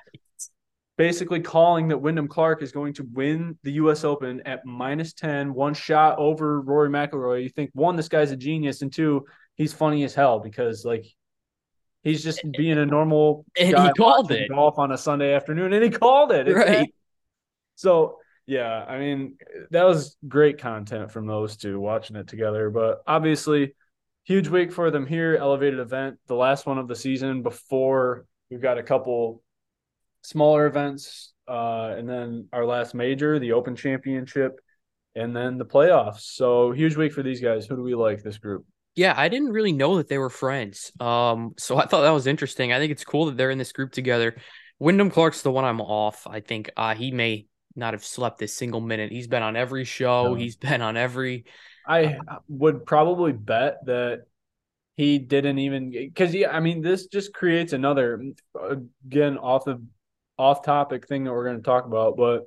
basically 0.99 1.39
calling 1.39 1.87
that 1.87 1.97
Wyndham 1.97 2.27
Clark 2.27 2.61
is 2.61 2.73
going 2.73 2.91
to 2.95 3.07
win 3.13 3.57
the 3.63 3.71
U.S. 3.71 4.03
Open 4.03 4.41
at 4.45 4.65
minus 4.65 5.13
10, 5.13 5.53
one 5.53 5.73
shot 5.73 6.19
over 6.19 6.59
Rory 6.59 6.89
McIlroy. 6.89 7.41
You 7.41 7.47
think 7.47 7.71
one, 7.73 7.95
this 7.95 8.09
guy's 8.09 8.31
a 8.31 8.35
genius, 8.35 8.81
and 8.81 8.91
two, 8.91 9.25
he's 9.55 9.71
funny 9.71 10.03
as 10.03 10.13
hell 10.13 10.41
because 10.41 10.83
like 10.83 11.05
he's 12.03 12.21
just 12.21 12.41
being 12.51 12.77
a 12.77 12.85
normal 12.85 13.45
and 13.57 13.77
he 13.77 13.93
called 13.93 14.29
it 14.33 14.49
golf 14.49 14.77
on 14.77 14.91
a 14.91 14.97
Sunday 14.97 15.33
afternoon, 15.33 15.71
and 15.71 15.81
he 15.81 15.89
called 15.89 16.33
it 16.33 16.53
right. 16.53 16.93
So 17.75 18.17
yeah, 18.45 18.83
I 18.85 18.99
mean 18.99 19.37
that 19.71 19.85
was 19.85 20.17
great 20.27 20.57
content 20.57 21.11
from 21.11 21.27
those 21.27 21.55
two 21.55 21.79
watching 21.79 22.17
it 22.17 22.27
together, 22.27 22.69
but 22.69 23.01
obviously. 23.07 23.73
Huge 24.25 24.49
week 24.49 24.71
for 24.71 24.91
them 24.91 25.07
here, 25.07 25.37
elevated 25.37 25.79
event, 25.79 26.19
the 26.27 26.35
last 26.35 26.67
one 26.67 26.77
of 26.77 26.87
the 26.87 26.95
season 26.95 27.41
before 27.41 28.27
we've 28.51 28.61
got 28.61 28.77
a 28.77 28.83
couple 28.83 29.41
smaller 30.21 30.65
events, 30.65 31.33
uh, 31.47 31.95
and 31.97 32.07
then 32.07 32.47
our 32.53 32.65
last 32.65 32.93
major, 32.93 33.39
the 33.39 33.53
Open 33.53 33.75
Championship, 33.75 34.59
and 35.15 35.35
then 35.35 35.57
the 35.57 35.65
playoffs. 35.65 36.21
So 36.21 36.71
huge 36.71 36.95
week 36.95 37.13
for 37.13 37.23
these 37.23 37.41
guys. 37.41 37.65
Who 37.65 37.75
do 37.75 37.81
we 37.81 37.95
like 37.95 38.23
this 38.23 38.37
group? 38.37 38.65
Yeah, 38.95 39.13
I 39.15 39.29
didn't 39.29 39.51
really 39.51 39.71
know 39.71 39.97
that 39.97 40.07
they 40.09 40.17
were 40.17 40.29
friends. 40.29 40.91
Um, 40.99 41.53
so 41.57 41.77
I 41.77 41.85
thought 41.85 42.01
that 42.01 42.09
was 42.09 42.27
interesting. 42.27 42.73
I 42.73 42.79
think 42.79 42.91
it's 42.91 43.05
cool 43.05 43.27
that 43.27 43.37
they're 43.37 43.51
in 43.51 43.57
this 43.57 43.71
group 43.71 43.91
together. 43.91 44.35
Wyndham 44.79 45.09
Clark's 45.09 45.41
the 45.41 45.51
one 45.51 45.65
I'm 45.65 45.81
off. 45.81 46.27
I 46.27 46.39
think 46.39 46.71
uh, 46.75 46.95
he 46.95 47.11
may 47.11 47.47
not 47.75 47.93
have 47.93 48.03
slept 48.03 48.41
a 48.41 48.47
single 48.47 48.81
minute. 48.81 49.11
He's 49.11 49.27
been 49.27 49.43
on 49.43 49.55
every 49.55 49.85
show. 49.85 50.29
No. 50.29 50.35
He's 50.35 50.55
been 50.57 50.81
on 50.81 50.97
every. 50.97 51.45
I 51.87 52.17
would 52.47 52.85
probably 52.85 53.31
bet 53.31 53.85
that 53.85 54.23
he 54.95 55.17
didn't 55.17 55.59
even 55.59 55.91
because 55.91 56.33
yeah. 56.33 56.51
I 56.51 56.59
mean, 56.59 56.81
this 56.81 57.07
just 57.07 57.33
creates 57.33 57.73
another 57.73 58.21
again 59.07 59.37
off 59.37 59.65
the 59.65 59.81
off 60.39 60.63
topic 60.63 61.05
thing 61.05 61.25
that 61.25 61.33
we're 61.33 61.43
going 61.43 61.57
to 61.57 61.63
talk 61.63 61.85
about, 61.85 62.15
but 62.15 62.45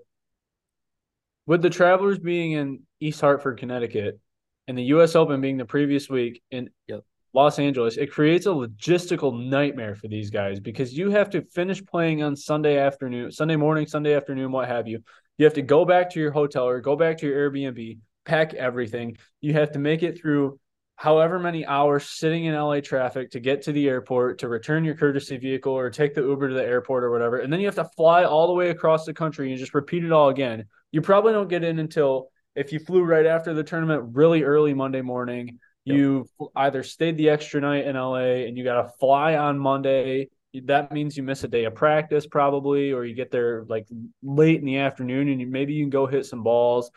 with 1.47 1.61
the 1.61 1.71
Travelers 1.71 2.19
being 2.19 2.53
in 2.53 2.81
East 3.01 3.21
Hartford, 3.21 3.59
Connecticut, 3.59 4.19
and 4.67 4.79
the 4.79 4.85
U.S. 4.85 5.15
Open 5.15 5.41
being 5.41 5.59
the 5.59 5.65
previous 5.67 6.09
week 6.09 6.43
in 6.51 6.71
yep. 6.89 7.03
Los 7.35 7.59
Angeles, 7.59 7.97
it 7.97 8.11
creates 8.11 8.47
a 8.47 8.51
logistical 8.51 9.49
nightmare 9.49 9.95
for 9.95 10.09
these 10.09 10.31
guys 10.31 10.61
because 10.61 10.97
you 10.97 11.11
have 11.11 11.31
to 11.31 11.43
finish 11.43 11.85
playing 11.85 12.23
on 12.23 12.35
Sunday 12.35 12.79
afternoon, 12.79 13.31
Sunday 13.31 13.57
morning, 13.57 13.87
Sunday 13.87 14.15
afternoon, 14.15 14.53
what 14.53 14.69
have 14.69 14.89
you. 14.89 15.01
You 15.39 15.45
have 15.45 15.55
to 15.55 15.63
go 15.63 15.85
back 15.85 16.11
to 16.11 16.21
your 16.21 16.31
hotel 16.31 16.67
or 16.67 16.81
go 16.81 16.97
back 16.97 17.19
to 17.19 17.27
your 17.27 17.51
Airbnb, 17.51 17.99
pack 18.25 18.55
everything. 18.55 19.17
You 19.41 19.55
have 19.55 19.73
to 19.73 19.79
make 19.79 20.03
it 20.03 20.19
through 20.19 20.59
however 21.03 21.37
many 21.37 21.67
hours 21.67 22.09
sitting 22.09 22.45
in 22.45 22.55
LA 22.55 22.79
traffic 22.79 23.29
to 23.29 23.41
get 23.41 23.61
to 23.61 23.73
the 23.73 23.89
airport 23.89 24.39
to 24.39 24.47
return 24.47 24.85
your 24.85 24.95
courtesy 24.95 25.37
vehicle 25.37 25.73
or 25.73 25.91
take 25.91 26.15
the 26.15 26.21
Uber 26.21 26.51
to 26.51 26.55
the 26.55 26.63
airport 26.63 27.03
or 27.03 27.11
whatever. 27.11 27.39
And 27.39 27.53
then 27.53 27.59
you 27.59 27.67
have 27.67 27.75
to 27.75 27.91
fly 27.97 28.23
all 28.23 28.47
the 28.47 28.53
way 28.53 28.71
across 28.71 29.05
the 29.05 29.13
country 29.13 29.51
and 29.51 29.59
just 29.59 29.75
repeat 29.75 30.05
it 30.05 30.13
all 30.13 30.29
again. 30.29 30.65
You 30.93 31.01
probably 31.01 31.33
don't 31.33 31.49
get 31.49 31.65
in 31.65 31.81
until 31.81 32.29
if 32.55 32.73
you 32.73 32.79
flew 32.79 33.03
right 33.03 33.27
after 33.27 33.53
the 33.53 33.65
tournament 33.65 34.11
really 34.13 34.45
early 34.45 34.75
Monday 34.75 35.01
morning. 35.01 35.59
Yep. 35.87 35.97
You 35.97 36.29
either 36.55 36.85
stayed 36.85 37.17
the 37.17 37.31
extra 37.31 37.61
night 37.61 37.85
in 37.85 37.97
LA 37.97 38.45
and 38.47 38.57
you 38.57 38.63
got 38.63 38.83
to 38.83 38.93
fly 39.01 39.35
on 39.35 39.59
Monday. 39.59 40.29
That 40.55 40.93
means 40.93 41.17
you 41.17 41.25
miss 41.25 41.43
a 41.43 41.49
day 41.49 41.65
of 41.65 41.75
practice 41.75 42.29
probably, 42.29 42.93
or 42.93 43.05
you 43.05 43.17
get 43.17 43.33
there 43.33 43.65
like 43.65 43.89
late 44.23 44.61
in 44.61 44.67
the 44.67 44.79
afternoon 44.79 45.31
and 45.31 45.41
you, 45.41 45.49
maybe 45.49 45.73
you 45.73 45.83
can 45.83 45.91
go 45.91 46.07
hit 46.07 46.27
some 46.27 46.45
balls. 46.45 46.93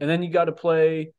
And 0.00 0.08
then 0.08 0.22
you 0.22 0.30
got 0.30 0.46
to 0.46 0.52
play 0.52 1.12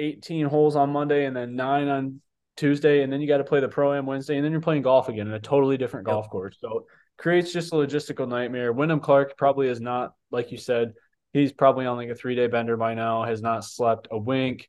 18 0.00 0.46
holes 0.46 0.76
on 0.76 0.90
Monday 0.90 1.26
and 1.26 1.36
then 1.36 1.54
nine 1.54 1.88
on 1.88 2.20
Tuesday, 2.56 3.02
and 3.02 3.12
then 3.12 3.20
you 3.20 3.28
got 3.28 3.38
to 3.38 3.44
play 3.44 3.60
the 3.60 3.68
pro 3.68 3.94
am 3.94 4.06
Wednesday, 4.06 4.36
and 4.36 4.44
then 4.44 4.52
you're 4.52 4.60
playing 4.60 4.82
golf 4.82 5.08
again 5.08 5.28
in 5.28 5.34
a 5.34 5.40
totally 5.40 5.76
different 5.76 6.06
golf 6.06 6.26
yep. 6.26 6.30
course. 6.30 6.58
So 6.60 6.86
creates 7.16 7.52
just 7.52 7.72
a 7.72 7.76
logistical 7.76 8.28
nightmare. 8.28 8.72
Wyndham 8.72 9.00
Clark 9.00 9.36
probably 9.36 9.68
is 9.68 9.80
not, 9.80 10.14
like 10.30 10.52
you 10.52 10.58
said, 10.58 10.94
he's 11.32 11.52
probably 11.52 11.86
on 11.86 11.96
like 11.96 12.08
a 12.08 12.14
three 12.14 12.34
day 12.34 12.46
bender 12.46 12.76
by 12.76 12.94
now, 12.94 13.24
has 13.24 13.42
not 13.42 13.64
slept 13.64 14.08
a 14.10 14.18
wink. 14.18 14.68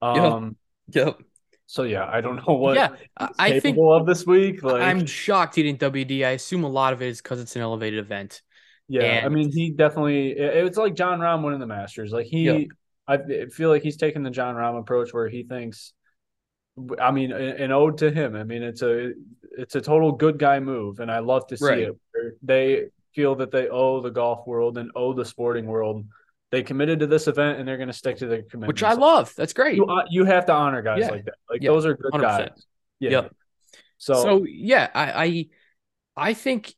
Um, 0.00 0.56
yep. 0.88 1.06
yep. 1.06 1.18
So 1.66 1.84
yeah, 1.84 2.06
I 2.06 2.20
don't 2.20 2.36
know 2.36 2.54
what 2.54 2.74
yeah, 2.74 2.90
I 3.16 3.58
think 3.60 3.78
of 3.80 4.06
this 4.06 4.26
week. 4.26 4.62
Like, 4.62 4.82
I'm 4.82 5.06
shocked 5.06 5.54
he 5.54 5.62
didn't 5.62 5.80
WD. 5.80 6.24
I 6.24 6.30
assume 6.30 6.64
a 6.64 6.68
lot 6.68 6.92
of 6.92 7.00
it 7.00 7.08
is 7.08 7.22
because 7.22 7.40
it's 7.40 7.56
an 7.56 7.62
elevated 7.62 7.98
event. 7.98 8.42
Yeah, 8.88 9.04
and... 9.04 9.26
I 9.26 9.28
mean, 9.30 9.50
he 9.50 9.70
definitely. 9.70 10.32
It, 10.32 10.66
it's 10.66 10.76
like 10.76 10.94
Jon 10.94 11.20
Rahm 11.20 11.42
winning 11.42 11.60
the 11.60 11.66
Masters. 11.66 12.12
Like 12.12 12.26
he, 12.26 12.42
yep. 12.42 12.68
I 13.06 13.46
feel 13.52 13.68
like 13.68 13.82
he's 13.82 13.96
taking 13.96 14.22
the 14.22 14.30
Jon 14.30 14.54
Rahm 14.54 14.78
approach 14.78 15.12
where 15.12 15.28
he 15.28 15.42
thinks. 15.42 15.92
I 17.00 17.10
mean, 17.10 17.32
an 17.32 17.70
ode 17.70 17.98
to 17.98 18.10
him. 18.10 18.34
I 18.34 18.44
mean, 18.44 18.62
it's 18.62 18.82
a 18.82 19.12
it's 19.58 19.74
a 19.74 19.80
total 19.80 20.12
good 20.12 20.38
guy 20.38 20.58
move, 20.60 21.00
and 21.00 21.10
I 21.10 21.18
love 21.18 21.46
to 21.48 21.56
see 21.56 21.64
right. 21.66 21.78
it. 22.14 22.38
they 22.42 22.84
feel 23.14 23.34
that 23.36 23.50
they 23.50 23.68
owe 23.68 24.00
the 24.00 24.10
golf 24.10 24.46
world 24.46 24.78
and 24.78 24.90
owe 24.94 25.12
the 25.12 25.24
sporting 25.24 25.66
world. 25.66 26.06
They 26.50 26.62
committed 26.62 27.00
to 27.00 27.06
this 27.06 27.28
event, 27.28 27.58
and 27.58 27.68
they're 27.68 27.76
going 27.76 27.88
to 27.88 27.94
stick 27.94 28.18
to 28.18 28.26
their 28.26 28.42
commitment. 28.42 28.68
Which 28.68 28.82
I 28.82 28.94
love. 28.94 29.34
That's 29.36 29.52
great. 29.52 29.76
You, 29.76 29.86
uh, 29.86 30.04
you 30.10 30.24
have 30.24 30.46
to 30.46 30.52
honor 30.52 30.82
guys 30.82 31.00
yeah. 31.00 31.10
like 31.10 31.24
that. 31.24 31.34
Like 31.50 31.62
those 31.62 31.84
are 31.84 31.94
good 31.94 32.12
100%. 32.12 32.20
guys. 32.20 32.66
Yeah. 33.00 33.10
Yep. 33.10 33.36
So, 33.98 34.14
so 34.14 34.44
yeah, 34.48 34.88
I, 34.94 35.24
I 35.24 35.46
I 36.16 36.34
think 36.34 36.74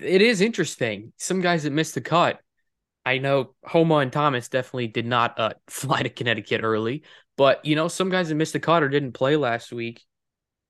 it 0.00 0.22
is 0.22 0.40
interesting. 0.40 1.12
Some 1.18 1.40
guys 1.40 1.64
that 1.64 1.72
missed 1.72 1.94
the 1.94 2.00
cut 2.00 2.40
I 3.04 3.18
know 3.18 3.54
Homa 3.64 3.96
and 3.96 4.12
Thomas 4.12 4.48
definitely 4.48 4.88
did 4.88 5.06
not 5.06 5.38
uh, 5.38 5.54
fly 5.68 6.02
to 6.02 6.08
Connecticut 6.08 6.62
early, 6.62 7.02
but 7.36 7.64
you 7.64 7.76
know 7.76 7.88
some 7.88 8.10
guys 8.10 8.28
that 8.28 8.34
missed 8.34 8.52
the 8.52 8.60
cut 8.60 8.82
or 8.82 8.88
didn't 8.88 9.12
play 9.12 9.36
last 9.36 9.72
week. 9.72 10.02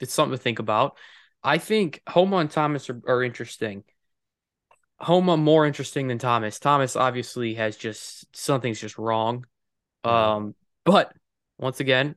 It's 0.00 0.12
something 0.12 0.36
to 0.36 0.42
think 0.42 0.58
about. 0.58 0.96
I 1.42 1.58
think 1.58 2.00
Homa 2.08 2.38
and 2.38 2.50
Thomas 2.50 2.88
are, 2.90 3.00
are 3.06 3.22
interesting. 3.22 3.84
Homa 4.98 5.36
more 5.36 5.66
interesting 5.66 6.08
than 6.08 6.18
Thomas. 6.18 6.58
Thomas 6.58 6.96
obviously 6.96 7.54
has 7.54 7.76
just 7.76 8.34
something's 8.34 8.80
just 8.80 8.96
wrong. 8.96 9.44
Um, 10.02 10.54
but 10.84 11.12
once 11.58 11.80
again, 11.80 12.14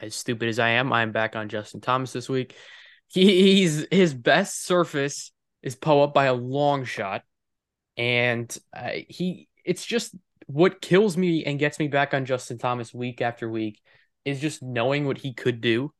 as 0.00 0.14
stupid 0.14 0.48
as 0.48 0.58
I 0.58 0.70
am, 0.70 0.92
I 0.92 1.02
am 1.02 1.12
back 1.12 1.36
on 1.36 1.48
Justin 1.48 1.80
Thomas 1.80 2.12
this 2.12 2.28
week. 2.28 2.54
He, 3.08 3.54
he's 3.54 3.86
his 3.90 4.12
best 4.14 4.64
surface 4.64 5.32
is 5.62 5.76
Poa 5.76 6.04
up 6.04 6.14
by 6.14 6.26
a 6.26 6.34
long 6.34 6.84
shot 6.84 7.22
and 7.98 8.56
uh, 8.74 8.90
he 9.08 9.48
it's 9.64 9.84
just 9.84 10.14
what 10.46 10.80
kills 10.80 11.16
me 11.16 11.44
and 11.44 11.58
gets 11.58 11.78
me 11.78 11.88
back 11.88 12.14
on 12.14 12.24
Justin 12.24 12.56
Thomas 12.56 12.94
week 12.94 13.20
after 13.20 13.50
week 13.50 13.80
is 14.24 14.40
just 14.40 14.62
knowing 14.62 15.06
what 15.06 15.18
he 15.18 15.34
could 15.34 15.60
do 15.60 15.92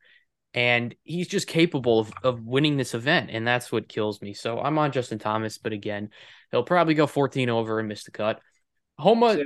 and 0.54 0.94
he's 1.04 1.28
just 1.28 1.46
capable 1.46 1.98
of, 1.98 2.10
of 2.22 2.42
winning 2.42 2.78
this 2.78 2.94
event 2.94 3.28
and 3.30 3.46
that's 3.46 3.70
what 3.70 3.86
kills 3.86 4.22
me 4.22 4.32
so 4.32 4.58
i'm 4.58 4.78
on 4.78 4.90
justin 4.92 5.18
thomas 5.18 5.58
but 5.58 5.74
again 5.74 6.08
he'll 6.50 6.62
probably 6.62 6.94
go 6.94 7.06
14 7.06 7.50
over 7.50 7.78
and 7.78 7.86
miss 7.86 8.04
the 8.04 8.10
cut 8.10 8.40
homa 8.98 9.36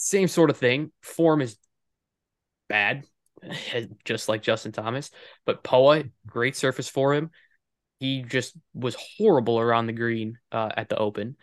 same 0.00 0.28
sort 0.28 0.50
of 0.50 0.56
thing. 0.56 0.90
Form 1.02 1.42
is 1.42 1.58
bad, 2.68 3.04
just 4.04 4.28
like 4.28 4.42
Justin 4.42 4.72
Thomas. 4.72 5.10
But 5.44 5.62
Poa, 5.62 6.04
great 6.26 6.56
surface 6.56 6.88
for 6.88 7.14
him. 7.14 7.30
He 8.00 8.22
just 8.22 8.56
was 8.72 8.96
horrible 9.18 9.60
around 9.60 9.86
the 9.86 9.92
green 9.92 10.38
uh, 10.50 10.70
at 10.74 10.88
the 10.88 10.96
Open. 10.96 11.36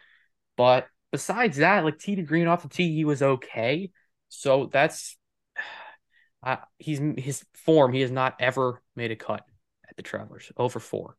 But 0.58 0.88
besides 1.12 1.58
that, 1.58 1.86
like 1.86 2.00
tee 2.00 2.16
to 2.16 2.24
green 2.24 2.48
off 2.48 2.64
the 2.64 2.70
tee, 2.70 2.94
he 2.94 3.06
was 3.06 3.22
okay. 3.22 3.92
So 4.30 4.70
that's 4.72 5.18
uh, 6.44 6.58
he's 6.78 7.00
his 7.18 7.46
form. 7.54 7.94
He 7.94 8.02
has 8.02 8.12
not 8.12 8.36
ever 8.40 8.82
made 8.96 9.12
a 9.12 9.16
cut 9.16 9.44
at 9.88 9.96
the 9.96 10.04
Travelers 10.04 10.52
over 10.58 10.80
four. 10.80 11.16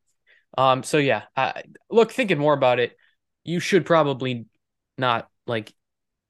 Um. 0.57 0.83
So 0.83 0.99
yeah, 0.99 1.23
I, 1.37 1.63
look, 1.91 2.13
thinking 2.13 2.39
more 2.39 2.55
about 2.55 2.81
it, 2.81 2.97
you 3.45 3.61
should 3.61 3.87
probably 3.87 4.47
not 4.99 5.29
like 5.47 5.73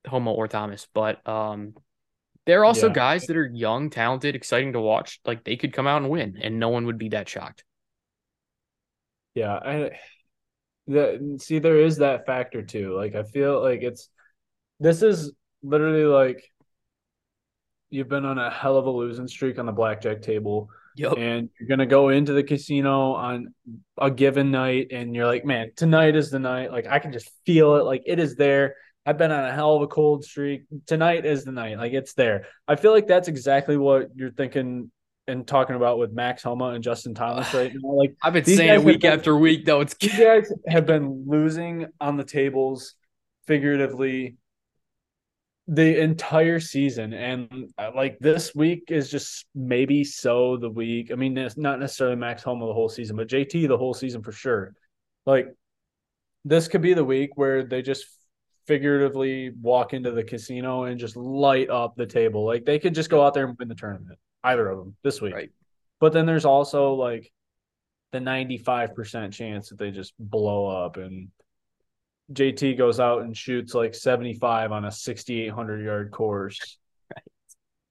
Homa 0.07 0.33
or 0.33 0.49
Thomas, 0.49 0.87
but 0.93 1.27
um, 1.27 1.75
there 2.47 2.61
are 2.61 2.65
also 2.65 2.89
yeah. 2.89 2.95
guys 2.95 3.27
that 3.27 3.37
are 3.37 3.47
young, 3.47 3.91
talented, 3.91 4.35
exciting 4.35 4.73
to 4.73 4.81
watch. 4.81 5.21
Like 5.25 5.45
they 5.45 5.57
could 5.57 5.73
come 5.73 5.87
out 5.87 6.03
and 6.03 6.11
win, 6.11 6.39
and 6.41 6.59
no 6.59 6.69
one 6.69 6.87
would 6.87 6.99
be 6.99 7.11
that 7.11 7.29
shocked. 7.29 7.65
Yeah, 9.35 9.55
I 9.55 9.91
the 10.89 11.39
see 11.41 11.59
there 11.59 11.79
is 11.79 11.99
that 11.99 12.27
factor 12.27 12.63
too. 12.63 12.97
Like 12.97 13.15
I 13.15 13.23
feel 13.23 13.63
like 13.63 13.83
it's 13.83 14.09
this 14.81 15.03
is 15.03 15.33
literally 15.63 16.05
like 16.05 16.51
you've 17.91 18.09
been 18.09 18.25
on 18.25 18.39
a 18.39 18.51
hell 18.51 18.77
of 18.77 18.87
a 18.87 18.91
losing 18.91 19.29
streak 19.29 19.59
on 19.59 19.67
the 19.67 19.73
blackjack 19.73 20.23
table. 20.23 20.71
Yep. 20.97 21.15
And 21.17 21.51
you're 21.59 21.69
gonna 21.69 21.87
go 21.87 22.09
into 22.09 22.33
the 22.33 22.43
casino 22.43 23.13
on 23.13 23.55
a 23.99 24.11
given 24.11 24.51
night 24.51 24.89
and 24.91 25.15
you're 25.15 25.27
like, 25.27 25.45
man, 25.45 25.71
tonight 25.77 26.17
is 26.17 26.31
the 26.31 26.41
night. 26.41 26.73
Like 26.73 26.87
I 26.87 26.99
can 26.99 27.13
just 27.13 27.31
feel 27.47 27.77
it. 27.77 27.85
Like 27.85 28.03
it 28.07 28.19
is 28.19 28.35
there. 28.35 28.75
I've 29.07 29.19
been 29.19 29.31
on 29.31 29.45
a 29.45 29.53
hell 29.53 29.77
of 29.77 29.83
a 29.83 29.87
cold 29.87 30.25
streak. 30.25 30.65
Tonight 30.87 31.25
is 31.25 31.45
the 31.45 31.53
night. 31.53 31.79
Like 31.79 31.93
it's 31.93 32.15
there. 32.15 32.47
I 32.67 32.77
feel 32.77 32.93
like 32.93 33.07
that's 33.07 33.29
exactly 33.29 33.77
what 33.77 34.09
you're 34.15 34.33
thinking 34.33 34.91
and 35.29 35.47
talking 35.47 35.77
about 35.77 35.99
with 35.99 36.13
Max 36.13 36.43
Homa 36.43 36.67
and 36.71 36.83
Justin 36.83 37.15
Thomas 37.15 37.53
right 37.55 37.73
now. 37.75 37.93
Like 37.93 38.17
I've 38.23 38.33
been 38.33 38.45
saying 38.45 38.81
it 38.81 38.85
week 38.85 39.03
been, 39.03 39.13
after 39.13 39.37
week, 39.37 39.65
though. 39.65 39.81
It's 39.81 39.95
these 39.95 40.13
guys 40.19 40.53
have 40.67 40.87
been 40.87 41.25
losing 41.27 41.87
on 42.01 42.17
the 42.17 42.25
tables 42.25 42.95
figuratively 43.47 44.37
the 45.71 46.01
entire 46.01 46.59
season 46.59 47.13
and 47.13 47.71
uh, 47.77 47.91
like 47.95 48.19
this 48.21 48.55
week 48.55 48.85
is 48.89 49.11
just 49.11 49.45
maybe 49.55 50.03
so 50.03 50.57
the 50.57 50.71
week 50.71 51.13
i 51.13 51.15
mean 51.15 51.37
it's 51.37 51.59
not 51.59 51.79
necessarily 51.79 52.17
max 52.17 52.43
homa 52.43 52.67
the 52.67 52.73
whole 52.73 52.89
season 52.89 53.15
but 53.17 53.29
jt 53.29 53.69
the 53.69 53.77
whole 53.77 53.93
season 53.93 54.23
for 54.23 54.33
sure 54.33 54.73
like 55.27 55.55
this 56.47 56.69
could 56.69 56.81
be 56.81 56.95
the 56.95 57.05
week 57.05 57.31
where 57.35 57.65
they 57.65 57.83
just 57.83 58.07
figuratively 58.67 59.51
walk 59.61 59.93
into 59.93 60.11
the 60.11 60.25
casino 60.25 60.85
and 60.85 60.99
just 60.99 61.17
light 61.17 61.69
up 61.69 61.95
the 61.97 62.07
table 62.07 62.47
like 62.47 62.65
they 62.65 62.79
could 62.79 62.95
just 62.95 63.11
go 63.11 63.23
out 63.23 63.35
there 63.35 63.47
and 63.47 63.59
win 63.59 63.69
the 63.69 63.75
tournament 63.75 64.19
either 64.45 64.69
of 64.69 64.79
them 64.79 64.97
this 65.03 65.21
week 65.21 65.35
right. 65.35 65.51
but 66.01 66.13
then 66.13 66.27
there's 66.27 66.45
also 66.45 66.95
like 66.95 67.31
the 68.13 68.19
95% 68.19 69.33
chance 69.33 69.69
that 69.69 69.79
they 69.79 69.91
just 69.91 70.15
blow 70.19 70.67
up 70.67 70.97
and 70.97 71.29
JT 72.33 72.77
goes 72.77 73.01
out 73.01 73.23
and 73.23 73.37
shoots 73.37 73.75
like 73.75 73.95
75 73.95 74.73
on 74.73 74.85
a 74.85 74.93
6,800 74.93 75.85
yard 75.85 76.11
course, 76.11 76.79
right. 77.15 77.25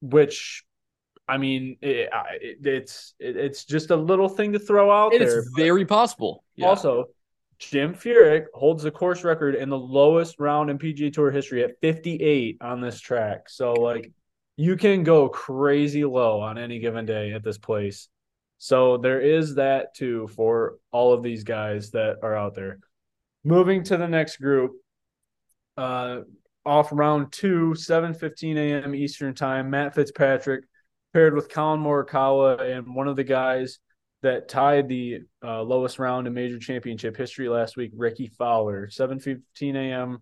which 0.02 0.64
I 1.28 1.38
mean, 1.38 1.78
it, 1.82 2.10
it, 2.42 2.66
it's 2.66 3.14
it, 3.20 3.36
it's 3.36 3.66
just 3.66 3.90
a 3.90 3.96
little 3.96 4.30
thing 4.30 4.54
to 4.54 4.60
throw 4.60 4.92
out 4.92 5.14
it 5.14 5.20
there. 5.20 5.40
It's 5.40 5.50
very 5.56 5.86
possible. 5.86 6.44
Yeah. 6.56 6.68
Also, 6.68 7.06
Jim 7.60 7.94
Furyk 7.94 8.46
holds 8.54 8.84
the 8.84 8.92
course 8.92 9.24
record 9.24 9.56
in 9.56 9.70
the 9.70 9.78
lowest 9.78 10.40
round 10.40 10.70
in 10.70 10.78
PGA 10.78 11.12
Tour 11.12 11.32
history 11.32 11.64
at 11.64 11.80
58 11.82 12.58
on 12.62 12.80
this 12.80 13.00
track. 13.02 13.50
So, 13.50 13.74
like, 13.74 14.12
you 14.58 14.76
can 14.76 15.04
go 15.04 15.30
crazy 15.30 16.04
low 16.04 16.42
on 16.42 16.58
any 16.58 16.80
given 16.80 17.06
day 17.06 17.32
at 17.32 17.44
this 17.44 17.58
place. 17.58 18.10
So, 18.58 18.98
there 18.98 19.22
is 19.22 19.56
that 19.56 19.94
too 19.96 20.28
for 20.36 20.78
all 20.92 21.14
of 21.14 21.24
these 21.24 21.44
guys 21.44 21.92
that 21.92 22.18
are 22.24 22.36
out 22.36 22.56
there. 22.56 22.80
Moving 23.44 23.84
to 23.84 23.98
the 23.98 24.08
next 24.08 24.38
group, 24.38 24.72
uh, 25.78 26.22
off 26.66 26.90
round 26.92 27.32
two, 27.32 27.76
7.15 27.78 28.58
a.m. 28.58 28.96
Eastern 28.96 29.34
time, 29.36 29.70
Matt 29.70 29.96
Fitzpatrick 29.96 30.66
paired 31.14 31.34
with 31.34 31.50
Collin 31.50 31.80
Morikawa 31.80 32.60
and 32.60 32.94
one 32.94 33.08
of 33.08 33.16
the 33.16 33.24
guys 33.24 33.80
that 34.22 34.50
tied 34.50 34.90
the 34.90 35.20
uh, 35.44 35.62
lowest 35.62 36.00
round 36.00 36.28
in 36.28 36.34
major 36.34 36.60
championship 36.60 37.16
history 37.16 37.48
last 37.48 37.78
week, 37.78 37.92
Rickie 37.96 38.28
Fowler. 38.28 38.88
7.15 38.88 39.76
a.m. 39.76 40.18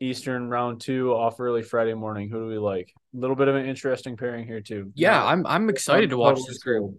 Eastern 0.00 0.48
round 0.48 0.80
two 0.80 1.12
off 1.12 1.40
early 1.40 1.62
Friday 1.62 1.94
morning. 1.94 2.28
Who 2.28 2.40
do 2.40 2.46
we 2.46 2.58
like? 2.58 2.92
A 3.14 3.18
little 3.18 3.36
bit 3.36 3.48
of 3.48 3.56
an 3.56 3.66
interesting 3.66 4.16
pairing 4.16 4.46
here 4.46 4.60
too. 4.60 4.92
Yeah, 4.94 5.24
I'm 5.24 5.46
I'm 5.46 5.68
excited 5.70 6.10
to 6.10 6.16
watch 6.16 6.40
this 6.46 6.58
group. 6.58 6.98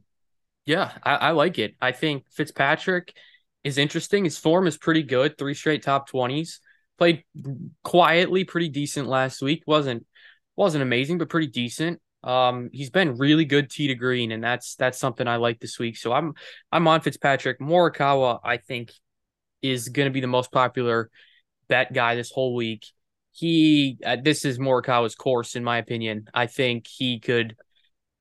Yeah, 0.65 0.91
I, 1.03 1.15
I 1.15 1.31
like 1.31 1.59
it. 1.59 1.75
I 1.81 1.91
think 1.91 2.25
Fitzpatrick– 2.31 3.13
is 3.67 3.77
interesting. 3.77 4.23
His 4.23 4.37
form 4.37 4.65
is 4.65 4.77
pretty 4.77 5.03
good. 5.03 5.37
Three 5.37 5.53
straight 5.53 5.83
top 5.83 6.09
20s. 6.09 6.59
Played 6.97 7.23
quietly, 7.83 8.43
pretty 8.45 8.69
decent 8.69 9.07
last 9.07 9.41
week. 9.41 9.63
wasn't 9.67 10.05
wasn't 10.55 10.81
amazing, 10.81 11.19
but 11.19 11.29
pretty 11.29 11.47
decent. 11.47 12.01
Um, 12.23 12.69
he's 12.73 12.89
been 12.89 13.17
really 13.17 13.45
good 13.45 13.69
tee 13.69 13.87
to 13.89 13.95
green, 13.95 14.31
and 14.31 14.43
that's 14.43 14.75
that's 14.75 14.97
something 14.97 15.27
I 15.27 15.35
like 15.35 15.59
this 15.59 15.77
week. 15.77 15.97
So 15.97 16.11
I'm 16.11 16.33
I'm 16.71 16.87
on 16.87 17.01
Fitzpatrick. 17.01 17.59
Morikawa, 17.59 18.39
I 18.43 18.57
think, 18.57 18.91
is 19.61 19.89
going 19.89 20.07
to 20.07 20.13
be 20.13 20.21
the 20.21 20.27
most 20.27 20.51
popular 20.51 21.11
bet 21.67 21.93
guy 21.93 22.15
this 22.15 22.31
whole 22.31 22.55
week. 22.55 22.85
He 23.31 23.97
uh, 24.05 24.17
this 24.21 24.45
is 24.45 24.57
Morikawa's 24.57 25.15
course, 25.15 25.55
in 25.55 25.63
my 25.63 25.77
opinion. 25.77 26.27
I 26.33 26.47
think 26.47 26.87
he 26.87 27.19
could 27.19 27.55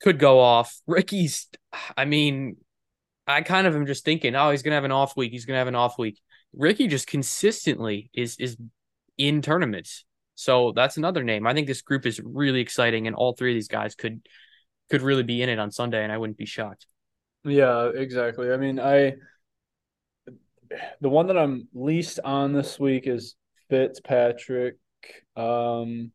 could 0.03 0.19
go 0.19 0.41
off. 0.41 0.79
Rickie's 0.87 1.49
I 1.97 2.05
mean, 2.05 2.57
I 3.27 3.43
kind 3.43 3.67
of 3.67 3.75
am 3.75 3.87
just 3.87 4.05
thinking, 4.05 4.35
oh, 4.35 4.51
he's 4.51 4.63
gonna 4.63 4.77
have 4.77 4.85
an 4.85 4.93
off 4.93 5.17
week. 5.17 5.33
He's 5.33 5.47
gonna 5.47 5.59
have 5.59 5.69
an 5.69 5.75
off 5.75 5.99
week. 5.99 6.21
Rickie 6.55 6.89
just 6.89 7.07
consistently 7.07 8.11
is 8.15 8.37
is 8.39 8.57
in 9.19 9.43
tournaments. 9.43 10.05
So 10.35 10.73
that's 10.73 10.99
another 10.99 11.25
name. 11.25 11.47
I 11.47 11.55
think 11.55 11.67
this 11.67 11.81
group 11.81 12.05
is 12.05 12.21
really 12.21 12.61
exciting, 12.61 13.07
and 13.07 13.17
all 13.17 13.33
three 13.33 13.53
of 13.53 13.57
these 13.57 13.69
guys 13.69 13.95
could 13.95 14.27
could 14.91 15.03
really 15.03 15.23
be 15.23 15.43
in 15.43 15.49
it 15.49 15.59
on 15.59 15.71
Sunday, 15.71 16.03
and 16.03 16.13
I 16.13 16.19
wouldn't 16.19 16.39
be 16.39 16.47
shocked. 16.47 16.87
Yeah, 17.45 17.91
exactly. 17.95 18.53
I 18.53 18.57
mean, 18.57 18.79
I 18.79 19.15
the 21.01 21.09
one 21.09 21.29
that 21.29 21.39
I'm 21.39 21.69
least 21.75 22.21
on 22.25 22.53
this 22.53 22.79
week 22.79 23.07
is 23.07 23.35
Fitzpatrick. 23.69 24.77
Um, 25.37 26.13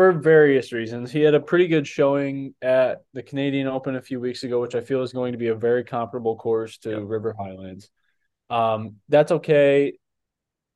for 0.00 0.12
various 0.12 0.72
reasons. 0.72 1.10
He 1.10 1.20
had 1.20 1.34
a 1.34 1.40
pretty 1.40 1.66
good 1.66 1.86
showing 1.86 2.54
at 2.62 3.02
the 3.12 3.22
Canadian 3.22 3.66
Open 3.66 3.96
a 3.96 4.00
few 4.00 4.18
weeks 4.18 4.44
ago, 4.44 4.60
which 4.60 4.74
I 4.74 4.80
feel 4.80 5.02
is 5.02 5.12
going 5.12 5.32
to 5.32 5.38
be 5.38 5.48
a 5.48 5.54
very 5.54 5.84
comparable 5.84 6.36
course 6.36 6.78
to 6.78 6.90
yep. 6.90 7.00
River 7.04 7.34
Highlands. 7.38 7.90
Um, 8.48 8.96
that's 9.10 9.30
okay. 9.30 9.94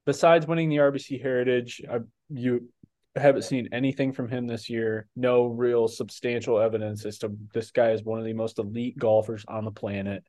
Besides 0.04 0.46
winning 0.46 0.68
the 0.68 0.76
RBC 0.76 1.22
Heritage, 1.22 1.80
I, 1.90 2.00
you 2.28 2.68
haven't 3.16 3.44
seen 3.44 3.68
anything 3.72 4.12
from 4.12 4.28
him 4.28 4.46
this 4.46 4.68
year. 4.68 5.06
No 5.16 5.46
real 5.46 5.88
substantial 5.88 6.58
evidence 6.58 7.06
as 7.06 7.18
to 7.20 7.34
this 7.54 7.70
guy 7.70 7.92
is 7.92 8.02
one 8.02 8.18
of 8.18 8.24
the 8.24 8.32
most 8.32 8.58
elite 8.58 8.98
golfers 8.98 9.44
on 9.48 9.64
the 9.64 9.70
planet. 9.70 10.22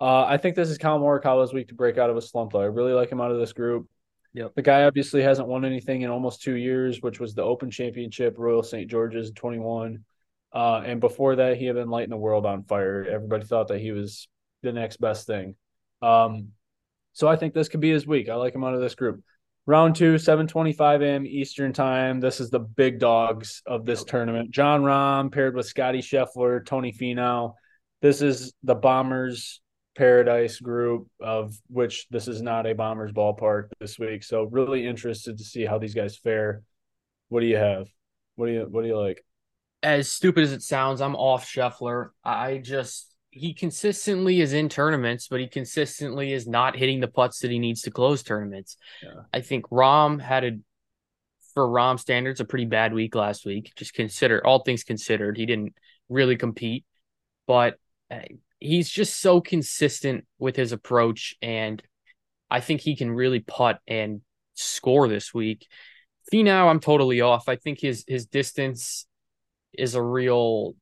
Uh, 0.00 0.24
I 0.24 0.36
think 0.36 0.54
this 0.54 0.70
is 0.70 0.78
Collin 0.78 1.02
Morikawa's 1.02 1.52
week 1.52 1.68
to 1.68 1.74
break 1.74 1.98
out 1.98 2.10
of 2.10 2.16
a 2.16 2.22
slump, 2.22 2.52
though. 2.52 2.60
I 2.60 2.66
really 2.66 2.92
like 2.92 3.10
him 3.10 3.20
out 3.20 3.32
of 3.32 3.38
this 3.38 3.52
group. 3.52 3.88
Yep. 4.34 4.54
The 4.54 4.62
guy 4.62 4.84
obviously 4.84 5.22
hasn't 5.22 5.48
won 5.48 5.64
anything 5.64 6.02
in 6.02 6.10
almost 6.10 6.42
two 6.42 6.54
years, 6.54 7.02
which 7.02 7.18
was 7.18 7.34
the 7.34 7.42
Open 7.42 7.70
Championship, 7.70 8.36
Royal 8.38 8.62
St. 8.62 8.88
George's 8.88 9.32
21. 9.32 10.04
Uh, 10.52 10.82
and 10.84 11.00
before 11.00 11.36
that, 11.36 11.56
he 11.56 11.66
had 11.66 11.74
been 11.74 11.90
lighting 11.90 12.10
the 12.10 12.16
world 12.16 12.46
on 12.46 12.62
fire. 12.64 13.04
Everybody 13.10 13.44
thought 13.44 13.68
that 13.68 13.80
he 13.80 13.92
was 13.92 14.28
the 14.62 14.72
next 14.72 14.98
best 14.98 15.26
thing. 15.26 15.56
Um, 16.00 16.48
so 17.12 17.26
I 17.26 17.36
think 17.36 17.52
this 17.52 17.68
could 17.68 17.80
be 17.80 17.90
his 17.90 18.06
week. 18.06 18.28
I 18.28 18.36
like 18.36 18.54
him 18.54 18.64
out 18.64 18.74
of 18.74 18.80
this 18.80 18.94
group. 18.94 19.22
Round 19.66 19.94
two, 19.94 20.14
7:25 20.14 21.02
a.m. 21.02 21.26
Eastern 21.26 21.72
time. 21.72 22.20
This 22.20 22.40
is 22.40 22.48
the 22.48 22.60
big 22.60 23.00
dogs 23.00 23.62
of 23.66 23.84
this 23.84 24.00
yep. 24.00 24.06
tournament. 24.06 24.50
Jon 24.50 24.82
Rahm 24.82 25.30
paired 25.30 25.54
with 25.54 25.66
Scotty 25.66 25.98
Scheffler, 25.98 26.64
Tony 26.64 26.92
Finau. 26.92 27.54
This 28.00 28.22
is 28.22 28.54
the 28.62 28.74
Bombers 28.74 29.60
Paradise 29.98 30.60
group, 30.60 31.08
of 31.20 31.58
which 31.66 32.06
this 32.08 32.28
is 32.28 32.40
not 32.40 32.68
a 32.68 32.72
Bombers 32.72 33.10
ballpark 33.10 33.70
this 33.80 33.98
week. 33.98 34.22
So 34.22 34.44
really 34.44 34.86
interested 34.86 35.36
to 35.36 35.44
see 35.44 35.64
how 35.64 35.78
these 35.78 35.94
guys 35.94 36.16
fare. 36.16 36.62
What 37.30 37.40
do 37.40 37.46
you 37.46 37.56
have? 37.56 37.88
What 38.36 38.46
do 38.46 38.52
you 38.52 38.66
what 38.70 38.82
do 38.82 38.88
you 38.88 38.96
like? 38.96 39.24
As 39.82 40.10
stupid 40.10 40.44
as 40.44 40.52
it 40.52 40.62
sounds, 40.62 41.00
I'm 41.00 41.16
off 41.16 41.44
Scheffler. 41.44 42.10
I 42.24 42.58
just 42.58 43.12
he 43.30 43.52
consistently 43.52 44.40
is 44.40 44.52
in 44.52 44.68
tournaments, 44.68 45.26
but 45.26 45.40
he 45.40 45.48
consistently 45.48 46.32
is 46.32 46.46
not 46.46 46.76
hitting 46.76 47.00
the 47.00 47.08
putts 47.08 47.40
that 47.40 47.50
he 47.50 47.58
needs 47.58 47.82
to 47.82 47.90
close 47.90 48.22
tournaments. 48.22 48.76
Yeah. 49.02 49.22
I 49.34 49.40
think 49.40 49.68
Rahm 49.68 50.20
had 50.20 50.44
a 50.44 50.50
for 51.54 51.66
Rahm 51.66 51.98
standards 51.98 52.38
a 52.38 52.44
pretty 52.44 52.66
bad 52.66 52.94
week 52.94 53.16
last 53.16 53.44
week. 53.44 53.72
Just 53.74 53.94
consider 53.94 54.46
all 54.46 54.60
things 54.60 54.84
considered, 54.84 55.36
he 55.36 55.44
didn't 55.44 55.74
really 56.08 56.36
compete, 56.36 56.84
but 57.48 57.78
he's 58.60 58.88
just 58.88 59.20
so 59.20 59.40
consistent 59.40 60.26
with 60.38 60.56
his 60.56 60.72
approach 60.72 61.36
and 61.42 61.82
I 62.50 62.60
think 62.60 62.80
he 62.80 62.96
can 62.96 63.10
really 63.10 63.40
putt 63.40 63.78
and 63.86 64.22
score 64.54 65.08
this 65.08 65.32
week. 65.32 65.66
Finau, 66.32 66.68
I'm 66.68 66.80
totally 66.80 67.20
off. 67.20 67.48
I 67.48 67.56
think 67.56 67.80
his 67.80 68.04
his 68.06 68.26
distance 68.26 69.06
is 69.72 69.94
a 69.94 70.02
real 70.02 70.74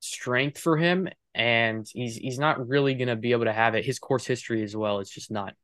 strength 0.00 0.58
for 0.58 0.76
him, 0.76 1.08
and 1.34 1.86
he's 1.92 2.16
he's 2.16 2.38
not 2.38 2.66
really 2.68 2.94
to 2.96 3.16
be 3.16 3.32
able 3.32 3.44
to 3.44 3.52
have 3.52 3.74
it. 3.74 3.84
His 3.84 3.98
course 3.98 4.26
history 4.26 4.62
as 4.62 4.76
well 4.76 5.00
is 5.00 5.10
just 5.10 5.30
not 5.30 5.54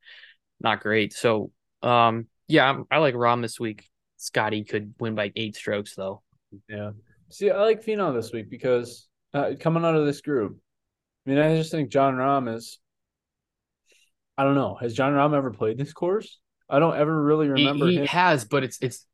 not 0.61 0.81
great. 0.81 1.13
So, 1.13 1.51
um, 1.83 2.27
yeah, 2.49 2.69
I'm, 2.69 2.85
I 2.91 2.99
like 2.99 3.15
Rahm 3.15 3.43
this 3.43 3.61
week. 3.61 3.89
Scotty 4.17 4.65
could 4.65 4.95
win 5.01 5.15
by 5.15 5.33
eight 5.35 5.57
strokes 5.57 5.95
though. 5.95 6.23
Yeah. 6.69 6.93
See, 7.31 7.51
I 7.51 7.63
like 7.63 7.85
Finau 7.85 8.15
this 8.15 8.33
week 8.33 8.51
because 8.51 9.09
uh, 9.35 9.53
coming 9.59 9.85
out 9.85 9.97
of 9.97 10.07
this 10.07 10.21
group, 10.21 10.59
I 11.27 11.31
mean, 11.31 11.39
I 11.39 11.57
just 11.57 11.71
think 11.71 11.91
Jon 11.91 12.15
Rahm 12.17 12.55
is. 12.55 12.79
I 14.37 14.45
don't 14.45 14.55
know. 14.55 14.77
Has 14.81 14.95
Jon 14.95 15.13
Rahm 15.13 15.37
ever 15.37 15.51
played 15.51 15.79
this 15.79 15.93
course? 15.93 16.39
I 16.69 16.79
don't 16.79 16.97
ever 16.97 17.23
really 17.23 17.49
remember. 17.49 17.87
He, 17.87 17.99
he 18.01 18.07
has, 18.07 18.45
but 18.45 18.65
it's 18.65 18.79
it's. 18.81 19.07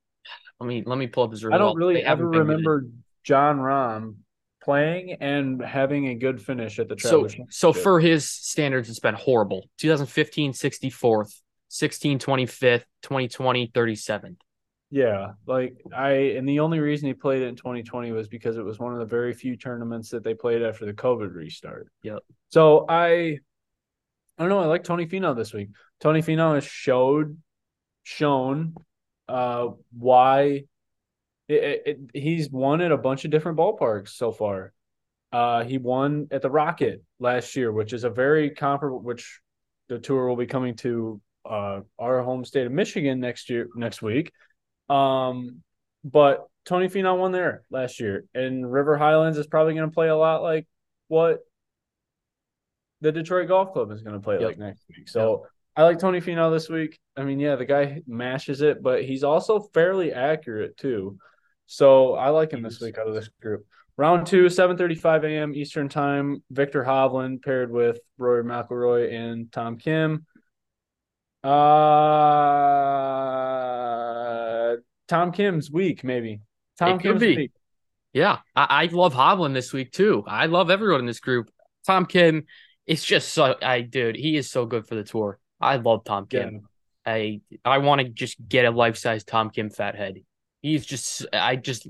Let 0.61 0.66
me 0.66 0.82
let 0.86 0.98
me 0.98 1.06
pull 1.06 1.24
up 1.24 1.30
his 1.30 1.44
result. 1.44 1.61
I 1.61 1.64
don't 1.64 1.76
really 1.76 2.02
ever 2.02 2.26
remember 2.26 2.86
Jon 3.24 3.59
Rahm 3.59 4.16
playing 4.62 5.16
and 5.20 5.62
having 5.62 6.09
a 6.09 6.14
good 6.14 6.42
finish 6.42 6.78
at 6.78 6.88
the 6.88 6.96
Travelers. 6.96 7.34
So, 7.34 7.44
so 7.50 7.72
for 7.72 8.00
his 8.00 8.28
standards, 8.28 8.88
it's 8.88 9.00
been 9.00 9.14
horrible. 9.14 9.68
2015, 9.78 10.52
64th, 10.52 11.40
16, 11.68 12.18
25th, 12.18 12.84
2020, 13.02 13.68
37th. 13.68 14.36
Yeah, 14.91 15.32
like 15.47 15.76
I, 15.95 16.11
and 16.36 16.49
the 16.49 16.61
only 16.61 16.80
reason 16.80 17.09
he 17.09 17.14
played 17.14 17.43
it 17.43 17.49
in 17.49 17.57
2020 17.57 18.12
was 18.12 18.28
because 18.28 18.57
it 18.57 18.64
was 18.64 18.78
one 18.78 18.95
of 18.95 18.99
the 18.99 19.05
very 19.05 19.34
few 19.34 19.57
tournaments 19.57 20.09
that 20.11 20.24
they 20.24 20.32
played 20.32 20.62
after 20.62 20.86
the 20.86 20.95
COVID 20.95 21.34
restart. 21.34 21.89
Yep. 22.03 22.20
So 22.49 22.86
I, 22.89 23.05
I 23.07 23.39
don't 24.39 24.49
know. 24.49 24.61
I 24.61 24.66
like 24.66 24.84
Tony 24.84 25.07
Finau 25.07 25.36
this 25.36 25.53
week. 25.53 25.68
Tony 26.01 26.22
Finau 26.22 26.55
has 26.55 26.64
showed, 26.64 27.36
shown, 28.03 28.74
uh, 29.28 29.68
why 29.97 30.64
it, 31.49 31.82
it, 31.86 31.99
he's 32.14 32.51
won 32.51 32.80
at 32.80 32.93
a 32.93 32.97
bunch 32.97 33.24
of 33.24 33.30
different 33.30 33.59
ballparks 33.59 34.11
so 34.11 34.32
far. 34.32 34.72
Uh, 35.32 35.64
he 35.64 35.76
won 35.76 36.28
at 36.30 36.41
the 36.41 36.51
Rocket 36.51 37.03
last 37.18 37.55
year, 37.57 37.70
which 37.70 37.93
is 37.93 38.05
a 38.05 38.11
very 38.11 38.51
comparable. 38.51 39.01
Which 39.01 39.41
the 39.89 39.99
tour 39.99 40.26
will 40.26 40.36
be 40.36 40.47
coming 40.47 40.76
to 40.76 41.20
uh, 41.45 41.80
our 41.99 42.22
home 42.22 42.45
state 42.45 42.66
of 42.66 42.72
Michigan 42.72 43.20
next 43.20 43.51
year, 43.51 43.68
next 43.74 44.01
week. 44.01 44.32
Um, 44.89 45.62
but 46.05 46.47
Tony 46.64 46.89
Finau 46.89 47.18
won 47.18 47.32
there 47.32 47.62
last 47.70 48.01
year, 48.01 48.24
and 48.34 48.70
River 48.70 48.97
Highlands 48.97 49.39
is 49.39 49.47
probably 49.47 49.74
going 49.74 49.89
to 49.89 49.95
play 49.95 50.09
a 50.09 50.16
lot 50.16 50.43
like 50.43 50.66
what 51.09 51.39
the 53.01 53.12
Detroit 53.12 53.49
Golf 53.49 53.72
Club 53.72 53.91
is 53.91 54.03
going 54.03 54.14
to 54.14 54.20
play 54.20 54.36
yep. 54.39 54.49
like 54.49 54.59
next 54.59 54.84
week. 54.89 55.09
So 55.09 55.43
yep. 55.43 55.51
I 55.76 55.82
like 55.84 55.99
Tony 55.99 56.20
Finau 56.20 56.53
this 56.53 56.68
week. 56.68 56.99
I 57.16 57.22
mean, 57.24 57.39
yeah, 57.39 57.57
the 57.57 57.64
guy 57.64 58.03
mashes 58.07 58.61
it, 58.62 58.82
but 58.82 59.05
he's 59.05 59.24
also 59.24 59.61
fairly 59.72 60.12
accurate 60.12 60.76
too. 60.76 61.18
So 61.66 62.14
I 62.14 62.30
like 62.30 62.51
him 62.53 62.62
this 62.62 62.80
week 62.80 62.99
out 62.99 63.09
of 63.09 63.14
this 63.14 63.28
group. 63.41 63.66
Round 63.97 64.26
two, 64.26 64.47
7:35 64.47 65.24
a.m. 65.24 65.55
Eastern 65.55 65.89
Time. 65.89 66.43
Viktor 66.51 66.84
Hovland 66.84 67.43
paired 67.43 67.70
with 67.70 67.99
Rory 68.16 68.45
McIlroy 68.45 69.12
and 69.12 69.51
Tom 69.51 69.76
Kim. 69.76 70.24
Uh, 71.43 71.49
Tom 75.09 75.32
Kim's 75.32 75.70
week, 75.70 76.04
maybe. 76.04 76.40
Tom 76.78 76.98
it 76.98 77.02
Kim's 77.02 77.20
week. 77.20 77.52
Yeah, 78.12 78.38
I, 78.54 78.84
I 78.84 78.84
love 78.86 79.14
Hovland 79.14 79.54
this 79.54 79.72
week 79.72 79.92
too. 79.92 80.24
I 80.26 80.46
love 80.46 80.70
everyone 80.70 81.00
in 81.00 81.06
this 81.06 81.20
group. 81.20 81.50
Tom 81.86 82.06
Kim, 82.06 82.44
it's 82.86 83.04
just 83.04 83.32
so 83.32 83.56
I 83.62 83.82
dude, 83.82 84.16
he 84.16 84.36
is 84.36 84.50
so 84.50 84.66
good 84.66 84.86
for 84.86 84.94
the 84.94 85.04
tour. 85.04 85.38
I 85.61 85.76
love 85.76 86.04
Tom 86.04 86.26
Kim. 86.26 86.54
Yeah. 87.06 87.12
I 87.12 87.40
I 87.64 87.78
want 87.78 88.00
to 88.00 88.09
just 88.09 88.36
get 88.48 88.64
a 88.64 88.70
life 88.70 88.96
size 88.96 89.24
Tom 89.24 89.50
Kim 89.50 89.70
fat 89.70 89.94
head. 89.94 90.18
He's 90.61 90.84
just 90.84 91.26
I 91.32 91.56
just 91.56 91.86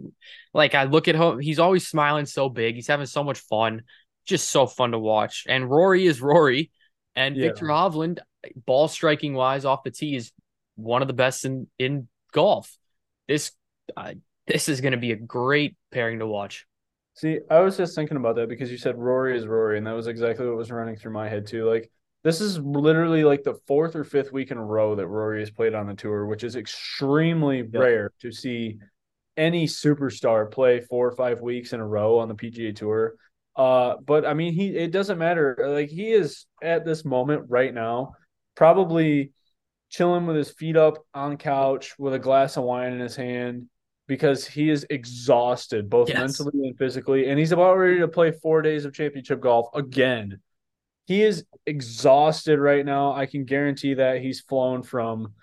like 0.54 0.74
I 0.74 0.84
look 0.84 1.08
at 1.08 1.14
him. 1.14 1.38
He's 1.38 1.58
always 1.58 1.86
smiling 1.86 2.26
so 2.26 2.48
big. 2.48 2.74
He's 2.74 2.86
having 2.86 3.06
so 3.06 3.24
much 3.24 3.40
fun. 3.40 3.82
Just 4.26 4.50
so 4.50 4.66
fun 4.66 4.92
to 4.92 4.98
watch. 4.98 5.44
And 5.48 5.70
Rory 5.70 6.06
is 6.06 6.20
Rory, 6.20 6.70
and 7.16 7.34
yeah. 7.34 7.46
Viktor 7.46 7.66
Hovland, 7.66 8.18
ball 8.66 8.86
striking 8.86 9.32
wise 9.32 9.64
off 9.64 9.84
the 9.84 9.90
tee, 9.90 10.16
is 10.16 10.32
one 10.76 11.00
of 11.00 11.08
the 11.08 11.14
best 11.14 11.44
in 11.46 11.66
in 11.78 12.08
golf. 12.32 12.76
This 13.28 13.52
uh, 13.96 14.14
this 14.46 14.68
is 14.68 14.80
going 14.80 14.92
to 14.92 14.98
be 14.98 15.12
a 15.12 15.16
great 15.16 15.76
pairing 15.92 16.18
to 16.18 16.26
watch. 16.26 16.66
See, 17.14 17.40
I 17.50 17.60
was 17.60 17.76
just 17.76 17.94
thinking 17.94 18.16
about 18.16 18.36
that 18.36 18.48
because 18.48 18.70
you 18.70 18.78
said 18.78 18.96
Rory 18.96 19.36
is 19.36 19.46
Rory, 19.46 19.78
and 19.78 19.86
that 19.86 19.92
was 19.92 20.06
exactly 20.06 20.46
what 20.46 20.56
was 20.56 20.70
running 20.70 20.96
through 20.96 21.12
my 21.12 21.28
head 21.28 21.46
too. 21.46 21.68
Like 21.68 21.90
this 22.24 22.40
is 22.40 22.58
literally 22.58 23.24
like 23.24 23.42
the 23.42 23.58
fourth 23.66 23.94
or 23.94 24.04
fifth 24.04 24.32
week 24.32 24.50
in 24.50 24.58
a 24.58 24.64
row 24.64 24.94
that 24.96 25.06
Rory 25.06 25.40
has 25.40 25.50
played 25.50 25.74
on 25.74 25.86
the 25.86 25.94
tour, 25.94 26.26
which 26.26 26.44
is 26.44 26.56
extremely 26.56 27.58
yep. 27.58 27.68
rare 27.74 28.12
to 28.20 28.32
see 28.32 28.78
any 29.36 29.66
superstar 29.66 30.50
play 30.50 30.80
four 30.80 31.06
or 31.06 31.12
five 31.12 31.40
weeks 31.40 31.72
in 31.72 31.80
a 31.80 31.86
row 31.86 32.18
on 32.18 32.28
the 32.28 32.34
PGA 32.34 32.74
Tour. 32.74 33.14
Uh, 33.54 33.96
but 34.04 34.24
I 34.24 34.34
mean, 34.34 34.52
he 34.52 34.76
it 34.76 34.90
doesn't 34.90 35.18
matter. 35.18 35.56
Like 35.60 35.88
he 35.88 36.12
is 36.12 36.46
at 36.62 36.84
this 36.84 37.04
moment 37.04 37.46
right 37.48 37.72
now, 37.72 38.14
probably 38.54 39.32
chilling 39.90 40.26
with 40.26 40.36
his 40.36 40.50
feet 40.50 40.76
up 40.76 41.04
on 41.14 41.36
couch 41.36 41.98
with 41.98 42.14
a 42.14 42.18
glass 42.18 42.56
of 42.56 42.64
wine 42.64 42.92
in 42.92 43.00
his 43.00 43.16
hand 43.16 43.68
because 44.06 44.46
he 44.46 44.70
is 44.70 44.86
exhausted 44.88 45.90
both 45.90 46.08
yes. 46.08 46.18
mentally 46.18 46.68
and 46.68 46.78
physically, 46.78 47.28
and 47.28 47.38
he's 47.38 47.52
about 47.52 47.76
ready 47.76 47.98
to 47.98 48.08
play 48.08 48.32
four 48.32 48.62
days 48.62 48.84
of 48.84 48.94
championship 48.94 49.40
golf 49.40 49.68
again. 49.74 50.40
He 51.06 51.22
is 51.22 51.44
exhausted 51.66 52.58
right 52.58 52.84
now. 52.84 53.12
I 53.12 53.26
can 53.26 53.44
guarantee 53.44 53.94
that 53.94 54.20
he's 54.20 54.40
flown 54.40 54.82
from 54.82 55.34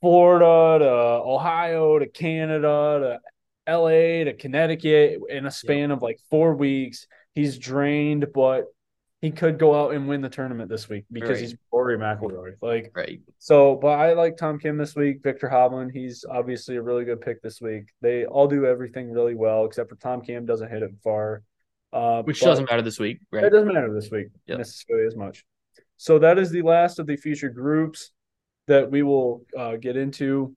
Florida 0.00 0.84
to 0.84 0.90
Ohio 0.90 1.98
to 1.98 2.06
Canada 2.06 3.20
to 3.66 3.72
LA 3.72 4.24
to 4.24 4.34
Connecticut 4.34 5.20
in 5.28 5.46
a 5.46 5.50
span 5.50 5.90
yep. 5.90 5.98
of 5.98 6.02
like 6.02 6.20
four 6.30 6.54
weeks. 6.54 7.06
He's 7.34 7.58
drained, 7.58 8.26
but 8.34 8.64
he 9.20 9.30
could 9.30 9.58
go 9.58 9.78
out 9.78 9.92
and 9.92 10.08
win 10.08 10.22
the 10.22 10.30
tournament 10.30 10.70
this 10.70 10.88
week 10.88 11.04
because 11.12 11.30
right. 11.30 11.40
he's 11.40 11.54
Rory 11.70 11.98
McIlroy. 11.98 12.54
Like, 12.62 12.90
right. 12.94 13.20
So, 13.38 13.76
but 13.76 13.98
I 13.98 14.14
like 14.14 14.38
Tom 14.38 14.58
Kim 14.58 14.78
this 14.78 14.96
week. 14.96 15.22
Viktor 15.22 15.48
Hovland, 15.48 15.92
he's 15.92 16.24
obviously 16.28 16.76
a 16.76 16.82
really 16.82 17.04
good 17.04 17.20
pick 17.20 17.42
this 17.42 17.60
week. 17.60 17.92
They 18.00 18.24
all 18.24 18.48
do 18.48 18.64
everything 18.64 19.10
really 19.12 19.34
well, 19.34 19.66
except 19.66 19.90
for 19.90 19.96
Tom 19.96 20.22
Kim 20.22 20.46
doesn't 20.46 20.70
hit 20.70 20.82
it 20.82 20.92
far. 21.04 21.42
Uh, 21.92 22.22
Which 22.22 22.40
doesn't 22.40 22.70
matter 22.70 22.82
this 22.82 22.98
week, 22.98 23.18
right? 23.30 23.44
It 23.44 23.50
doesn't 23.50 23.72
matter 23.72 23.92
this 23.92 24.10
week 24.10 24.28
yep. 24.46 24.58
necessarily 24.58 25.06
as 25.06 25.16
much. 25.16 25.44
So 25.98 26.18
that 26.20 26.38
is 26.38 26.50
the 26.50 26.62
last 26.62 26.98
of 26.98 27.06
the 27.06 27.16
featured 27.16 27.54
groups 27.54 28.12
that 28.68 28.90
we 28.90 29.02
will 29.02 29.44
uh, 29.58 29.76
get 29.76 29.96
into 29.96 30.56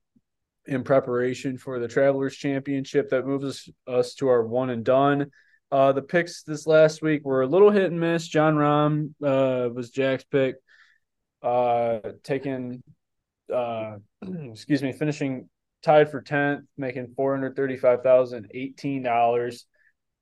in 0.67 0.83
preparation 0.83 1.57
for 1.57 1.79
the 1.79 1.87
Travelers 1.87 2.37
Championship 2.37 3.09
that 3.09 3.25
moves 3.25 3.43
us, 3.43 3.69
us 3.87 4.13
to 4.15 4.29
our 4.29 4.45
one 4.45 4.69
and 4.69 4.85
done. 4.85 5.31
Uh, 5.73 5.91
the 5.91 6.01
picks 6.03 6.43
this 6.43 6.67
last 6.67 7.01
week 7.01 7.25
were 7.25 7.41
a 7.41 7.47
little 7.47 7.71
hit 7.71 7.85
and 7.85 7.99
miss. 7.99 8.27
Jon 8.27 8.53
Rahm 8.53 9.15
uh, 9.23 9.69
was 9.73 9.89
Jack's 9.89 10.25
pick, 10.25 10.57
uh, 11.41 11.97
taking, 12.23 12.83
uh, 13.51 13.95
excuse 14.51 14.83
me, 14.83 14.91
finishing 14.91 15.49
tied 15.81 16.11
for 16.11 16.21
10th, 16.21 16.61
making 16.77 17.07
$435,018 17.17 19.63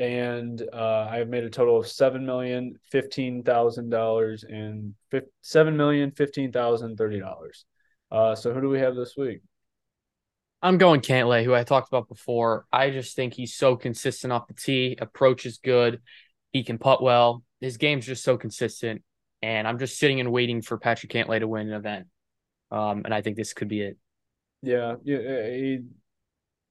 and 0.00 0.62
uh, 0.72 1.06
I 1.10 1.18
have 1.18 1.28
made 1.28 1.44
a 1.44 1.50
total 1.50 1.76
of 1.78 1.86
seven 1.86 2.24
million 2.24 2.76
fifteen 2.90 3.42
thousand 3.42 3.90
dollars 3.90 4.44
and 4.44 4.94
seven 5.42 5.76
million 5.76 6.10
fifteen 6.10 6.50
thousand 6.52 6.96
thirty 6.96 7.20
dollars. 7.20 7.66
Uh, 8.10 8.34
so 8.34 8.52
who 8.52 8.60
do 8.60 8.68
we 8.68 8.80
have 8.80 8.94
this 8.96 9.16
week? 9.16 9.40
I'm 10.62 10.78
going 10.78 11.00
Cantlay, 11.00 11.44
who 11.44 11.54
I 11.54 11.64
talked 11.64 11.88
about 11.88 12.08
before. 12.08 12.66
I 12.72 12.90
just 12.90 13.16
think 13.16 13.32
he's 13.32 13.54
so 13.54 13.76
consistent 13.76 14.32
off 14.32 14.46
the 14.46 14.54
tee. 14.54 14.96
Approach 15.00 15.46
is 15.46 15.58
good. 15.58 16.00
He 16.52 16.64
can 16.64 16.76
putt 16.78 17.02
well. 17.02 17.42
His 17.60 17.76
game's 17.78 18.06
just 18.06 18.22
so 18.24 18.36
consistent. 18.36 19.02
And 19.42 19.66
I'm 19.66 19.78
just 19.78 19.98
sitting 19.98 20.20
and 20.20 20.32
waiting 20.32 20.60
for 20.60 20.76
Patrick 20.76 21.12
Cantlay 21.12 21.40
to 21.40 21.48
win 21.48 21.68
an 21.68 21.74
event. 21.74 22.06
Um, 22.70 23.02
and 23.04 23.14
I 23.14 23.22
think 23.22 23.36
this 23.36 23.54
could 23.54 23.68
be 23.68 23.80
it. 23.80 23.96
Yeah, 24.62 24.96
yeah, 25.02 25.46
he 25.48 25.80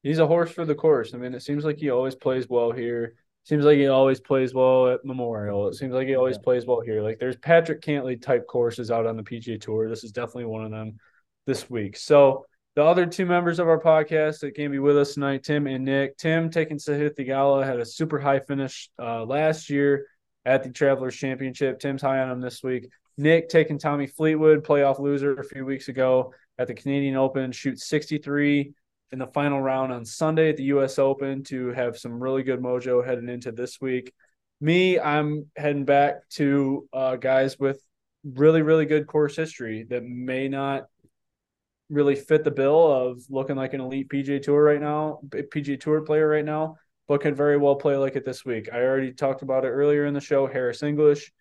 he's 0.03 0.19
a 0.19 0.27
horse 0.27 0.51
for 0.51 0.65
the 0.65 0.75
course. 0.75 1.15
I 1.15 1.17
mean, 1.17 1.33
it 1.33 1.41
seems 1.41 1.65
like 1.65 1.77
he 1.77 1.89
always 1.89 2.13
plays 2.13 2.47
well 2.47 2.71
here. 2.71 3.15
Seems 3.43 3.65
like 3.65 3.77
he 3.79 3.87
always 3.87 4.19
plays 4.19 4.53
well 4.53 4.89
at 4.89 5.03
Memorial. 5.03 5.67
It 5.67 5.73
seems 5.73 5.93
like 5.93 6.07
he 6.07 6.15
always 6.15 6.37
Yeah. 6.37 6.43
plays 6.43 6.67
well 6.67 6.81
here. 6.81 7.01
Like 7.01 7.17
there's 7.17 7.37
Patrick 7.37 7.81
Cantlay 7.81 8.21
type 8.21 8.45
courses 8.45 8.91
out 8.91 9.07
on 9.07 9.17
the 9.17 9.23
PGA 9.23 9.57
Tour. 9.59 9.89
This 9.89 10.03
is 10.03 10.11
definitely 10.11 10.45
one 10.45 10.63
of 10.63 10.69
them 10.71 10.99
this 11.49 11.67
week. 11.67 11.97
So 11.97 12.45
the 12.75 12.83
other 12.83 13.07
two 13.07 13.25
members 13.25 13.57
of 13.57 13.67
our 13.67 13.81
podcast 13.81 14.41
that 14.41 14.53
can 14.53 14.69
be 14.69 14.77
with 14.77 14.95
us 14.95 15.15
tonight, 15.15 15.41
Tim 15.41 15.65
and 15.65 15.83
Nick. 15.83 16.15
Tim 16.15 16.51
taking 16.51 16.77
Sahith 16.77 17.15
Theegala 17.17 17.65
had 17.65 17.79
a 17.79 17.85
super 17.85 18.19
high 18.19 18.39
finish 18.39 18.91
uh, 19.01 19.25
last 19.25 19.67
year 19.67 20.05
at 20.45 20.63
the 20.63 20.69
Travelers 20.69 21.15
Championship. 21.15 21.79
Tim's 21.79 22.03
high 22.03 22.19
on 22.19 22.29
him 22.29 22.39
this 22.39 22.61
week. 22.61 22.87
Nick 23.17 23.49
taking 23.49 23.79
Tommy 23.79 24.05
Fleetwood, 24.05 24.63
playoff 24.63 24.99
loser 24.99 25.39
a 25.39 25.43
few 25.43 25.65
weeks 25.65 25.87
ago 25.87 26.35
at 26.59 26.67
the 26.67 26.75
Canadian 26.75 27.15
Open, 27.15 27.51
shoots 27.51 27.87
63 27.87 28.71
in 29.11 29.17
the 29.17 29.25
final 29.25 29.59
round 29.59 29.91
on 29.91 30.05
Sunday 30.05 30.49
at 30.49 30.57
the 30.57 30.65
US 30.65 30.99
Open 30.99 31.43
to 31.45 31.69
have 31.69 31.97
some 31.97 32.21
really 32.21 32.43
good 32.43 32.61
mojo 32.61 33.03
heading 33.03 33.27
into 33.27 33.51
this 33.51 33.81
week. 33.81 34.13
Me, 34.61 34.99
I'm 34.99 35.47
heading 35.55 35.85
back 35.85 36.29
to 36.33 36.87
uh, 36.93 37.15
guys 37.15 37.57
with 37.57 37.81
really, 38.23 38.61
really 38.61 38.85
good 38.85 39.07
course 39.07 39.35
history 39.35 39.87
that 39.89 40.03
may 40.03 40.47
not 40.47 40.85
really 41.89 42.15
fit 42.15 42.43
the 42.43 42.51
bill 42.51 42.91
of 42.91 43.21
looking 43.29 43.55
like 43.55 43.73
an 43.73 43.81
elite 43.81 44.09
PGA 44.09 44.41
Tour 44.41 44.63
right 44.63 44.81
now, 44.81 45.19
PGA 45.29 45.79
Tour 45.79 46.01
player 46.01 46.27
right 46.27 46.45
now, 46.45 46.77
but 47.07 47.21
can 47.21 47.33
very 47.33 47.57
well 47.57 47.75
play 47.75 47.97
like 47.97 48.15
it 48.15 48.25
this 48.25 48.45
week. 48.45 48.69
I 48.71 48.81
already 48.81 49.11
talked 49.11 49.41
about 49.41 49.65
it 49.65 49.69
earlier 49.69 50.05
in 50.05 50.13
the 50.13 50.21
show. 50.21 50.45
Harris 50.47 50.83
English, 50.83 51.31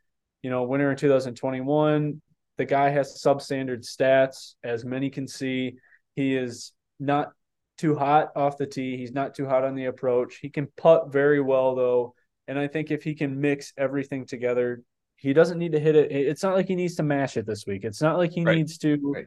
you 0.43 0.51
know, 0.51 0.63
winner 0.63 0.91
in 0.91 0.97
2021. 0.97 2.21
The 2.57 2.65
guy 2.65 2.89
has 2.89 3.23
substandard 3.23 3.87
stats, 3.87 4.55
as 4.65 4.85
many 4.85 5.11
can 5.11 5.29
see. 5.29 5.77
He 6.15 6.35
is 6.35 6.73
not 6.99 7.33
too 7.77 7.95
hot 7.95 8.31
off 8.35 8.59
the 8.59 8.67
tee. 8.67 8.97
He's 8.97 9.13
not 9.13 9.35
too 9.35 9.47
hot 9.47 9.65
on 9.65 9.75
the 9.75 9.85
approach. 9.85 10.39
He 10.39 10.49
can 10.49 10.67
putt 10.77 11.13
very 11.13 11.41
well 11.41 11.75
though, 11.77 12.15
and 12.49 12.59
I 12.59 12.67
think 12.67 12.91
if 12.91 13.05
he 13.05 13.15
can 13.15 13.41
mix 13.41 13.73
everything 13.77 14.27
together, 14.27 14.83
he 15.17 15.33
doesn't 15.33 15.59
need 15.59 15.73
to 15.73 15.81
hit 15.81 15.95
it. 15.95 16.11
It's 16.11 16.43
not 16.43 16.55
like 16.55 16.67
he 16.67 16.75
needs 16.75 16.97
to 16.97 17.03
mash 17.03 17.37
it 17.37 17.47
this 17.47 17.67
week. 17.67 17.85
It's 17.85 18.01
not 18.03 18.17
like 18.17 18.33
he 18.33 18.45
Right. 18.45 18.57
needs 18.57 18.79
to 18.79 18.99
Right. 19.03 19.27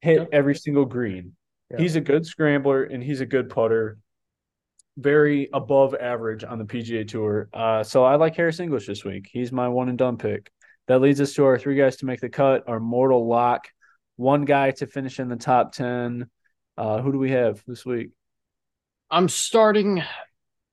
Hit 0.00 0.18
Yep. 0.18 0.28
every 0.32 0.54
single 0.54 0.84
green. 0.84 1.34
Yeah. 1.70 1.78
He's 1.78 1.96
a 1.96 2.00
good 2.00 2.24
scrambler 2.26 2.84
and 2.84 3.02
he's 3.02 3.20
a 3.20 3.26
good 3.26 3.48
putter. 3.50 3.98
Very 4.96 5.48
above 5.52 5.94
average 5.94 6.42
on 6.44 6.58
the 6.58 6.64
PGA 6.64 7.06
Tour. 7.06 7.48
Uh, 7.52 7.82
so 7.84 8.04
I 8.04 8.16
like 8.16 8.34
Harris 8.34 8.58
English 8.60 8.86
this 8.86 9.04
week. 9.04 9.28
He's 9.30 9.52
my 9.52 9.68
one 9.68 9.88
and 9.88 9.98
done 9.98 10.16
pick. 10.16 10.50
That 10.88 11.00
leads 11.00 11.20
us 11.20 11.34
to 11.34 11.44
our 11.44 11.58
three 11.58 11.76
guys 11.76 11.96
to 11.98 12.06
make 12.06 12.20
the 12.20 12.28
cut, 12.30 12.64
our 12.68 12.80
mortal 12.80 13.26
lock. 13.28 13.68
One 14.16 14.44
guy 14.44 14.72
to 14.72 14.86
finish 14.86 15.20
in 15.20 15.28
the 15.28 15.36
top 15.36 15.72
10. 15.72 16.28
Uh, 16.76 17.00
who 17.02 17.12
do 17.12 17.18
we 17.18 17.30
have 17.32 17.62
this 17.66 17.84
week? 17.84 18.10
I'm 19.10 19.28
starting 19.28 20.02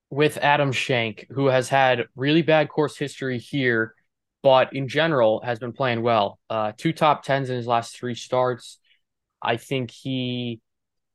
with 0.10 0.38
Adam 0.38 0.72
Schenk, 0.72 1.28
who 1.30 1.48
has 1.48 1.68
had 1.70 2.06
really 2.16 2.42
bad 2.42 2.70
course 2.70 2.98
history 2.98 3.38
here, 3.38 3.94
but 4.42 4.74
in 4.74 4.88
general 4.88 5.42
has 5.42 5.60
been 5.60 5.74
playing 5.74 6.02
well. 6.02 6.40
Uh, 6.50 6.72
two 6.76 6.94
top 6.94 7.24
tens 7.24 7.50
in 7.50 7.58
his 7.58 7.68
last 7.68 7.96
three 7.98 8.16
starts. 8.16 8.80
I 9.42 9.58
think 9.58 9.92
he 9.92 10.62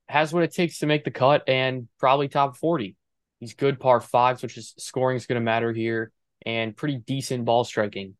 has 0.09 0.33
what 0.33 0.43
it 0.43 0.53
takes 0.53 0.79
to 0.79 0.87
make 0.87 1.05
the 1.05 1.11
cut 1.11 1.49
and 1.49 1.89
probably 1.99 2.29
top 2.29 2.57
40. 2.57 2.97
He's 3.39 3.55
good 3.55 3.81
par 3.81 4.01
fives, 4.01 4.43
which 4.43 4.59
is 4.59 4.75
scoring 4.79 5.17
is 5.17 5.27
going 5.27 5.41
to 5.41 5.45
matter 5.45 5.73
here, 5.73 6.13
and 6.45 6.77
pretty 6.77 6.99
decent 6.99 7.45
ball 7.45 7.65
striking. 7.65 8.15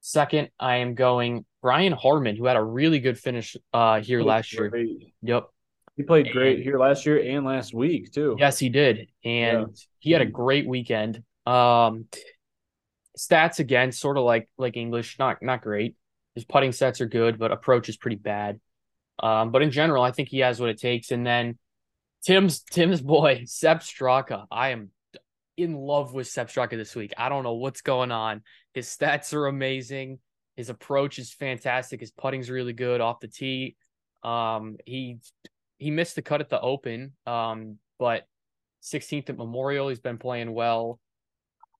Second, 0.00 0.48
I 0.58 0.76
am 0.76 0.94
going 0.94 1.44
Brian 1.60 1.92
Harman, 1.92 2.36
who 2.36 2.46
had 2.46 2.56
a 2.56 2.62
really 2.62 3.00
good 3.00 3.18
finish 3.18 3.56
uh, 3.74 4.00
here 4.00 4.22
last 4.22 4.52
year. 4.52 4.70
Great. 4.70 5.12
Yep. 5.22 5.48
He 5.96 6.04
played 6.04 6.32
great 6.32 6.62
here 6.62 6.78
last 6.78 7.04
year 7.04 7.18
and 7.18 7.44
last 7.44 7.74
week 7.74 8.10
too. 8.10 8.34
Yes, 8.38 8.58
he 8.58 8.70
did. 8.70 9.08
And 9.22 9.76
he 9.98 10.12
had 10.12 10.22
a 10.22 10.26
great 10.26 10.66
weekend. 10.66 11.22
Um 11.46 12.06
stats 13.18 13.58
again, 13.58 13.92
sort 13.92 14.16
of 14.16 14.24
like 14.24 14.48
like 14.56 14.78
English, 14.78 15.18
not 15.18 15.42
not 15.42 15.60
great. 15.60 15.96
His 16.34 16.44
putting 16.44 16.72
sets 16.72 17.02
are 17.02 17.06
good, 17.06 17.38
but 17.38 17.52
approach 17.52 17.90
is 17.90 17.98
pretty 17.98 18.16
bad. 18.16 18.60
Um, 19.22 19.50
but 19.50 19.62
in 19.62 19.70
general, 19.70 20.02
I 20.02 20.12
think 20.12 20.28
he 20.28 20.38
has 20.40 20.60
what 20.60 20.70
it 20.70 20.78
takes. 20.78 21.10
And 21.10 21.26
then 21.26 21.58
Tim's 22.24 22.60
Tim's 22.60 23.00
boy, 23.02 23.42
Sep 23.46 23.80
Straka. 23.80 24.46
I 24.50 24.70
am 24.70 24.90
in 25.56 25.74
love 25.74 26.14
with 26.14 26.26
Sep 26.26 26.48
Straka 26.48 26.70
this 26.70 26.94
week. 26.94 27.12
I 27.16 27.28
don't 27.28 27.44
know 27.44 27.54
what's 27.54 27.82
going 27.82 28.12
on. 28.12 28.42
His 28.74 28.86
stats 28.88 29.34
are 29.34 29.46
amazing. 29.46 30.18
His 30.56 30.70
approach 30.70 31.18
is 31.18 31.32
fantastic. 31.32 32.00
His 32.00 32.10
putting's 32.10 32.50
really 32.50 32.72
good 32.72 33.00
off 33.00 33.20
the 33.20 33.28
tee. 33.28 33.76
Um, 34.22 34.76
he 34.84 35.18
he 35.78 35.90
missed 35.90 36.14
the 36.14 36.22
cut 36.22 36.40
at 36.40 36.50
the 36.50 36.60
Open, 36.60 37.12
um, 37.26 37.78
but 37.98 38.26
16th 38.82 39.30
at 39.30 39.38
Memorial, 39.38 39.88
he's 39.88 40.00
been 40.00 40.18
playing 40.18 40.52
well. 40.52 41.00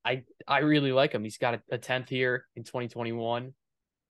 I 0.05 0.24
I 0.49 0.59
really 0.61 0.93
like 0.93 1.12
him. 1.12 1.24
He's 1.24 1.38
got 1.38 1.55
a, 1.55 1.62
a 1.72 1.78
10th 1.78 2.09
here 2.09 2.47
in 2.57 2.64
2021. 2.64 3.53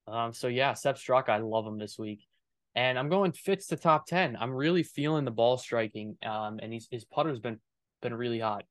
Um, 0.06 0.32
so 0.32 0.48
yeah, 0.48 0.74
Sep 0.74 0.96
Straka, 0.96 1.30
I 1.30 1.38
love 1.38 1.66
him 1.66 1.78
this 1.78 1.98
week. 1.98 2.26
And 2.74 2.98
I'm 2.98 3.08
going 3.08 3.32
Fitz 3.32 3.66
to 3.68 3.76
top 3.76 4.06
10. 4.06 4.36
I'm 4.38 4.52
really 4.52 4.82
feeling 4.82 5.24
the 5.24 5.30
ball 5.30 5.58
striking. 5.58 6.16
Um, 6.24 6.60
and 6.62 6.72
he's, 6.72 6.86
his 6.90 7.04
putter's 7.04 7.40
been 7.40 7.58
been 8.02 8.14
really 8.14 8.40
hot. 8.40 8.64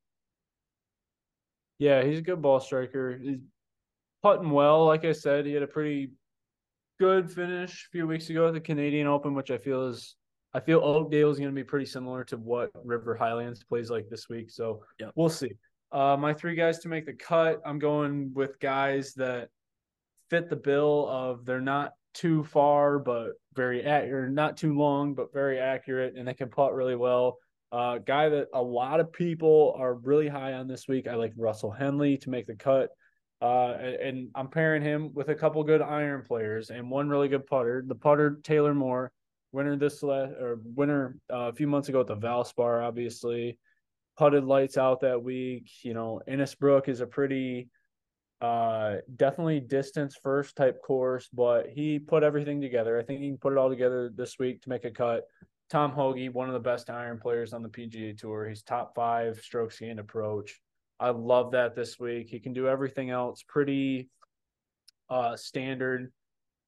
Yeah, 1.78 2.02
he's 2.02 2.18
a 2.18 2.22
good 2.22 2.42
ball 2.42 2.60
striker. 2.60 3.18
He's 3.22 3.38
putting 4.22 4.50
well. 4.50 4.86
Like 4.86 5.04
I 5.04 5.12
said, 5.12 5.46
he 5.46 5.52
had 5.52 5.62
a 5.62 5.66
pretty 5.68 6.10
good 6.98 7.30
finish 7.30 7.86
a 7.86 7.90
few 7.90 8.06
weeks 8.06 8.28
ago 8.28 8.48
at 8.48 8.54
the 8.54 8.60
Canadian 8.60 9.06
Open, 9.06 9.34
which 9.34 9.50
I 9.50 9.58
feel 9.58 9.88
is 9.88 10.16
I 10.52 10.60
feel 10.60 10.80
Oakdale 10.80 11.30
is 11.30 11.38
going 11.38 11.50
to 11.50 11.54
be 11.54 11.62
pretty 11.64 11.86
similar 11.86 12.24
to 12.24 12.36
what 12.36 12.70
River 12.84 13.14
Highlands 13.14 13.62
plays 13.62 13.88
like 13.90 14.08
this 14.10 14.28
week. 14.28 14.50
So 14.50 14.82
Yep. 14.98 15.12
we'll 15.14 15.28
see. 15.30 15.52
Uh, 15.92 16.16
my 16.18 16.34
three 16.34 16.54
guys 16.54 16.80
to 16.80 16.88
make 16.88 17.06
the 17.06 17.12
cut. 17.12 17.60
I'm 17.64 17.78
going 17.78 18.32
with 18.34 18.58
guys 18.60 19.14
that 19.14 19.48
fit 20.28 20.48
the 20.50 20.56
bill 20.56 21.08
of 21.08 21.44
they're 21.44 21.60
not 21.60 21.92
too 22.14 22.44
far, 22.44 22.98
but 22.98 23.32
very 23.54 23.84
or 23.86 24.28
not 24.28 24.56
too 24.56 24.76
long, 24.76 25.14
but 25.14 25.32
very 25.32 25.58
accurate, 25.58 26.14
and 26.16 26.26
they 26.26 26.34
can 26.34 26.48
putt 26.48 26.74
really 26.74 26.96
well. 26.96 27.38
Uh, 27.72 27.98
guy 27.98 28.28
that 28.28 28.48
a 28.52 28.62
lot 28.62 28.98
of 28.98 29.12
people 29.12 29.74
are 29.78 29.94
really 29.94 30.28
high 30.28 30.54
on 30.54 30.66
this 30.66 30.88
week. 30.88 31.06
I 31.06 31.14
like 31.14 31.32
Russell 31.36 31.70
Henley 31.70 32.16
to 32.18 32.30
make 32.30 32.46
the 32.46 32.56
cut. 32.56 32.90
Uh, 33.42 33.76
and, 33.80 33.94
and 33.94 34.28
I'm 34.34 34.48
pairing 34.48 34.82
him 34.82 35.14
with 35.14 35.28
a 35.28 35.34
couple 35.34 35.62
good 35.64 35.80
iron 35.80 36.24
players 36.26 36.70
and 36.70 36.90
one 36.90 37.08
really 37.08 37.28
good 37.28 37.46
putter. 37.46 37.82
The 37.86 37.94
putter 37.94 38.40
Taylor 38.42 38.74
Moore, 38.74 39.12
winner 39.52 39.76
this 39.76 40.02
last 40.02 40.32
or 40.32 40.60
winner 40.74 41.16
uh, 41.32 41.48
a 41.48 41.52
few 41.52 41.66
months 41.66 41.88
ago 41.88 42.00
at 42.00 42.06
the 42.06 42.16
Valspar, 42.16 42.86
obviously 42.86 43.58
putted 44.18 44.44
lights 44.44 44.76
out 44.76 45.00
that 45.00 45.22
week. 45.22 45.70
You 45.82 45.94
know, 45.94 46.20
Innisbrook 46.28 46.88
is 46.88 47.00
a 47.00 47.06
pretty 47.06 47.68
uh 48.40 48.96
definitely 49.16 49.60
distance 49.60 50.16
first 50.22 50.56
type 50.56 50.82
course, 50.82 51.28
but 51.32 51.68
he 51.68 51.98
put 51.98 52.22
everything 52.22 52.60
together. 52.60 52.98
I 52.98 53.02
think 53.02 53.20
he 53.20 53.28
can 53.28 53.38
put 53.38 53.52
it 53.52 53.58
all 53.58 53.68
together 53.68 54.10
this 54.14 54.38
week 54.38 54.62
to 54.62 54.68
make 54.68 54.84
a 54.84 54.90
cut. 54.90 55.24
Tom 55.68 55.92
Hoge, 55.92 56.32
one 56.32 56.48
of 56.48 56.54
the 56.54 56.60
best 56.60 56.90
iron 56.90 57.18
players 57.18 57.52
on 57.52 57.62
the 57.62 57.68
PGA 57.68 58.16
Tour. 58.18 58.48
He's 58.48 58.62
top 58.62 58.94
five 58.94 59.38
strokes 59.40 59.78
gained 59.78 60.00
approach. 60.00 60.60
I 60.98 61.10
love 61.10 61.52
that 61.52 61.74
this 61.74 61.98
week. 61.98 62.28
He 62.28 62.40
can 62.40 62.52
do 62.52 62.68
everything 62.68 63.10
else 63.10 63.42
pretty 63.46 64.08
uh 65.08 65.36
standard 65.36 66.12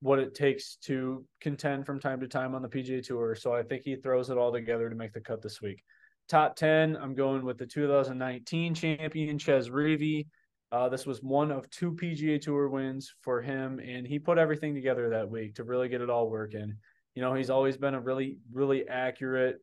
what 0.03 0.18
it 0.18 0.35
takes 0.35 0.77
to 0.77 1.25
contend 1.41 1.87
from 1.87 2.01
time 2.01 2.18
to 2.20 2.27
time 2.27 2.57
on 2.57 2.62
the 2.62 2.68
PGA 2.68 3.03
Tour. 3.07 3.37
So 3.37 3.55
I 3.55 3.62
think 3.62 3.83
he 3.85 3.95
throws 3.95 4.31
it 4.31 4.37
all 4.37 4.53
together 4.53 4.91
to 4.91 4.97
make 4.97 5.12
the 5.12 5.20
cut 5.20 5.41
this 5.41 5.62
week. 5.62 5.83
Top 6.29 6.57
10, 6.57 6.97
I'm 6.97 7.14
going 7.14 7.45
with 7.45 7.57
the 7.57 7.66
2019 7.66 8.75
champion, 8.75 9.39
Chez 9.39 9.68
Reavie. 9.68 10.27
Uh, 10.73 10.89
this 10.89 11.05
was 11.05 11.23
one 11.23 11.51
of 11.51 11.68
two 11.68 11.93
PGA 11.93 12.41
Tour 12.41 12.70
wins 12.70 13.14
for 13.20 13.43
him, 13.43 13.79
and 13.79 14.07
he 14.07 14.18
put 14.18 14.39
everything 14.39 14.75
together 14.75 15.11
that 15.11 15.29
week 15.29 15.55
to 15.57 15.64
really 15.64 15.89
get 15.91 16.01
it 16.01 16.09
all 16.09 16.31
working. 16.31 16.75
You 17.14 17.20
know, 17.20 17.35
he's 17.35 17.51
always 17.51 17.77
been 17.77 17.95
a 17.95 18.01
really, 18.01 18.39
really 18.51 18.89
accurate 18.89 19.59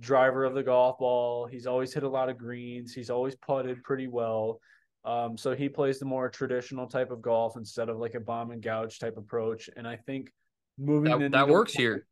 driver 0.00 0.44
of 0.44 0.54
the 0.54 0.64
golf 0.64 0.98
ball. 0.98 1.46
He's 1.46 1.66
always 1.66 1.94
hit 1.94 2.02
a 2.02 2.08
lot 2.08 2.28
of 2.28 2.38
greens. 2.38 2.92
He's 2.92 3.08
always 3.08 3.36
putted 3.36 3.84
pretty 3.84 4.08
well. 4.08 4.60
Um, 5.04 5.38
so 5.38 5.54
he 5.54 5.68
plays 5.68 6.00
the 6.00 6.06
more 6.06 6.28
traditional 6.28 6.88
type 6.88 7.12
of 7.12 7.22
golf 7.22 7.56
instead 7.56 7.88
of 7.88 7.98
like 7.98 8.14
a 8.14 8.20
bomb 8.20 8.50
and 8.50 8.60
gouge 8.60 8.98
type 8.98 9.16
approach. 9.16 9.70
And 9.76 9.86
I 9.86 9.94
think 9.94 10.32
moving 10.76 11.20
That, 11.20 11.30
that 11.30 11.48
works 11.48 11.72
here. 11.72 12.06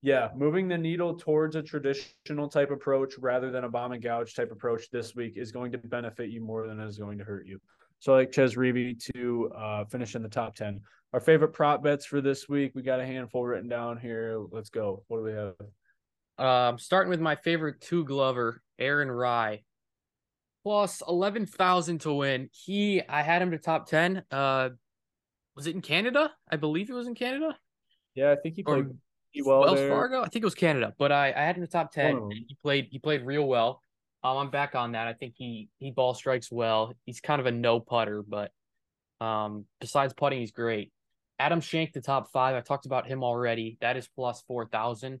Yeah, 0.00 0.28
moving 0.36 0.68
the 0.68 0.78
needle 0.78 1.14
towards 1.14 1.56
a 1.56 1.62
traditional 1.62 2.48
type 2.48 2.70
approach 2.70 3.14
rather 3.18 3.50
than 3.50 3.64
a 3.64 3.68
bomb 3.68 3.92
and 3.92 4.02
gouge 4.02 4.34
type 4.34 4.52
approach 4.52 4.90
this 4.90 5.16
week 5.16 5.36
is 5.36 5.50
going 5.50 5.72
to 5.72 5.78
benefit 5.78 6.30
you 6.30 6.40
more 6.40 6.68
than 6.68 6.78
it 6.78 6.86
is 6.86 6.98
going 6.98 7.18
to 7.18 7.24
hurt 7.24 7.46
you. 7.46 7.60
So 7.98 8.14
I 8.14 8.18
like 8.18 8.32
Chez 8.32 8.54
Reavie 8.54 8.96
to 9.14 9.50
uh, 9.56 9.84
finish 9.86 10.14
in 10.14 10.22
the 10.22 10.28
top 10.28 10.54
10. 10.54 10.80
Our 11.12 11.20
favorite 11.20 11.52
prop 11.52 11.82
bets 11.82 12.06
for 12.06 12.20
this 12.20 12.48
week, 12.48 12.72
we 12.76 12.82
got 12.82 13.00
a 13.00 13.06
handful 13.06 13.44
written 13.44 13.68
down 13.68 13.98
here. 13.98 14.38
Let's 14.52 14.70
go. 14.70 15.02
What 15.08 15.18
do 15.18 15.24
we 15.24 15.32
have? 15.32 15.54
Um, 16.38 16.78
starting 16.78 17.10
with 17.10 17.20
my 17.20 17.34
favorite 17.34 17.80
two 17.80 18.04
glover, 18.04 18.62
Aaron 18.78 19.10
Rai, 19.10 19.64
plus 20.62 21.02
eleven 21.08 21.46
thousand 21.46 22.02
to 22.02 22.12
win. 22.12 22.50
He, 22.52 23.02
I 23.08 23.22
had 23.22 23.42
him 23.42 23.50
to 23.50 23.58
top 23.58 23.88
ten. 23.88 24.22
Uh, 24.30 24.68
was 25.56 25.66
it 25.66 25.74
in 25.74 25.80
Canada? 25.80 26.30
I 26.48 26.56
believe 26.56 26.88
it 26.88 26.92
was 26.92 27.08
in 27.08 27.16
Canada 27.16 27.56
Yeah, 28.14 28.30
I 28.30 28.36
think 28.36 28.54
he 28.54 28.62
played 28.62 28.84
pretty 28.84 28.98
well 29.44 29.60
Wells 29.60 29.78
there. 29.78 29.90
Fargo. 29.90 30.22
I 30.22 30.28
think 30.28 30.42
it 30.42 30.46
was 30.46 30.54
Canada, 30.54 30.94
but 30.98 31.12
I, 31.12 31.28
I 31.28 31.40
had 31.40 31.56
him 31.56 31.62
the 31.62 31.68
top 31.68 31.92
ten. 31.92 32.16
And 32.16 32.32
he 32.32 32.56
played, 32.62 32.88
he 32.90 32.98
played 32.98 33.22
real 33.24 33.46
well. 33.46 33.80
Um, 34.24 34.36
I'm 34.36 34.50
back 34.50 34.74
on 34.74 34.92
that. 34.92 35.06
I 35.06 35.12
think 35.12 35.34
he 35.36 35.68
he 35.78 35.92
ball 35.92 36.12
strikes 36.14 36.50
well. 36.50 36.92
He's 37.06 37.20
kind 37.20 37.40
of 37.40 37.46
a 37.46 37.52
no 37.52 37.78
putter, 37.78 38.22
but 38.22 38.50
um, 39.20 39.64
besides 39.80 40.12
putting, 40.12 40.40
he's 40.40 40.50
great. 40.50 40.92
Adam 41.38 41.60
Schenk, 41.60 41.92
the 41.92 42.00
top 42.00 42.32
five. 42.32 42.56
I 42.56 42.60
talked 42.60 42.86
about 42.86 43.06
him 43.06 43.22
already. 43.22 43.78
That 43.80 43.96
is 43.96 44.08
plus 44.08 44.42
four 44.48 44.66
thousand. 44.66 45.20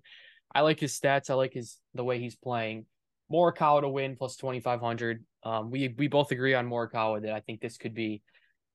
I 0.52 0.62
like 0.62 0.80
his 0.80 0.98
stats. 0.98 1.30
I 1.30 1.34
like 1.34 1.54
his 1.54 1.78
the 1.94 2.02
way 2.02 2.18
he's 2.18 2.34
playing. 2.34 2.86
Morikawa 3.30 3.82
to 3.82 3.88
win 3.88 4.16
plus 4.16 4.36
twenty 4.36 4.58
five 4.58 4.80
hundred. 4.80 5.24
Um, 5.44 5.70
we 5.70 5.94
we 5.96 6.08
both 6.08 6.32
agree 6.32 6.54
on 6.54 6.68
Morikawa 6.68 7.22
that 7.22 7.32
I 7.32 7.40
think 7.40 7.60
this 7.60 7.76
could 7.76 7.94
be 7.94 8.22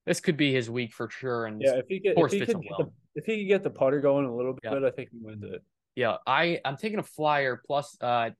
this 0.05 0.21
could 0.21 0.37
be 0.37 0.53
his 0.53 0.69
week 0.69 0.93
for 0.93 1.09
sure. 1.09 1.47
And 1.47 1.61
yeah, 1.61 1.75
if 1.75 1.85
he 1.89 1.99
get 1.99 2.17
if 2.17 2.31
he 2.31 2.45
could 2.45 2.55
well. 2.55 2.77
the, 2.77 2.91
if 3.15 3.25
he 3.25 3.39
could 3.39 3.47
get 3.47 3.63
the 3.63 3.69
putter 3.69 4.01
going 4.01 4.25
a 4.25 4.35
little 4.35 4.53
bit, 4.53 4.61
yeah. 4.63 4.87
I 4.87 4.91
think 4.91 5.09
he 5.11 5.17
wins 5.21 5.43
it. 5.43 5.63
Yeah, 5.95 6.17
I 6.25 6.59
I'm 6.65 6.77
taking 6.77 6.99
a 6.99 7.03
flyer 7.03 7.61
plus 7.65 7.97
uh 8.01 8.05
I 8.05 8.31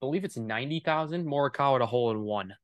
believe 0.00 0.24
it's 0.24 0.36
ninety 0.36 0.80
thousand 0.80 1.26
Morikawa 1.26 1.78
to 1.78 1.86
hole 1.86 2.10
in 2.10 2.20
one. 2.20 2.54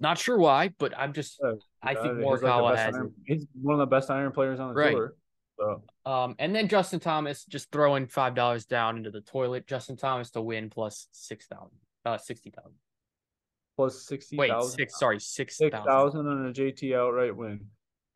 Not 0.00 0.18
sure 0.18 0.38
why, 0.38 0.72
but 0.78 0.96
I'm 0.98 1.12
just 1.12 1.40
uh, 1.42 1.54
I 1.82 1.94
think 1.94 2.14
Morikawa 2.14 2.62
like 2.62 2.78
has 2.78 2.94
iron, 2.94 3.12
he's 3.26 3.46
one 3.60 3.74
of 3.74 3.78
the 3.78 3.86
best 3.86 4.10
iron 4.10 4.32
players 4.32 4.58
on 4.58 4.68
the 4.68 4.74
right. 4.74 4.92
tour. 4.92 5.14
So. 5.58 5.82
Um, 6.06 6.34
and 6.38 6.54
then 6.54 6.68
Justin 6.68 6.98
Thomas 6.98 7.44
just 7.44 7.70
throwing 7.70 8.08
five 8.08 8.34
dollars 8.34 8.64
down 8.64 8.96
into 8.96 9.10
the 9.10 9.20
toilet. 9.20 9.66
Justin 9.66 9.96
Thomas 9.96 10.30
to 10.30 10.40
win 10.40 10.70
plus 10.70 11.06
six 11.12 11.46
thousand, 11.46 11.76
uh, 12.04 12.18
sixty 12.18 12.50
thousand. 12.50 12.74
Plus 13.76 14.02
sixty. 14.04 14.36
Wait, 14.36 14.50
six. 14.62 14.98
Sorry, 14.98 15.20
six 15.20 15.58
thousand 15.58 16.26
on 16.26 16.46
a 16.46 16.52
JT 16.52 16.96
outright 16.96 17.36
win. 17.36 17.66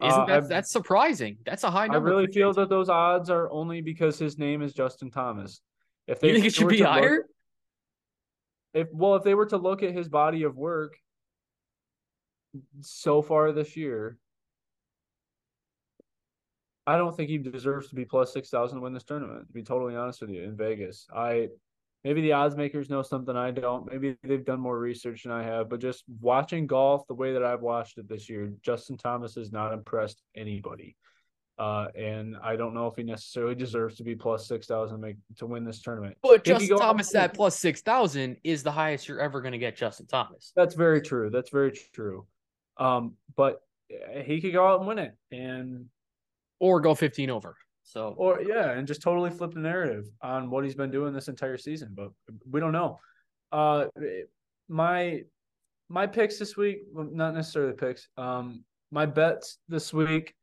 Isn't 0.05 0.21
uh, 0.21 0.27
that 0.27 0.49
that's 0.49 0.71
surprising? 0.71 1.39
That's 1.47 1.65
a 1.65 1.71
high 1.71 1.87
number. 1.87 2.11
I 2.11 2.13
really 2.13 2.27
feel 2.27 2.53
that 2.53 2.69
those 2.69 2.91
odds 2.91 3.31
are 3.31 3.51
only 3.51 3.81
because 3.81 4.19
his 4.19 4.37
name 4.39 4.61
is 4.61 4.75
Justin 4.75 5.11
Thomas. 5.11 5.61
If 6.07 6.21
they 6.21 6.29
you 6.29 6.35
think 6.35 6.47
it 6.47 6.55
should 6.55 6.69
be 6.69 6.83
higher, 6.83 7.17
look, 7.17 7.27
if 8.75 8.89
well, 8.93 9.17
if 9.17 9.23
they 9.25 9.35
were 9.35 9.47
to 9.47 9.57
look 9.57 9.83
at 9.83 9.95
his 9.95 10.09
body 10.09 10.43
of 10.43 10.57
work 10.57 10.97
so 12.81 13.23
far 13.23 13.53
this 13.53 13.75
year, 13.75 14.19
I 16.87 16.99
don't 16.99 17.17
think 17.17 17.31
he 17.31 17.39
deserves 17.39 17.89
to 17.89 17.95
be 17.95 18.05
plus 18.05 18.35
six 18.35 18.51
thousand 18.51 18.77
to 18.77 18.83
win 18.83 18.93
this 18.93 19.05
tournament. 19.05 19.47
To 19.47 19.53
be 19.55 19.63
totally 19.63 19.97
honest 19.97 20.21
with 20.21 20.29
you, 20.29 20.43
in 20.43 20.57
Vegas, 20.57 21.07
I 21.15 21.49
maybe 22.07 22.21
the 22.21 22.33
odds 22.33 22.55
makers 22.55 22.89
know 22.89 23.03
something 23.03 23.37
I 23.37 23.51
don't. 23.51 23.91
Maybe 23.91 24.17
they've 24.23 24.45
done 24.45 24.61
more 24.61 24.79
research 24.79 25.25
than 25.25 25.33
I 25.33 25.43
have. 25.43 25.69
But 25.69 25.81
just 25.81 26.05
watching 26.21 26.69
golf 26.69 27.05
the 27.09 27.15
way 27.15 27.33
that 27.33 27.43
I've 27.43 27.63
watched 27.63 27.99
it 27.99 28.09
this 28.09 28.29
year, 28.29 28.53
Justin 28.63 28.97
Thomas 28.97 29.35
has 29.35 29.51
not 29.51 29.73
impressed 29.73 30.23
anybody. 30.37 30.97
Uh, 31.59 31.89
and 31.99 32.37
I 32.45 32.55
don't 32.55 32.75
know 32.75 32.87
if 32.87 32.95
he 32.95 33.03
necessarily 33.03 33.57
deserves 33.57 33.97
to 33.97 34.05
be 34.05 34.15
plus 34.15 34.47
six 34.47 34.69
thousand 34.69 34.99
to 34.99 35.03
make 35.05 35.17
to 35.39 35.47
win 35.47 35.65
this 35.65 35.83
tournament. 35.83 36.17
But 36.23 36.45
Justin 36.45 36.79
Thomas 36.79 37.13
at 37.17 37.35
plus 37.35 37.59
six 37.59 37.81
thousand 37.81 38.37
is 38.45 38.63
the 38.63 38.71
highest 38.71 39.09
you're 39.09 39.21
ever 39.21 39.41
going 39.41 39.53
to 39.53 39.59
get, 39.59 39.77
Justin 39.77 40.07
Thomas. 40.07 40.53
That's 40.55 40.77
very 40.77 41.03
true. 41.03 41.29
That's 41.29 41.51
very 41.51 41.73
true. 41.93 42.25
Um, 42.77 43.15
but 43.35 43.63
he 44.23 44.41
could 44.41 44.53
go 44.53 44.65
out 44.65 44.79
and 44.79 44.87
win 44.87 44.99
it, 45.01 45.17
and 45.33 45.87
or 46.61 46.81
go 46.81 46.95
fifteen 46.95 47.31
over. 47.31 47.57
So 47.87 48.15
or 48.17 48.43
yeah, 48.43 48.73
and 48.73 48.87
just 48.87 49.01
totally 49.01 49.31
flip 49.31 49.53
the 49.53 49.61
narrative 49.61 50.07
on 50.21 50.51
what 50.51 50.65
he's 50.65 50.75
been 50.75 50.91
doing 50.91 51.15
this 51.15 51.29
entire 51.29 51.57
season, 51.57 51.95
but 51.95 52.11
we 52.51 52.59
don't 52.59 52.73
know. 52.73 52.99
Uh, 53.53 53.87
my 54.69 55.23
my 55.89 56.07
picks 56.07 56.39
this 56.39 56.57
week, 56.57 56.79
not 56.93 57.33
necessarily 57.35 57.75
picks. 57.75 58.09
Um, 58.17 58.65
my 58.91 59.07
bets 59.07 59.59
this 59.69 59.95
week 59.95 60.35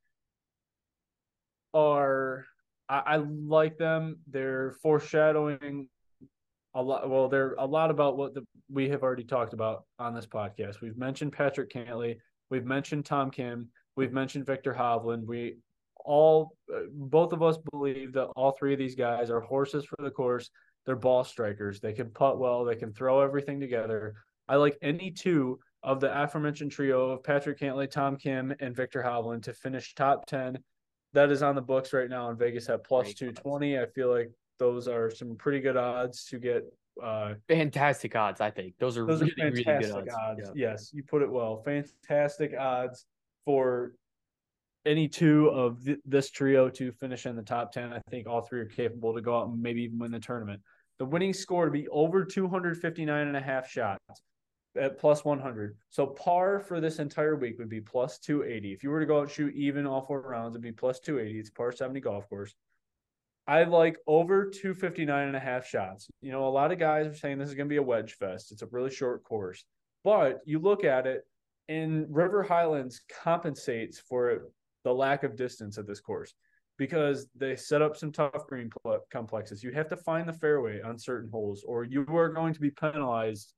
are 1.74 2.46
I, 2.88 3.04
I 3.06 3.16
like 3.18 3.78
them. 3.78 4.20
They're 4.28 4.78
foreshadowing 4.82 5.90
a 6.74 6.82
lot. 6.82 7.10
Well, 7.10 7.28
they're 7.28 7.56
a 7.56 7.66
lot 7.66 7.92
about 7.92 8.16
what 8.16 8.34
the, 8.34 8.46
we 8.72 8.88
have 8.88 9.04
already 9.04 9.26
talked 9.26 9.54
about 9.54 9.84
on 10.00 10.16
this 10.16 10.26
podcast. 10.26 10.80
We've 10.82 10.98
mentioned 10.98 11.34
Patrick 11.34 11.70
Cantlay, 11.70 12.16
We've 12.54 12.66
mentioned 12.66 13.06
Tom 13.06 13.32
Kim. 13.32 13.70
We've 13.96 14.14
mentioned 14.14 14.46
Viktor 14.46 14.76
Hovland. 14.76 15.26
We 15.26 15.58
all 16.06 16.56
both 16.92 17.34
of 17.34 17.42
us 17.42 17.58
believe 17.72 18.14
that 18.14 18.26
all 18.36 18.52
three 18.52 18.74
of 18.74 18.80
these 18.80 18.96
guys 18.96 19.30
are 19.30 19.40
horses 19.40 19.86
for 19.86 20.02
the 20.04 20.12
course. 20.12 20.50
They're 20.86 20.96
ball 20.96 21.24
strikers. 21.24 21.80
They 21.80 21.94
can 21.94 22.10
putt 22.10 22.40
well. 22.40 22.66
They 22.66 22.76
can 22.76 22.94
throw 22.94 23.22
everything 23.22 23.60
together. 23.60 24.16
I 24.48 24.58
like 24.58 24.78
any 24.82 25.12
two 25.12 25.60
of 25.82 26.00
the 26.00 26.22
aforementioned 26.22 26.72
trio 26.72 27.12
of 27.12 27.24
Patrick 27.24 27.60
Cantlay, 27.60 27.90
Tom 27.90 28.18
Kim, 28.18 28.54
and 28.60 28.76
Viktor 28.76 29.02
Hovland 29.02 29.44
to 29.44 29.54
finish 29.54 29.96
top 29.96 30.26
10. 30.26 30.58
That 31.14 31.32
is 31.32 31.44
on 31.44 31.56
the 31.56 31.62
books 31.62 31.94
right 31.94 32.10
now 32.10 32.30
in 32.30 32.38
Vegas 32.38 32.70
at 32.70 32.84
plus 32.84 33.14
220. 33.14 33.80
I 33.80 33.86
feel 33.86 34.10
like 34.10 34.32
those 34.60 34.88
are 34.88 35.10
some 35.10 35.36
pretty 35.36 35.60
good 35.60 35.78
odds 35.78 36.26
to 36.26 36.40
get 36.40 36.64
uh, 37.02 37.36
fantastic 37.48 38.16
odds. 38.16 38.42
I 38.42 38.50
think 38.50 38.76
those 38.80 38.98
are 38.98 39.06
those 39.06 39.22
really, 39.22 39.32
are 39.32 39.56
fantastic 39.56 39.66
really 39.66 40.06
good 40.06 40.14
odds. 40.14 40.42
odds. 40.42 40.52
Yeah. 40.56 40.70
Yes, 40.72 40.92
you 40.94 41.04
put 41.04 41.22
it 41.22 41.32
well. 41.32 41.62
Fantastic 41.64 42.54
odds 42.58 43.06
for 43.46 43.94
any 44.86 45.08
two 45.08 45.50
of 45.50 45.84
th- 45.84 46.00
this 46.06 46.30
trio 46.30 46.70
to 46.70 46.92
finish 46.92 47.26
in 47.26 47.36
the 47.36 47.44
top 47.44 47.72
10. 47.72 47.94
I 47.94 48.00
think 48.10 48.28
all 48.28 48.42
three 48.42 48.60
are 48.60 48.66
capable 48.66 49.14
to 49.14 49.22
go 49.22 49.38
out 49.38 49.48
and 49.48 49.62
maybe 49.62 49.84
even 49.84 50.00
win 50.00 50.12
the 50.12 50.20
tournament. 50.20 50.62
The 51.00 51.06
winning 51.06 51.34
score 51.34 51.66
to 51.66 51.72
be 51.72 51.88
over 51.90 52.24
259 52.26 53.28
and 53.28 53.38
a 53.38 53.42
half 53.42 53.70
shots 53.70 54.04
at 54.80 55.00
plus 55.00 55.24
100. 55.24 55.78
So 55.90 56.08
par 56.08 56.60
for 56.60 56.80
this 56.80 57.00
entire 57.00 57.36
week 57.36 57.58
would 57.60 57.70
be 57.70 57.82
plus 57.82 58.20
280. 58.20 58.74
If 58.74 58.84
you 58.84 58.90
were 58.90 59.00
to 59.00 59.06
go 59.06 59.20
out 59.20 59.24
and 59.24 59.32
shoot 59.32 59.56
even 59.56 59.86
all 59.86 60.02
four 60.02 60.22
rounds, 60.22 60.56
it'd 60.56 60.62
be 60.62 60.72
plus 60.72 61.00
280. 61.00 61.40
It's 61.40 61.50
par 61.50 61.72
70 61.72 62.00
golf 62.02 62.28
course. 62.30 62.54
I 63.46 63.64
like 63.64 63.98
over 64.08 64.50
259 64.50 65.28
and 65.28 65.36
a 65.36 65.40
half 65.40 65.66
shots. 65.68 66.08
You 66.22 66.32
know, 66.32 66.48
a 66.48 66.50
lot 66.50 66.72
of 66.72 66.80
guys 66.80 67.08
are 67.08 67.16
saying 67.16 67.38
this 67.38 67.50
is 67.50 67.56
going 67.56 67.68
to 67.68 67.74
be 67.74 67.78
a 67.78 67.84
wedge 67.84 68.14
fest. 68.14 68.52
It's 68.52 68.62
a 68.62 68.68
really 68.68 68.92
short 68.92 69.24
course. 69.24 69.66
But 70.04 70.40
you 70.46 70.60
look 70.60 70.84
at 70.84 71.08
it, 71.08 71.24
and 71.68 72.06
River 72.10 72.44
Highlands 72.44 73.02
compensates 73.24 74.00
for 74.00 74.30
it 74.30 74.42
the 74.84 74.94
lack 74.94 75.24
of 75.24 75.36
distance 75.36 75.78
at 75.78 75.88
this 75.88 76.00
course 76.00 76.34
because 76.78 77.28
they 77.36 77.56
set 77.56 77.82
up 77.82 77.96
some 77.96 78.12
tough 78.12 78.48
green 78.48 78.70
complexes. 79.12 79.64
You 79.64 79.72
have 79.72 79.88
to 79.90 79.98
find 79.98 80.28
the 80.28 80.34
fairway 80.34 80.82
on 80.82 80.98
certain 80.98 81.30
holes, 81.30 81.64
or 81.64 81.84
you 81.84 82.06
are 82.10 82.30
going 82.30 82.54
to 82.54 82.60
be 82.60 82.72
penalized 82.72 83.54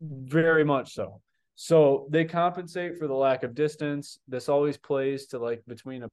very 0.00 0.64
much 0.64 0.94
so. 0.94 1.20
So 1.56 2.06
they 2.10 2.24
compensate 2.24 2.98
for 2.98 3.06
the 3.06 3.14
lack 3.14 3.42
of 3.42 3.54
distance. 3.54 4.18
This 4.28 4.48
always 4.48 4.76
plays 4.76 5.26
to 5.26 5.38
like 5.38 5.62
between 5.66 6.04
a 6.04 6.08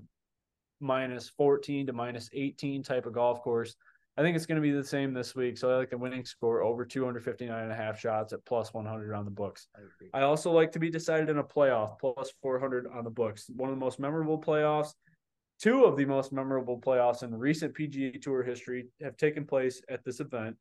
minus 0.80 1.30
14 1.30 1.88
to 1.88 1.94
minus 1.94 2.30
18 2.34 2.84
type 2.84 3.06
of 3.06 3.14
golf 3.14 3.42
course. 3.42 3.76
I 4.18 4.22
think 4.22 4.38
it's 4.38 4.46
going 4.46 4.56
to 4.56 4.62
be 4.62 4.72
the 4.72 4.84
same 4.84 5.14
this 5.14 5.36
week. 5.36 5.58
So 5.58 5.70
I 5.70 5.76
like 5.76 5.90
the 5.90 5.98
winning 5.98 6.24
score 6.24 6.64
over 6.64 6.86
259 6.86 7.64
and 7.64 7.72
a 7.72 7.76
half 7.76 8.00
shots 8.00 8.32
at 8.32 8.46
plus 8.46 8.74
100 8.74 9.14
on 9.14 9.26
the 9.26 9.32
books. 9.32 9.68
I, 10.14 10.20
I 10.20 10.24
also 10.24 10.52
like 10.52 10.72
to 10.72 10.80
be 10.80 10.90
decided 10.90 11.30
in 11.30 11.40
a 11.40 11.44
playoff 11.44 12.00
plus 12.00 12.32
400 12.42 12.88
on 12.88 13.04
the 13.04 13.10
books. 13.10 13.50
One 13.54 13.70
of 13.70 13.76
the 13.76 13.80
most 13.80 14.00
memorable 14.00 14.40
playoffs, 14.40 14.94
two 15.62 15.84
of 15.84 15.98
the 15.98 16.06
most 16.06 16.32
memorable 16.32 16.80
playoffs 16.80 17.24
in 17.24 17.36
recent 17.36 17.76
PGA 17.76 18.22
Tour 18.22 18.42
history 18.42 18.88
have 19.02 19.18
taken 19.18 19.46
place 19.46 19.82
at 19.90 20.06
this 20.06 20.22
event. 20.22 20.56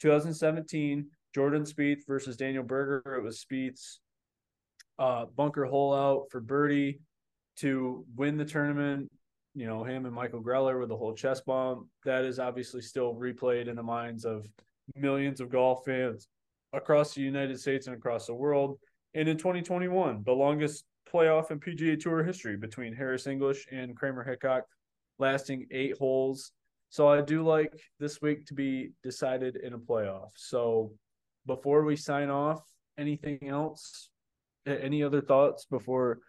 2017, 0.00 1.06
Jordan 1.34 1.62
Spieth 1.62 2.06
versus 2.06 2.36
Daniel 2.36 2.62
Berger. 2.62 3.16
It 3.16 3.24
was 3.24 3.44
Spieth's 3.44 3.98
uh, 5.00 5.24
bunker 5.34 5.64
hole 5.64 5.92
out 5.92 6.26
for 6.30 6.40
birdie 6.40 7.00
to 7.56 8.04
win 8.14 8.36
the 8.36 8.44
tournament 8.44 9.10
you 9.54 9.66
know, 9.66 9.84
him 9.84 10.04
and 10.04 10.14
Michael 10.14 10.42
Greller 10.42 10.80
with 10.80 10.88
the 10.88 10.96
whole 10.96 11.14
chest 11.14 11.46
bump. 11.46 11.86
That 12.04 12.24
is 12.24 12.38
obviously 12.38 12.80
still 12.80 13.14
replayed 13.14 13.68
in 13.68 13.76
the 13.76 13.82
minds 13.82 14.24
of 14.24 14.46
millions 14.96 15.40
of 15.40 15.50
golf 15.50 15.84
fans 15.84 16.28
across 16.72 17.14
the 17.14 17.22
United 17.22 17.58
States 17.60 17.86
and 17.86 17.96
across 17.96 18.26
the 18.26 18.34
world. 18.34 18.78
And 19.14 19.28
in 19.28 19.38
2021, 19.38 20.22
the 20.24 20.32
longest 20.32 20.84
playoff 21.12 21.50
in 21.52 21.60
PGA 21.60 21.98
Tour 22.00 22.24
history 22.24 22.56
between 22.56 22.92
Harris 22.92 23.28
English 23.28 23.66
and 23.70 23.96
Kramer 23.96 24.24
Hickok, 24.24 24.64
lasting 25.18 25.66
eight 25.70 25.96
holes. 25.96 26.50
So 26.90 27.08
I 27.08 27.20
do 27.20 27.44
like 27.44 27.72
this 28.00 28.20
week 28.20 28.46
to 28.46 28.54
be 28.54 28.90
decided 29.04 29.56
in 29.56 29.72
a 29.74 29.78
playoff. 29.78 30.30
So 30.34 30.92
before 31.46 31.84
we 31.84 31.94
sign 31.94 32.30
off, 32.30 32.60
anything 32.98 33.48
else? 33.48 34.10
Any 34.66 35.02
other 35.02 35.20
thoughts 35.20 35.66
before 35.66 36.20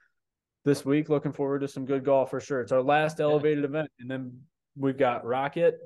this 0.65 0.83
week. 0.83 1.07
Looking 1.07 1.31
forward 1.31 1.59
to 1.59 1.67
some 1.67 1.85
good 1.85 2.03
golf 2.03 2.31
for 2.31 2.39
sure. 2.41 2.61
It's 2.61 2.71
our 2.71 2.81
last 2.81 3.21
elevated 3.21 3.63
event, 3.63 3.89
and 3.99 4.09
then 4.09 4.41
we've 4.75 4.97
got 4.97 5.25
Rocket, 5.25 5.77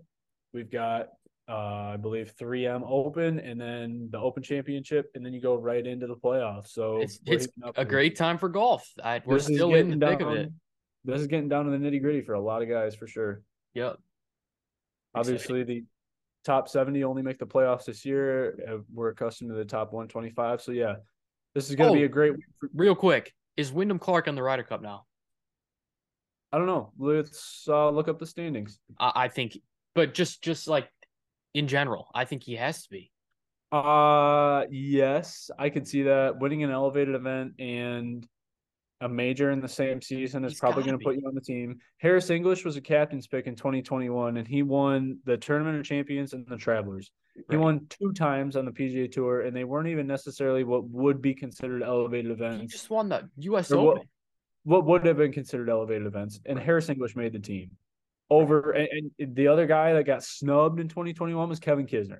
we've 0.53 0.71
got 0.71 1.09
uh, 1.49 1.93
I 1.93 1.97
believe 1.97 2.33
3M 2.39 2.83
Open, 2.87 3.39
and 3.39 3.59
then 3.59 4.09
the 4.11 4.19
Open 4.19 4.43
Championship, 4.43 5.11
and 5.15 5.25
then 5.25 5.33
you 5.33 5.41
go 5.41 5.55
right 5.55 5.85
into 5.85 6.05
the 6.07 6.15
playoffs. 6.15 6.69
So 6.69 7.01
it's, 7.01 7.19
it's 7.25 7.47
a 7.75 7.83
great 7.83 8.15
time 8.15 8.37
for 8.37 8.49
golf. 8.49 8.87
I, 9.03 9.21
we're 9.25 9.39
still 9.39 9.73
in 9.73 9.89
the 9.89 9.95
down, 9.95 10.09
thick 10.11 10.21
of 10.21 10.33
it. 10.33 10.51
This 11.05 11.21
is 11.21 11.27
getting 11.27 11.49
down 11.49 11.65
to 11.65 11.71
the 11.71 11.77
nitty 11.77 12.01
gritty 12.01 12.21
for 12.21 12.33
a 12.33 12.41
lot 12.41 12.61
of 12.61 12.69
guys 12.69 12.95
for 12.95 13.07
sure. 13.07 13.41
Yep. 13.73 13.97
Obviously, 15.15 15.63
the 15.63 15.83
top 16.45 16.69
70 16.69 17.03
only 17.03 17.23
make 17.23 17.39
the 17.39 17.47
playoffs 17.47 17.85
this 17.85 18.05
year. 18.05 18.55
Uh, 18.69 18.77
we're 18.93 19.09
accustomed 19.09 19.49
to 19.49 19.55
the 19.55 19.65
top 19.65 19.91
125. 19.91 20.61
So, 20.61 20.71
yeah, 20.71 20.95
this 21.55 21.67
is 21.69 21.75
going 21.75 21.87
to 21.87 21.97
oh, 21.97 21.99
be 21.99 22.03
a 22.03 22.09
great. 22.09 22.33
Real 22.75 22.93
quick, 22.93 23.33
is 23.57 23.71
Wyndham 23.71 23.99
Clark 23.99 24.27
on 24.27 24.35
the 24.35 24.43
Ryder 24.43 24.63
Cup 24.63 24.81
now? 24.81 25.05
I 26.51 26.57
don't 26.57 26.67
know. 26.67 26.91
Let's 26.97 27.65
uh, 27.67 27.89
look 27.89 28.07
up 28.07 28.19
the 28.19 28.25
standings. 28.25 28.79
I, 28.99 29.11
I 29.15 29.27
think, 29.27 29.57
but 29.93 30.13
just 30.13 30.41
just 30.41 30.67
like 30.67 30.89
in 31.53 31.67
general, 31.67 32.09
I 32.13 32.25
think 32.25 32.43
he 32.43 32.55
has 32.55 32.83
to 32.83 32.89
be. 32.89 33.11
Uh 33.71 34.63
yes, 34.71 35.51
I 35.59 35.69
could 35.69 35.87
see 35.87 36.03
that. 36.03 36.39
Winning 36.39 36.63
an 36.63 36.71
elevated 36.71 37.13
event 37.13 37.53
and 37.59 38.25
a 39.01 39.07
major 39.07 39.51
in 39.51 39.61
the 39.61 39.67
same 39.67 40.01
season 40.01 40.43
is 40.43 40.53
He's 40.53 40.59
probably 40.59 40.83
going 40.83 40.97
to 40.97 41.03
put 41.03 41.15
you 41.15 41.25
on 41.25 41.33
the 41.33 41.41
team. 41.41 41.79
Harris 41.97 42.29
English 42.29 42.65
was 42.65 42.75
a 42.75 42.81
captain's 42.81 43.27
pick 43.27 43.47
in 43.47 43.55
2021, 43.55 44.37
and 44.37 44.47
he 44.47 44.61
won 44.61 45.19
the 45.25 45.37
Tournament 45.37 45.79
of 45.79 45.85
Champions 45.85 46.33
and 46.33 46.45
the 46.47 46.57
Travelers. 46.57 47.11
He 47.49 47.55
won 47.55 47.85
two 47.89 48.11
times 48.11 48.57
on 48.57 48.65
the 48.65 48.71
PGA 48.71 49.09
Tour, 49.09 49.41
and 49.41 49.55
they 49.55 49.63
weren't 49.63 49.87
even 49.87 50.05
necessarily 50.05 50.65
what 50.65 50.89
would 50.89 51.21
be 51.21 51.33
considered 51.33 51.81
elevated 51.81 52.31
events. 52.31 52.61
He 52.61 52.67
just 52.67 52.89
won 52.89 53.07
the 53.07 53.29
U.S. 53.37 53.71
Or 53.71 53.93
Open. 53.93 54.03
what, 54.63 54.83
what 54.83 54.85
would 54.85 55.05
have 55.05 55.17
been 55.17 55.31
considered 55.31 55.69
elevated 55.69 56.05
events, 56.05 56.41
and 56.45 56.59
Harris 56.59 56.89
English 56.89 57.15
made 57.15 57.31
the 57.31 57.39
team. 57.39 57.71
Over 58.31 58.71
and, 58.71 59.09
and 59.17 59.35
the 59.35 59.47
other 59.47 59.65
guy 59.65 59.93
that 59.93 60.05
got 60.05 60.23
snubbed 60.23 60.79
in 60.79 60.87
2021 60.87 61.49
was 61.49 61.59
Kevin 61.59 61.87
Kisner, 61.87 62.19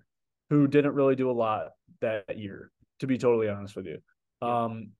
who 0.50 0.68
didn't 0.68 0.94
really 0.94 1.16
do 1.16 1.30
a 1.30 1.34
lot 1.34 1.72
that 2.02 2.38
year, 2.38 2.72
to 3.00 3.08
be 3.08 3.18
totally 3.18 3.50
honest 3.50 3.76
with 3.76 3.86
you. 3.86 4.00
Um, 4.42 4.92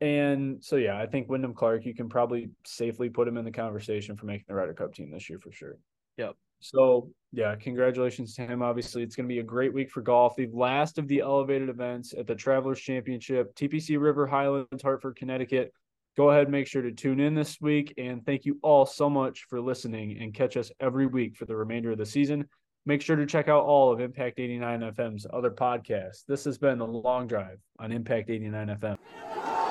and 0.00 0.62
so 0.62 0.76
yeah, 0.76 0.98
I 0.98 1.06
think 1.06 1.28
Wyndham 1.28 1.54
Clark, 1.54 1.84
you 1.86 1.94
can 1.94 2.08
probably 2.08 2.50
safely 2.64 3.08
put 3.08 3.28
him 3.28 3.36
in 3.36 3.44
the 3.44 3.50
conversation 3.50 4.16
for 4.16 4.26
making 4.26 4.46
the 4.48 4.54
Ryder 4.54 4.74
Cup 4.74 4.94
team 4.94 5.10
this 5.10 5.28
year 5.28 5.38
for 5.38 5.52
sure. 5.52 5.76
Yep. 6.16 6.34
So 6.60 7.10
yeah, 7.32 7.54
congratulations 7.56 8.34
to 8.34 8.46
him. 8.46 8.62
Obviously, 8.62 9.02
it's 9.02 9.16
going 9.16 9.28
to 9.28 9.32
be 9.32 9.40
a 9.40 9.44
great 9.44 9.72
week 9.72 9.90
for 9.90 10.00
golf. 10.00 10.36
The 10.36 10.48
last 10.52 10.98
of 10.98 11.08
the 11.08 11.20
elevated 11.20 11.68
events 11.68 12.14
at 12.16 12.26
the 12.26 12.34
Travelers 12.34 12.80
Championship, 12.80 13.54
TPC 13.54 14.00
River 14.00 14.26
Highlands, 14.26 14.82
Hartford, 14.82 15.16
Connecticut. 15.16 15.72
Go 16.16 16.30
ahead, 16.30 16.44
and 16.44 16.52
make 16.52 16.68
sure 16.68 16.80
to 16.80 16.92
tune 16.92 17.18
in 17.18 17.34
this 17.34 17.60
week, 17.60 17.92
and 17.98 18.24
thank 18.24 18.44
you 18.44 18.58
all 18.62 18.86
so 18.86 19.10
much 19.10 19.46
for 19.50 19.60
listening. 19.60 20.16
And 20.22 20.32
catch 20.32 20.56
us 20.56 20.70
every 20.78 21.06
week 21.06 21.36
for 21.36 21.44
the 21.44 21.56
remainder 21.56 21.90
of 21.90 21.98
the 21.98 22.06
season. 22.06 22.48
Make 22.86 23.02
sure 23.02 23.16
to 23.16 23.26
check 23.26 23.48
out 23.48 23.64
all 23.64 23.92
of 23.92 24.00
Impact 24.00 24.38
89 24.38 24.80
FM's 24.80 25.26
other 25.32 25.50
podcasts. 25.50 26.24
This 26.28 26.44
has 26.44 26.56
been 26.56 26.78
the 26.78 26.86
Long 26.86 27.26
Drive 27.26 27.58
on 27.80 27.90
Impact 27.90 28.30
89 28.30 28.68
FM. 28.68 29.63